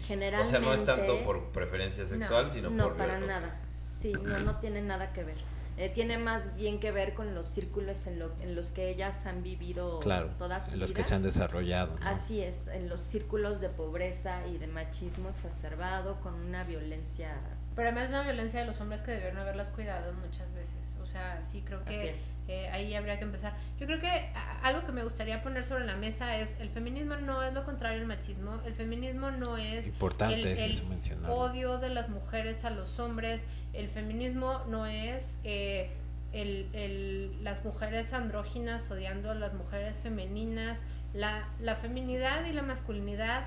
Generalmente, 0.00 0.48
o 0.48 0.50
sea, 0.50 0.60
no 0.60 0.74
es 0.74 0.84
tanto 0.84 1.22
por 1.24 1.44
preferencia 1.52 2.06
sexual, 2.06 2.50
sino 2.50 2.68
por... 2.68 2.76
No, 2.76 2.96
para 2.96 3.20
nada. 3.20 3.60
Sí, 3.88 4.12
no, 4.12 4.38
no 4.38 4.58
tiene 4.58 4.80
nada 4.80 5.12
que 5.12 5.22
ver. 5.24 5.36
Eh, 5.78 5.88
tiene 5.88 6.18
más 6.18 6.54
bien 6.54 6.80
que 6.80 6.92
ver 6.92 7.14
con 7.14 7.34
los 7.34 7.46
círculos 7.46 8.06
en, 8.06 8.18
lo, 8.18 8.30
en 8.40 8.54
los 8.54 8.70
que 8.70 8.90
ellas 8.90 9.24
han 9.24 9.42
vivido 9.42 10.00
claro, 10.00 10.28
toda 10.38 10.60
su 10.60 10.74
en 10.74 10.80
los 10.80 10.92
que 10.92 11.02
se 11.02 11.14
han 11.14 11.22
desarrollado. 11.22 11.96
Así 12.02 12.42
es, 12.42 12.68
en 12.68 12.90
los 12.90 13.00
círculos 13.00 13.60
de 13.60 13.70
pobreza 13.70 14.46
y 14.46 14.58
de 14.58 14.66
machismo 14.66 15.30
exacerbado 15.30 16.20
con 16.20 16.34
una 16.34 16.64
violencia 16.64 17.34
pero 17.74 17.88
además 17.88 18.04
es 18.04 18.10
una 18.10 18.22
violencia 18.22 18.60
de 18.60 18.66
los 18.66 18.80
hombres 18.80 19.00
que 19.00 19.12
debieron 19.12 19.38
haberlas 19.38 19.70
cuidado 19.70 20.12
muchas 20.14 20.52
veces. 20.54 20.96
O 21.02 21.06
sea, 21.06 21.42
sí 21.42 21.62
creo 21.64 21.84
que 21.84 22.14
eh, 22.48 22.68
ahí 22.68 22.94
habría 22.94 23.18
que 23.18 23.24
empezar. 23.24 23.54
Yo 23.78 23.86
creo 23.86 24.00
que 24.00 24.30
algo 24.62 24.84
que 24.84 24.92
me 24.92 25.02
gustaría 25.02 25.42
poner 25.42 25.64
sobre 25.64 25.84
la 25.86 25.96
mesa 25.96 26.36
es 26.36 26.60
el 26.60 26.68
feminismo 26.70 27.16
no 27.16 27.42
es 27.42 27.54
lo 27.54 27.64
contrario 27.64 28.00
al 28.00 28.06
machismo. 28.06 28.60
El 28.66 28.74
feminismo 28.74 29.30
no 29.30 29.56
es 29.56 29.88
Importante 29.88 30.64
el, 30.64 30.82
odio 31.28 31.78
de 31.78 31.88
las 31.88 32.08
mujeres 32.08 32.64
a 32.64 32.70
los 32.70 32.98
hombres. 32.98 33.46
El 33.72 33.88
feminismo 33.88 34.60
no 34.68 34.86
es 34.86 35.38
eh, 35.44 35.90
el, 36.32 36.68
el, 36.74 37.42
las 37.42 37.64
mujeres 37.64 38.12
andróginas 38.12 38.90
odiando 38.90 39.30
a 39.30 39.34
las 39.34 39.54
mujeres 39.54 39.96
femeninas. 39.96 40.84
La, 41.14 41.48
la 41.60 41.76
feminidad 41.76 42.44
y 42.46 42.52
la 42.52 42.62
masculinidad 42.62 43.44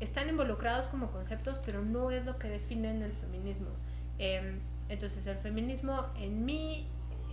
están 0.00 0.28
involucrados 0.28 0.86
como 0.86 1.10
conceptos, 1.10 1.60
pero 1.64 1.82
no 1.82 2.10
es 2.10 2.24
lo 2.24 2.38
que 2.38 2.48
definen 2.48 3.02
el 3.02 3.12
feminismo. 3.12 3.68
Em, 4.18 4.60
entonces 4.88 5.26
el 5.26 5.38
feminismo 5.38 6.06
en 6.18 6.44
mi, 6.44 6.86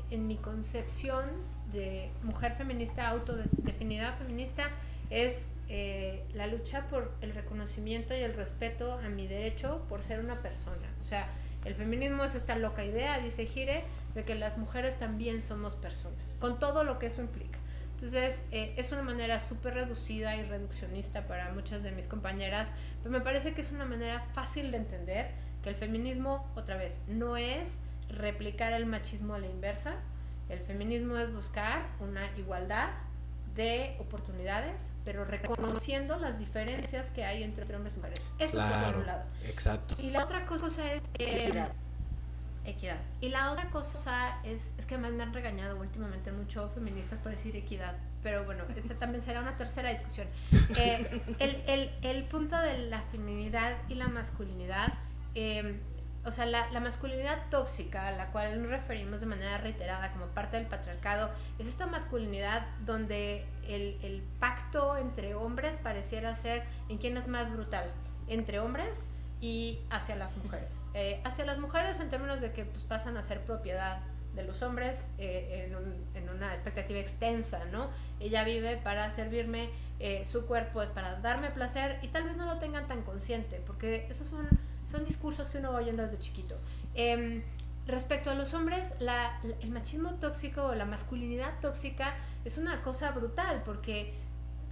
en 0.09 0.27
mi 0.27 0.37
concepción 0.37 1.29
de 1.71 2.11
mujer 2.23 2.55
feminista, 2.55 3.07
autodefinida 3.09 4.13
feminista, 4.13 4.69
es 5.09 5.47
eh, 5.69 6.23
la 6.33 6.47
lucha 6.47 6.87
por 6.87 7.11
el 7.21 7.33
reconocimiento 7.33 8.15
y 8.15 8.19
el 8.19 8.33
respeto 8.33 8.93
a 8.93 9.09
mi 9.09 9.27
derecho 9.27 9.85
por 9.89 10.01
ser 10.01 10.19
una 10.19 10.39
persona. 10.39 10.87
O 11.01 11.03
sea, 11.03 11.27
el 11.65 11.75
feminismo 11.75 12.23
es 12.23 12.35
esta 12.35 12.55
loca 12.57 12.83
idea, 12.83 13.19
dice 13.19 13.45
Gire, 13.45 13.83
de 14.15 14.23
que 14.23 14.35
las 14.35 14.57
mujeres 14.57 14.97
también 14.97 15.41
somos 15.41 15.75
personas, 15.75 16.37
con 16.39 16.59
todo 16.59 16.83
lo 16.83 16.99
que 16.99 17.07
eso 17.07 17.21
implica. 17.21 17.59
Entonces, 18.03 18.43
eh, 18.51 18.73
es 18.75 18.91
una 18.91 19.01
manera 19.01 19.39
súper 19.39 19.75
reducida 19.75 20.35
y 20.35 20.43
reduccionista 20.43 21.25
para 21.25 21.53
muchas 21.53 21.83
de 21.83 21.93
mis 21.93 22.09
compañeras, 22.09 22.73
pero 23.01 23.11
me 23.11 23.21
parece 23.21 23.53
que 23.53 23.61
es 23.61 23.71
una 23.71 23.85
manera 23.85 24.25
fácil 24.33 24.71
de 24.71 24.77
entender 24.77 25.31
que 25.63 25.69
el 25.69 25.75
feminismo, 25.75 26.45
otra 26.53 26.75
vez, 26.75 26.99
no 27.07 27.37
es 27.37 27.79
replicar 28.09 28.73
el 28.73 28.87
machismo 28.87 29.35
a 29.35 29.39
la 29.39 29.47
inversa. 29.47 29.93
El 30.49 30.59
feminismo 30.59 31.17
es 31.17 31.33
buscar 31.33 31.85
una 32.01 32.29
igualdad 32.37 32.89
de 33.55 33.95
oportunidades, 33.99 34.91
pero 35.05 35.23
reconociendo 35.23 36.17
las 36.17 36.39
diferencias 36.39 37.09
que 37.09 37.23
hay 37.23 37.41
entre 37.41 37.73
hombres 37.73 37.95
y 37.95 37.99
mujeres. 37.99 38.21
Eso 38.37 38.57
por 38.85 38.97
un 38.97 39.05
lado. 39.05 39.23
Exacto. 39.45 39.95
Y 39.97 40.09
la 40.09 40.25
otra 40.25 40.45
cosa 40.45 40.91
es 40.91 41.03
eh, 41.19 41.69
Equidad. 42.65 42.97
Y 43.19 43.27
la 43.27 43.51
otra 43.51 43.69
cosa 43.69 44.39
es, 44.43 44.73
es 44.77 44.85
que 44.85 44.97
me 44.97 45.07
han 45.07 45.33
regañado 45.33 45.77
últimamente 45.77 46.31
mucho 46.31 46.69
feministas 46.69 47.19
por 47.19 47.31
decir 47.31 47.55
equidad, 47.57 47.95
pero 48.21 48.45
bueno, 48.45 48.63
esa 48.77 48.95
también 48.95 49.21
será 49.21 49.41
una 49.41 49.57
tercera 49.57 49.89
discusión. 49.89 50.27
Eh, 50.77 51.21
el, 51.39 51.61
el, 51.67 51.91
el, 52.01 52.23
punto 52.23 52.57
de 52.57 52.87
la 52.87 53.01
feminidad 53.11 53.75
y 53.89 53.95
la 53.95 54.07
masculinidad, 54.07 54.93
em, 55.35 55.79
o 56.23 56.31
sea, 56.31 56.45
la, 56.45 56.71
la, 56.71 56.79
masculinidad 56.79 57.37
tóxica, 57.49 58.07
a 58.07 58.11
la 58.11 58.31
cual 58.31 58.61
nos 58.61 58.71
referimos 58.71 59.19
de 59.19 59.25
manera 59.25 59.57
reiterada 59.57 60.11
como 60.13 60.27
parte 60.27 60.57
del 60.57 60.67
patriarcado, 60.67 61.31
es 61.59 61.67
esta 61.67 61.85
masculinidad 61.85 62.65
donde 62.85 63.45
el, 63.67 63.99
el 64.01 64.23
pacto 64.39 64.97
entre 64.97 65.35
hombres 65.35 65.77
pareciera 65.79 66.33
ser 66.33 66.63
en 66.89 66.97
quién 66.97 67.17
es 67.17 67.27
más 67.27 67.51
brutal, 67.51 67.91
entre 68.27 68.59
hombres 68.59 69.09
y 69.43 69.77
hacia 69.89 70.15
las 70.15 70.37
mujeres. 70.37 70.85
Eh, 70.93 71.19
hacia 71.25 71.43
las 71.43 71.59
mujeres 71.59 71.99
en 71.99 72.09
términos 72.09 72.39
de 72.39 72.53
que 72.53 72.63
pues, 72.63 72.85
pasan 72.85 73.17
a 73.17 73.21
ser 73.21 73.41
propiedad 73.41 73.99
de 74.35 74.43
los 74.43 74.61
hombres 74.61 75.11
eh, 75.17 75.69
en, 76.15 76.29
una 76.29 76.53
expectativa 76.53 76.97
extensa, 76.97 77.65
¿no? 77.65 77.89
Ella 78.21 78.45
vive 78.45 78.77
para 78.77 79.11
servirme, 79.11 79.69
eh, 79.99 80.23
su 80.23 80.45
cuerpo 80.45 80.81
es 80.81 80.91
para 80.91 81.19
darme 81.19 81.49
placer 81.49 81.99
y 82.01 82.07
tal 82.07 82.23
vez 82.23 82.37
no 82.37 82.45
lo 82.45 82.57
tengan 82.59 82.87
tan 82.87 83.01
consciente, 83.01 83.61
porque 83.67 84.07
esos 84.09 84.27
son, 84.27 84.47
son 84.89 85.03
discursos 85.03 85.49
que 85.49 85.57
uno 85.57 85.73
va 85.73 85.79
oyendo 85.79 86.03
desde 86.03 86.19
chiquito. 86.19 86.57
Em, 86.95 87.43
respecto 87.85 88.31
a 88.31 88.35
los 88.35 88.53
hombres, 88.53 88.95
el 89.01 89.71
machismo 89.71 90.11
tóxico 90.21 90.67
o 90.67 90.73
la 90.73 90.85
masculinidad 90.85 91.59
tóxica 91.59 92.15
es 92.45 92.57
una 92.57 92.81
cosa 92.81 93.11
brutal, 93.11 93.61
porque 93.65 94.13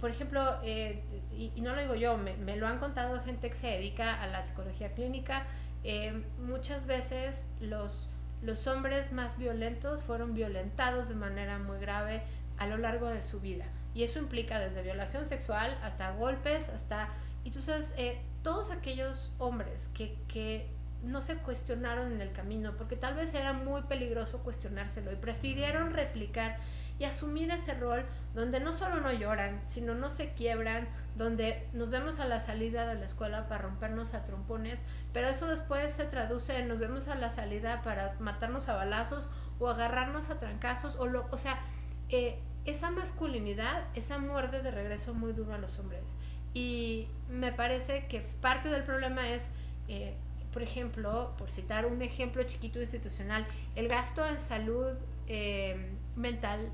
por 0.02 0.10
ejemplo, 0.10 0.58
eh, 0.64 1.00
y, 1.30 1.60
no 1.60 1.76
lo 1.76 1.80
digo 1.80 1.94
yo, 1.94 2.18
me, 2.18 2.56
lo 2.56 2.66
han 2.66 2.80
contado 2.80 3.22
gente 3.22 3.48
que 3.48 3.54
se 3.54 3.68
dedica 3.68 4.20
a 4.20 4.26
la 4.26 4.42
psicología 4.42 4.94
clínica, 4.94 5.44
eh, 5.84 6.24
muchas 6.40 6.86
veces 6.86 7.46
los, 7.60 8.10
los 8.42 8.66
hombres 8.66 9.12
más 9.12 9.38
violentos 9.38 10.02
fueron 10.02 10.34
violentados 10.34 11.08
de 11.08 11.14
manera 11.14 11.58
muy 11.58 11.78
grave 11.78 12.24
a 12.58 12.66
lo 12.66 12.78
largo 12.78 13.06
de 13.06 13.22
su 13.22 13.38
vida. 13.40 13.64
Y 13.94 14.02
eso 14.02 14.18
implica 14.18 14.58
desde 14.58 14.82
violación 14.82 15.24
sexual 15.24 15.78
hasta 15.84 16.10
golpes, 16.10 16.68
hasta... 16.70 17.08
Entonces, 17.44 17.94
eh, 17.96 18.20
todos 18.42 18.72
aquellos 18.72 19.32
hombres 19.38 19.88
que, 19.94 20.18
que 20.26 20.68
no 21.04 21.22
se 21.22 21.36
cuestionaron 21.36 22.10
en 22.10 22.20
el 22.20 22.32
camino, 22.32 22.74
porque 22.76 22.96
tal 22.96 23.14
vez 23.14 23.34
era 23.34 23.52
muy 23.52 23.82
peligroso 23.82 24.38
cuestionárselo 24.38 25.12
y 25.12 25.16
prefirieron 25.16 25.92
replicar 25.92 26.58
y 26.98 27.04
asumir 27.04 27.50
ese 27.50 27.74
rol 27.74 28.04
donde 28.34 28.60
no 28.60 28.72
solo 28.72 29.00
no 29.00 29.12
lloran, 29.12 29.60
sino 29.64 29.94
no 29.94 30.10
se 30.10 30.32
quiebran, 30.32 30.88
donde 31.16 31.68
nos 31.72 31.90
vemos 31.90 32.20
a 32.20 32.26
la 32.26 32.40
salida 32.40 32.86
de 32.86 32.94
la 32.94 33.04
escuela 33.04 33.48
para 33.48 33.62
rompernos 33.62 34.14
a 34.14 34.24
trompones, 34.24 34.84
pero 35.12 35.28
eso 35.28 35.46
después 35.46 35.92
se 35.92 36.04
traduce 36.04 36.56
en 36.56 36.68
nos 36.68 36.78
vemos 36.78 37.08
a 37.08 37.14
la 37.14 37.30
salida 37.30 37.82
para 37.82 38.16
matarnos 38.18 38.68
a 38.68 38.76
balazos 38.76 39.30
o 39.58 39.68
agarrarnos 39.68 40.30
a 40.30 40.38
trancazos, 40.38 40.96
o, 40.96 41.06
lo, 41.06 41.26
o 41.30 41.36
sea, 41.36 41.60
eh, 42.08 42.38
esa 42.64 42.90
masculinidad, 42.90 43.84
esa 43.94 44.18
muerde 44.18 44.62
de 44.62 44.70
regreso 44.70 45.14
muy 45.14 45.32
duro 45.32 45.54
a 45.54 45.58
los 45.58 45.78
hombres. 45.78 46.16
Y 46.54 47.08
me 47.28 47.52
parece 47.52 48.06
que 48.06 48.20
parte 48.20 48.68
del 48.68 48.84
problema 48.84 49.28
es, 49.28 49.50
eh, 49.88 50.14
por 50.52 50.62
ejemplo, 50.62 51.34
por 51.38 51.50
citar 51.50 51.86
un 51.86 52.02
ejemplo 52.02 52.42
chiquito 52.44 52.80
institucional, 52.80 53.46
el 53.74 53.88
gasto 53.88 54.26
en 54.26 54.38
salud 54.38 54.94
eh, 55.26 55.92
mental 56.16 56.70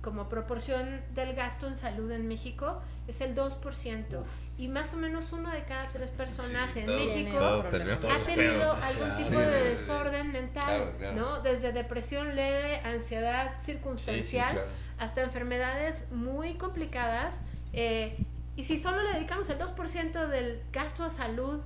como 0.00 0.28
proporción 0.28 1.02
del 1.14 1.34
gasto 1.34 1.66
en 1.66 1.76
salud 1.76 2.10
en 2.10 2.26
México 2.26 2.80
es 3.06 3.20
el 3.20 3.34
2%. 3.34 4.22
Y 4.56 4.68
más 4.68 4.92
o 4.94 4.96
menos 4.98 5.32
uno 5.32 5.50
de 5.50 5.64
cada 5.64 5.88
tres 5.88 6.10
personas 6.10 6.76
en 6.76 6.86
México 6.86 7.38
ha 7.38 8.18
tenido 8.24 8.72
algún 8.72 9.16
tipo 9.16 9.38
de 9.38 9.70
desorden 9.70 10.32
mental, 10.32 10.94
¿no? 11.14 11.40
Desde 11.40 11.72
depresión 11.72 12.34
leve, 12.34 12.80
ansiedad 12.84 13.54
circunstancial, 13.60 14.64
hasta 14.98 15.22
enfermedades 15.22 16.10
muy 16.12 16.54
complicadas. 16.54 17.42
Eh, 17.72 18.18
y 18.56 18.64
si 18.64 18.78
solo 18.78 19.02
le 19.02 19.14
dedicamos 19.14 19.48
el 19.48 19.58
2% 19.58 20.26
del 20.26 20.62
gasto 20.72 21.04
a 21.04 21.10
salud, 21.10 21.60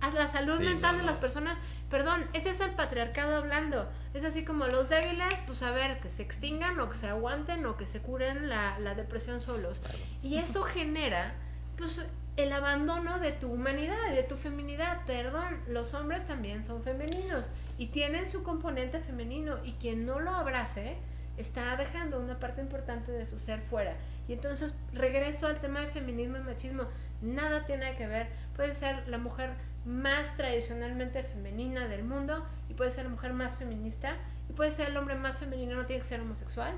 a 0.00 0.10
la 0.10 0.28
salud 0.28 0.60
mental 0.60 0.98
de 0.98 1.02
las 1.04 1.18
personas, 1.18 1.58
perdón, 1.90 2.26
ese 2.32 2.50
es 2.50 2.60
el 2.60 2.70
patriarcado 2.70 3.36
hablando. 3.36 3.88
Es 4.14 4.24
así 4.24 4.44
como 4.44 4.66
los 4.66 4.88
débiles, 4.88 5.34
pues 5.46 5.62
a 5.62 5.70
ver, 5.72 6.00
que 6.00 6.08
se 6.08 6.22
extingan 6.22 6.78
o 6.80 6.88
que 6.88 6.96
se 6.96 7.08
aguanten 7.08 7.64
o 7.66 7.76
que 7.76 7.86
se 7.86 8.00
curen 8.00 8.48
la, 8.48 8.78
la 8.78 8.94
depresión 8.94 9.40
solos. 9.40 9.82
Y 10.22 10.36
eso 10.38 10.62
genera, 10.62 11.34
pues, 11.76 12.06
el 12.36 12.52
abandono 12.52 13.18
de 13.18 13.32
tu 13.32 13.52
humanidad 13.52 13.98
y 14.10 14.14
de 14.14 14.22
tu 14.22 14.36
feminidad. 14.36 15.04
Perdón, 15.06 15.60
los 15.68 15.94
hombres 15.94 16.26
también 16.26 16.64
son 16.64 16.82
femeninos 16.82 17.50
y 17.76 17.88
tienen 17.88 18.28
su 18.28 18.42
componente 18.42 19.00
femenino 19.00 19.58
y 19.64 19.72
quien 19.72 20.06
no 20.06 20.20
lo 20.20 20.30
abrace 20.30 20.96
está 21.36 21.76
dejando 21.76 22.20
una 22.20 22.38
parte 22.38 22.60
importante 22.60 23.12
de 23.12 23.26
su 23.26 23.38
ser 23.38 23.60
fuera. 23.60 23.94
Y 24.28 24.32
entonces 24.32 24.74
regreso 24.92 25.46
al 25.46 25.60
tema 25.60 25.80
de 25.80 25.86
feminismo 25.86 26.36
y 26.36 26.40
machismo. 26.40 26.84
Nada 27.22 27.64
tiene 27.66 27.96
que 27.96 28.06
ver. 28.06 28.28
Puede 28.54 28.74
ser 28.74 29.08
la 29.08 29.18
mujer 29.18 29.50
más 29.84 30.36
tradicionalmente 30.36 31.22
femenina 31.22 31.88
del 31.88 32.04
mundo 32.04 32.46
y 32.68 32.74
puede 32.74 32.90
ser 32.90 33.04
la 33.04 33.10
mujer 33.10 33.32
más 33.32 33.56
feminista 33.56 34.16
y 34.48 34.52
puede 34.52 34.70
ser 34.70 34.88
el 34.90 34.96
hombre 34.96 35.14
más 35.14 35.38
femenino, 35.38 35.76
no 35.76 35.86
tiene 35.86 36.02
que 36.02 36.08
ser 36.08 36.20
homosexual. 36.20 36.74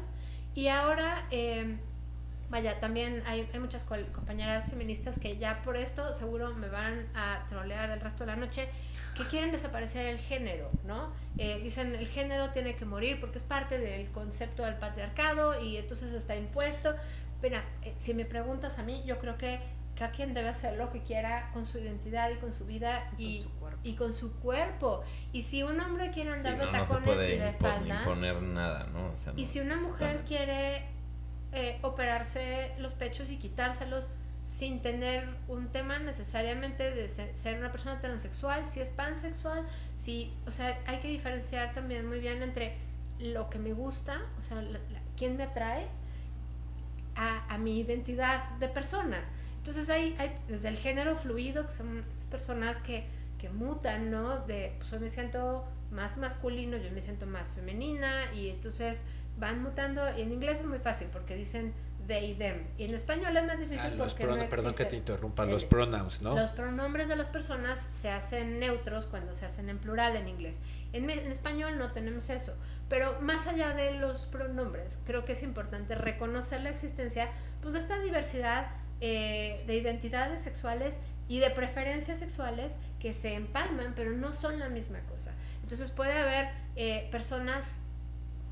Y 0.55 0.69
ahora, 0.69 1.27
eh, 1.31 1.79
vaya, 2.51 2.79
también 2.81 3.23
hay, 3.27 3.49
hay 3.53 3.59
muchas 3.59 3.85
compañeras 3.85 4.71
feministas 4.71 5.19
que 5.19 5.39
ya 5.39 5.63
por 5.63 5.77
esto 5.77 6.13
seguro 6.15 6.55
me 6.55 6.69
van 6.69 7.07
a 7.15 7.45
trolear 7.49 7.91
el 7.91 8.01
resto 8.01 8.25
de 8.25 8.33
la 8.33 8.37
noche, 8.37 8.69
que 9.17 9.25
quieren 9.25 9.53
desaparecer 9.53 10.07
el 10.07 10.19
género, 10.19 10.71
¿no? 10.85 11.13
Eh, 11.39 11.61
dicen 11.63 11.95
el 11.95 12.09
género 12.09 12.51
tiene 12.51 12.77
que 12.77 12.85
morir 12.85 13.21
porque 13.21 13.39
es 13.39 13.45
parte 13.45 13.79
del 13.79 14.11
concepto 14.11 14.65
del 14.65 14.77
patriarcado 14.77 15.61
y 15.61 15.77
entonces 15.77 16.15
está 16.15 16.37
impuesto. 16.37 16.95
Pero 17.41 17.57
eh, 17.83 17.95
si 17.99 18.15
me 18.15 18.25
preguntas 18.25 18.79
a 18.79 18.83
mí, 18.83 19.03
yo 19.05 19.19
creo 19.19 19.37
que 19.37 19.61
cada 20.03 20.13
quien 20.13 20.35
debe 20.35 20.49
hacer 20.49 20.77
lo 20.77 20.91
que 20.91 21.01
quiera 21.03 21.49
con 21.53 21.65
su 21.65 21.79
identidad 21.79 22.29
y 22.31 22.37
con 22.39 22.53
su 22.53 22.67
vida 22.67 23.09
y, 23.19 23.47
y, 23.85 23.95
con, 23.95 24.13
su 24.13 24.33
cuerpo. 24.41 25.05
Y 25.33 25.43
si 25.43 25.63
un 25.63 25.79
hombre 25.79 26.11
quiere 26.11 26.33
andar 26.33 26.59
de 26.59 26.67
tacones 26.67 27.31
y 27.31 27.39
de 27.39 27.53
falda. 27.53 28.05
nada, 28.41 28.89
¿no? 28.93 29.13
y 29.37 29.45
si 29.45 29.61
una 29.61 29.77
mujer 29.77 30.25
quiere 30.27 30.87
eh, 31.53 31.79
operarse 31.83 32.73
los 32.79 32.95
pechos 32.95 33.31
y 33.31 33.37
quitárselos 33.37 34.11
sin 34.45 34.83
tener 34.83 35.29
un 35.47 35.69
tema 35.69 36.01
necesariamente 36.01 36.91
de 36.91 37.09
ser 37.09 37.59
una 37.61 37.71
persona 37.71 38.01
transexual, 38.01 38.67
si 38.67 38.81
es 38.81 38.89
pansexual, 38.89 39.65
si, 39.95 40.35
o 40.49 40.51
sea, 40.51 40.81
hay 40.87 40.99
que 40.99 41.07
diferenciar 41.07 41.75
también 41.75 42.09
muy 42.09 42.19
bien 42.19 42.43
entre 42.43 42.77
lo 43.21 43.49
que 43.49 43.61
me 43.61 43.73
gusta, 43.73 44.21
o 44.37 44.41
sea, 44.41 44.65
quién 45.17 45.37
me 45.37 45.45
atrae, 45.45 45.87
a, 47.15 47.55
a 47.55 47.57
mi 47.57 47.79
identidad 47.79 48.49
de 48.59 48.67
persona. 48.67 49.23
Entonces 49.63 49.91
hay, 49.91 50.17
hay 50.19 50.37
desde 50.49 50.69
el 50.69 50.77
género 50.77 51.15
fluido, 51.15 51.67
que 51.67 51.73
son 51.73 51.99
estas 51.99 52.27
personas 52.27 52.83
que, 52.83 53.05
que 53.39 53.49
mutan, 53.49 54.11
¿no? 54.11 54.39
De, 54.41 54.75
pues 54.79 54.93
hoy 54.93 54.99
me 54.99 55.09
siento 55.09 55.65
más 55.93 56.17
masculino, 56.17 56.77
yo 56.79 56.91
me 56.91 57.01
siento 57.01 57.27
más 57.27 57.53
femenina 57.53 58.33
y 58.35 58.51
entonces 58.51 59.05
van 59.39 59.63
mutando. 59.63 60.03
Y 60.19 60.23
en 60.23 60.33
inglés 60.33 60.59
es 60.59 60.67
muy 60.67 60.81
fácil 60.81 61.07
porque 61.13 61.37
dicen 61.37 61.73
they 62.09 62.35
them. 62.35 62.67
Y 62.77 62.87
en 62.87 62.95
español 62.95 63.37
es 63.37 63.47
más 63.47 63.61
difícil 63.61 63.93
ah, 63.93 63.95
porque 63.97 64.27
no 64.27 64.49
Perdón 64.49 64.75
que 64.75 64.85
te 64.85 64.97
interrumpa, 64.97 65.45
los 65.45 65.65
pronouns, 65.65 66.23
¿no? 66.23 66.35
Los 66.35 66.51
pronombres 66.51 67.07
de 67.07 67.15
las 67.15 67.29
personas 67.29 67.89
se 67.93 68.11
hacen 68.11 68.59
neutros 68.59 69.07
cuando 69.07 69.37
se 69.37 69.47
hacen 69.47 69.69
en 69.69 69.79
plural 69.79 70.17
en 70.17 70.27
inglés. 70.27 70.61
En, 70.93 71.09
en 71.09 71.31
español 71.31 71.79
no 71.79 71.93
tenemos 71.93 72.31
eso. 72.31 72.57
Pero 72.89 73.21
más 73.21 73.47
allá 73.47 73.75
de 73.75 73.95
los 73.95 74.27
pronombres, 74.27 74.99
creo 75.07 75.25
que 75.25 75.33
es 75.33 75.45
importante 75.45 75.95
reconocer 75.95 76.63
la 76.63 76.71
existencia 76.71 77.29
pues, 77.61 77.75
de 77.75 77.81
esta 77.81 78.01
diversidad 78.01 78.67
eh, 79.05 79.65
de 79.67 79.75
identidades 79.75 80.43
sexuales 80.43 81.01
y 81.27 81.41
de 81.41 81.51
preferencias 81.51 82.21
sexuales 82.21 82.77
que 83.01 83.13
se 83.13 83.35
empalman, 83.35 83.95
pero 83.97 84.13
no 84.13 84.33
son 84.33 84.61
la 84.61 84.69
misma 84.69 85.01
cosa. 85.01 85.33
Entonces 85.63 85.91
puede 85.91 86.17
haber 86.17 86.51
eh, 86.77 87.09
personas 87.11 87.79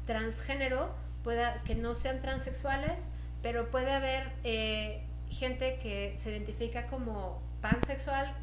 transgénero 0.07 0.93
pueda, 1.23 1.63
que 1.63 1.77
no 1.77 1.95
sean 1.95 2.21
transexuales, 2.21 3.07
pero 3.43 3.71
puede 3.71 3.93
haber 3.93 4.33
eh, 4.43 5.05
gente 5.29 5.79
que 5.81 6.15
se 6.17 6.33
identifica 6.33 6.87
como 6.89 7.41
pansexual, 7.61 8.35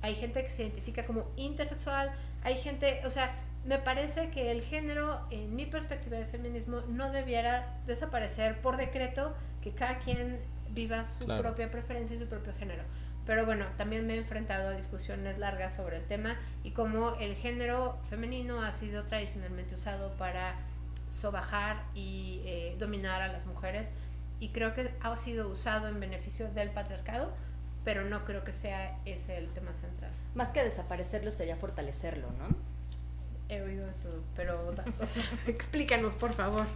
hay 0.00 0.16
gente 0.16 0.42
que 0.42 0.50
se 0.50 0.62
identifica 0.62 1.04
como 1.04 1.30
intersexual, 1.36 2.12
hay 2.42 2.56
gente, 2.56 3.02
o 3.06 3.10
sea, 3.10 3.36
me 3.64 3.78
parece 3.78 4.30
que 4.30 4.50
el 4.50 4.62
género, 4.62 5.20
en 5.30 5.54
mi 5.54 5.66
perspectiva 5.66 6.16
de 6.16 6.26
feminismo, 6.26 6.80
no 6.88 7.12
debiera 7.12 7.78
desaparecer 7.86 8.60
por 8.60 8.76
decreto, 8.76 9.32
que 9.62 9.72
cada 9.72 9.98
quien 9.98 10.38
viva 10.70 11.04
su 11.04 11.26
propia 11.26 11.70
preferencia 11.70 12.16
y 12.16 12.18
su 12.18 12.26
propio 12.26 12.52
género. 12.58 12.82
Pero 13.24 13.46
bueno, 13.46 13.66
también 13.76 14.06
me 14.06 14.14
he 14.14 14.18
enfrentado 14.18 14.68
a 14.68 14.72
discusiones 14.72 15.38
largas 15.38 15.76
sobre 15.76 15.98
el 15.98 16.04
tema 16.04 16.36
y 16.64 16.72
cómo 16.72 17.14
el 17.20 17.36
género 17.36 17.98
femenino 18.10 18.62
ha 18.62 18.72
sido 18.72 19.04
tradicionalmente 19.04 19.74
usado 19.74 20.12
para 20.16 20.56
sobajar 21.08 21.84
y 21.94 22.40
eh, 22.44 22.74
dominar 22.78 23.22
a 23.22 23.28
las 23.28 23.46
mujeres 23.46 23.92
y 24.40 24.48
creo 24.48 24.74
que 24.74 24.92
ha 25.00 25.16
sido 25.16 25.48
usado 25.48 25.86
en 25.86 26.00
beneficio 26.00 26.50
del 26.50 26.70
patriarcado, 26.70 27.32
pero 27.84 28.04
no 28.04 28.24
creo 28.24 28.42
que 28.42 28.52
sea 28.52 28.98
ese 29.04 29.38
el 29.38 29.48
tema 29.50 29.72
central. 29.72 30.10
Más 30.34 30.50
que 30.50 30.64
desaparecerlo 30.64 31.30
sería 31.30 31.54
fortalecerlo, 31.54 32.26
¿no? 32.32 32.56
He 33.48 33.62
oído 33.62 33.86
todo, 34.02 34.24
pero 34.34 34.74
explícanos 35.46 36.14
por 36.14 36.32
favor. 36.32 36.66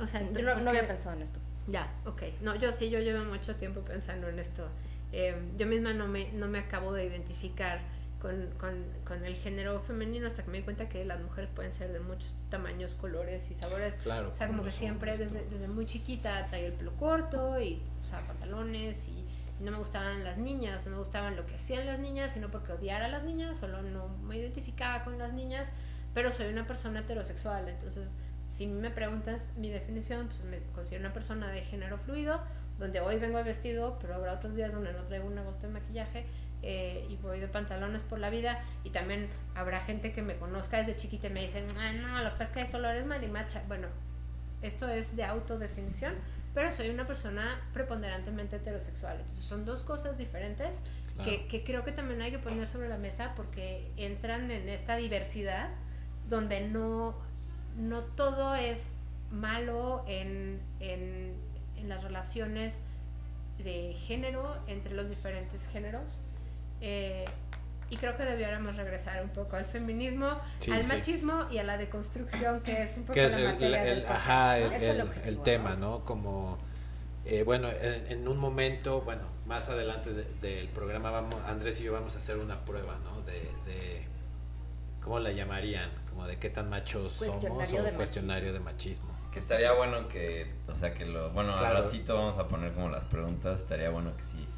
O 0.00 0.06
sea, 0.08 0.22
yo 0.32 0.56
no 0.56 0.70
había 0.70 0.88
pensado 0.88 1.14
en 1.14 1.22
esto. 1.22 1.38
Ya, 1.66 1.92
ok. 2.04 2.22
No, 2.42 2.54
yo 2.54 2.72
sí, 2.72 2.90
yo 2.90 3.00
llevo 3.00 3.24
mucho 3.24 3.56
tiempo 3.56 3.80
pensando 3.80 4.28
en 4.28 4.38
esto. 4.38 4.68
Eh, 5.12 5.36
yo 5.56 5.66
misma 5.66 5.92
no 5.92 6.06
me, 6.06 6.32
no 6.32 6.46
me 6.48 6.58
acabo 6.58 6.92
de 6.92 7.04
identificar 7.04 7.80
con, 8.20 8.50
con, 8.58 8.84
con, 9.04 9.24
el 9.24 9.36
género 9.36 9.80
femenino 9.80 10.26
hasta 10.26 10.42
que 10.42 10.50
me 10.50 10.58
di 10.58 10.64
cuenta 10.64 10.88
que 10.88 11.04
las 11.04 11.20
mujeres 11.20 11.50
pueden 11.54 11.72
ser 11.72 11.92
de 11.92 12.00
muchos 12.00 12.34
tamaños, 12.50 12.94
colores 12.94 13.50
y 13.50 13.54
sabores. 13.54 13.96
Claro. 13.96 14.30
O 14.30 14.34
sea, 14.34 14.46
como 14.46 14.64
que 14.64 14.72
siempre 14.72 15.16
desde, 15.16 15.44
desde, 15.44 15.68
muy 15.68 15.86
chiquita 15.86 16.46
traía 16.46 16.66
el 16.66 16.72
pelo 16.72 16.92
corto 16.96 17.60
y 17.60 17.80
usaba 18.00 18.26
pantalones 18.26 19.08
y, 19.08 19.24
no 19.58 19.72
me 19.72 19.78
gustaban 19.78 20.22
las 20.22 20.36
niñas, 20.36 20.84
no 20.84 20.92
me 20.92 20.98
gustaban 20.98 21.34
lo 21.34 21.46
que 21.46 21.54
hacían 21.54 21.86
las 21.86 21.98
niñas, 21.98 22.32
sino 22.32 22.50
porque 22.50 22.72
odiara 22.72 23.06
a 23.06 23.08
las 23.08 23.24
niñas, 23.24 23.56
solo 23.56 23.80
no 23.80 24.08
me 24.08 24.36
identificaba 24.36 25.02
con 25.02 25.18
las 25.18 25.32
niñas, 25.32 25.72
pero 26.12 26.30
soy 26.30 26.48
una 26.48 26.66
persona 26.66 27.00
heterosexual, 27.00 27.66
entonces 27.66 28.10
si 28.48 28.66
me 28.66 28.90
preguntas 28.90 29.52
mi 29.56 29.70
definición, 29.70 30.28
pues 30.28 30.42
me 30.44 30.58
considero 30.72 31.04
una 31.04 31.12
persona 31.12 31.48
de 31.48 31.62
género 31.62 31.98
fluido, 31.98 32.40
donde 32.78 33.00
hoy 33.00 33.18
vengo 33.18 33.42
vestido, 33.42 33.98
pero 34.00 34.14
habrá 34.14 34.34
otros 34.34 34.54
días 34.54 34.72
donde 34.72 34.92
no 34.92 35.02
traigo 35.04 35.26
una 35.26 35.42
gota 35.42 35.66
de 35.66 35.72
maquillaje 35.72 36.26
eh, 36.62 37.06
y 37.08 37.16
voy 37.16 37.40
de 37.40 37.48
pantalones 37.48 38.02
por 38.02 38.18
la 38.18 38.30
vida. 38.30 38.62
Y 38.84 38.90
también 38.90 39.28
habrá 39.54 39.80
gente 39.80 40.12
que 40.12 40.22
me 40.22 40.36
conozca 40.36 40.78
desde 40.78 40.96
chiquita 40.96 41.28
y 41.28 41.30
me 41.30 41.42
dicen, 41.42 41.66
ah, 41.78 41.92
no, 41.92 42.22
lo 42.22 42.30
que 42.32 42.38
pasa 42.38 42.60
es 42.60 42.66
que 42.66 42.66
solo 42.70 42.88
eres 42.88 43.06
marimacha. 43.06 43.62
Bueno, 43.66 43.88
esto 44.62 44.88
es 44.88 45.16
de 45.16 45.24
autodefinición, 45.24 46.14
pero 46.54 46.72
soy 46.72 46.90
una 46.90 47.06
persona 47.06 47.60
preponderantemente 47.72 48.56
heterosexual. 48.56 49.18
Entonces 49.20 49.44
son 49.44 49.64
dos 49.64 49.84
cosas 49.84 50.18
diferentes 50.18 50.84
que, 51.24 51.46
que 51.46 51.64
creo 51.64 51.82
que 51.82 51.92
también 51.92 52.20
hay 52.20 52.30
que 52.30 52.38
poner 52.38 52.66
sobre 52.66 52.88
la 52.88 52.98
mesa 52.98 53.32
porque 53.36 53.90
entran 53.96 54.50
en 54.50 54.68
esta 54.68 54.96
diversidad 54.96 55.70
donde 56.28 56.68
no 56.68 57.25
no 57.76 58.02
todo 58.02 58.54
es 58.54 58.94
malo 59.30 60.04
en, 60.06 60.60
en, 60.80 61.34
las 61.86 62.02
relaciones 62.02 62.80
de 63.62 63.94
género 63.94 64.56
entre 64.66 64.94
los 64.94 65.08
diferentes 65.08 65.68
géneros. 65.68 66.20
Eh, 66.80 67.24
y 67.88 67.96
creo 67.96 68.16
que 68.16 68.24
debiéramos 68.24 68.76
regresar 68.76 69.22
un 69.22 69.28
poco 69.28 69.54
al 69.56 69.64
feminismo, 69.64 70.26
al 70.72 70.86
machismo 70.88 71.46
y 71.52 71.58
a 71.58 71.62
la 71.62 71.78
deconstrucción, 71.78 72.60
que 72.62 72.82
es 72.82 72.96
un 72.96 73.04
poco 73.04 73.20
la 73.20 73.84
el, 73.84 74.04
ajá, 74.06 74.58
el, 74.58 75.38
tema, 75.40 75.76
¿no? 75.76 76.04
Como, 76.04 76.58
eh, 77.24 77.44
bueno, 77.44 77.68
en, 77.70 78.26
un 78.26 78.38
momento, 78.38 79.02
bueno, 79.02 79.22
más 79.46 79.68
adelante 79.68 80.12
del 80.12 80.68
programa, 80.70 81.12
vamos, 81.12 81.36
Andrés 81.46 81.80
y 81.80 81.84
yo 81.84 81.92
vamos 81.92 82.16
a 82.16 82.18
hacer 82.18 82.38
una 82.38 82.64
prueba, 82.64 82.98
¿no? 83.04 83.22
De, 83.22 83.40
de 83.66 84.02
¿cómo 85.00 85.20
la 85.20 85.30
llamarían? 85.30 85.90
Como 86.16 86.26
de 86.26 86.38
qué 86.38 86.48
tan 86.48 86.70
machos 86.70 87.12
somos 87.12 87.44
o 87.44 87.94
cuestionario 87.94 88.52
de 88.54 88.60
machismo. 88.60 89.14
Que 89.30 89.38
estaría 89.38 89.72
bueno 89.72 90.08
que, 90.08 90.50
o 90.66 90.74
sea, 90.74 90.94
que 90.94 91.04
lo, 91.04 91.30
bueno, 91.30 91.54
al 91.54 91.84
ratito 91.84 92.14
vamos 92.14 92.38
a 92.38 92.48
poner 92.48 92.72
como 92.72 92.88
las 92.88 93.04
preguntas, 93.04 93.60
estaría 93.60 93.90
bueno 93.90 94.16
que 94.16 94.24
si 94.24 94.48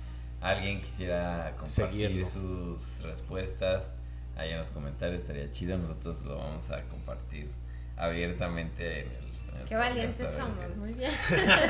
alguien 0.41 0.81
quisiera 0.81 1.57
compartir 1.59 2.25
sus 2.25 3.03
respuestas 3.03 3.91
ahí 4.37 4.53
en 4.53 4.59
los 4.59 4.71
comentarios, 4.71 5.23
estaría 5.23 5.51
chido, 5.51 5.77
nosotros 5.79 6.25
lo 6.25 6.39
vamos 6.39 6.71
a 6.71 6.85
compartir 6.85 7.51
abiertamente 7.97 9.01
en 9.01 9.07
el 9.09 9.67
Qué 9.67 9.75
valientes 9.75 10.31
somos, 10.31 10.77
muy 10.77 10.93
bien. 10.93 11.11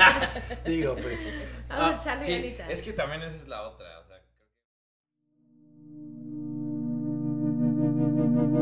Digo, 0.65 0.95
pues. 0.95 1.27
Vamos 1.67 1.83
a 1.83 1.89
ah, 1.89 1.99
echarle 1.99 2.55
sí, 2.55 2.57
Es 2.69 2.83
que 2.83 2.93
también 2.93 3.23
esa 3.23 3.35
es 3.35 3.47
la 3.47 3.63
otra. 3.63 3.87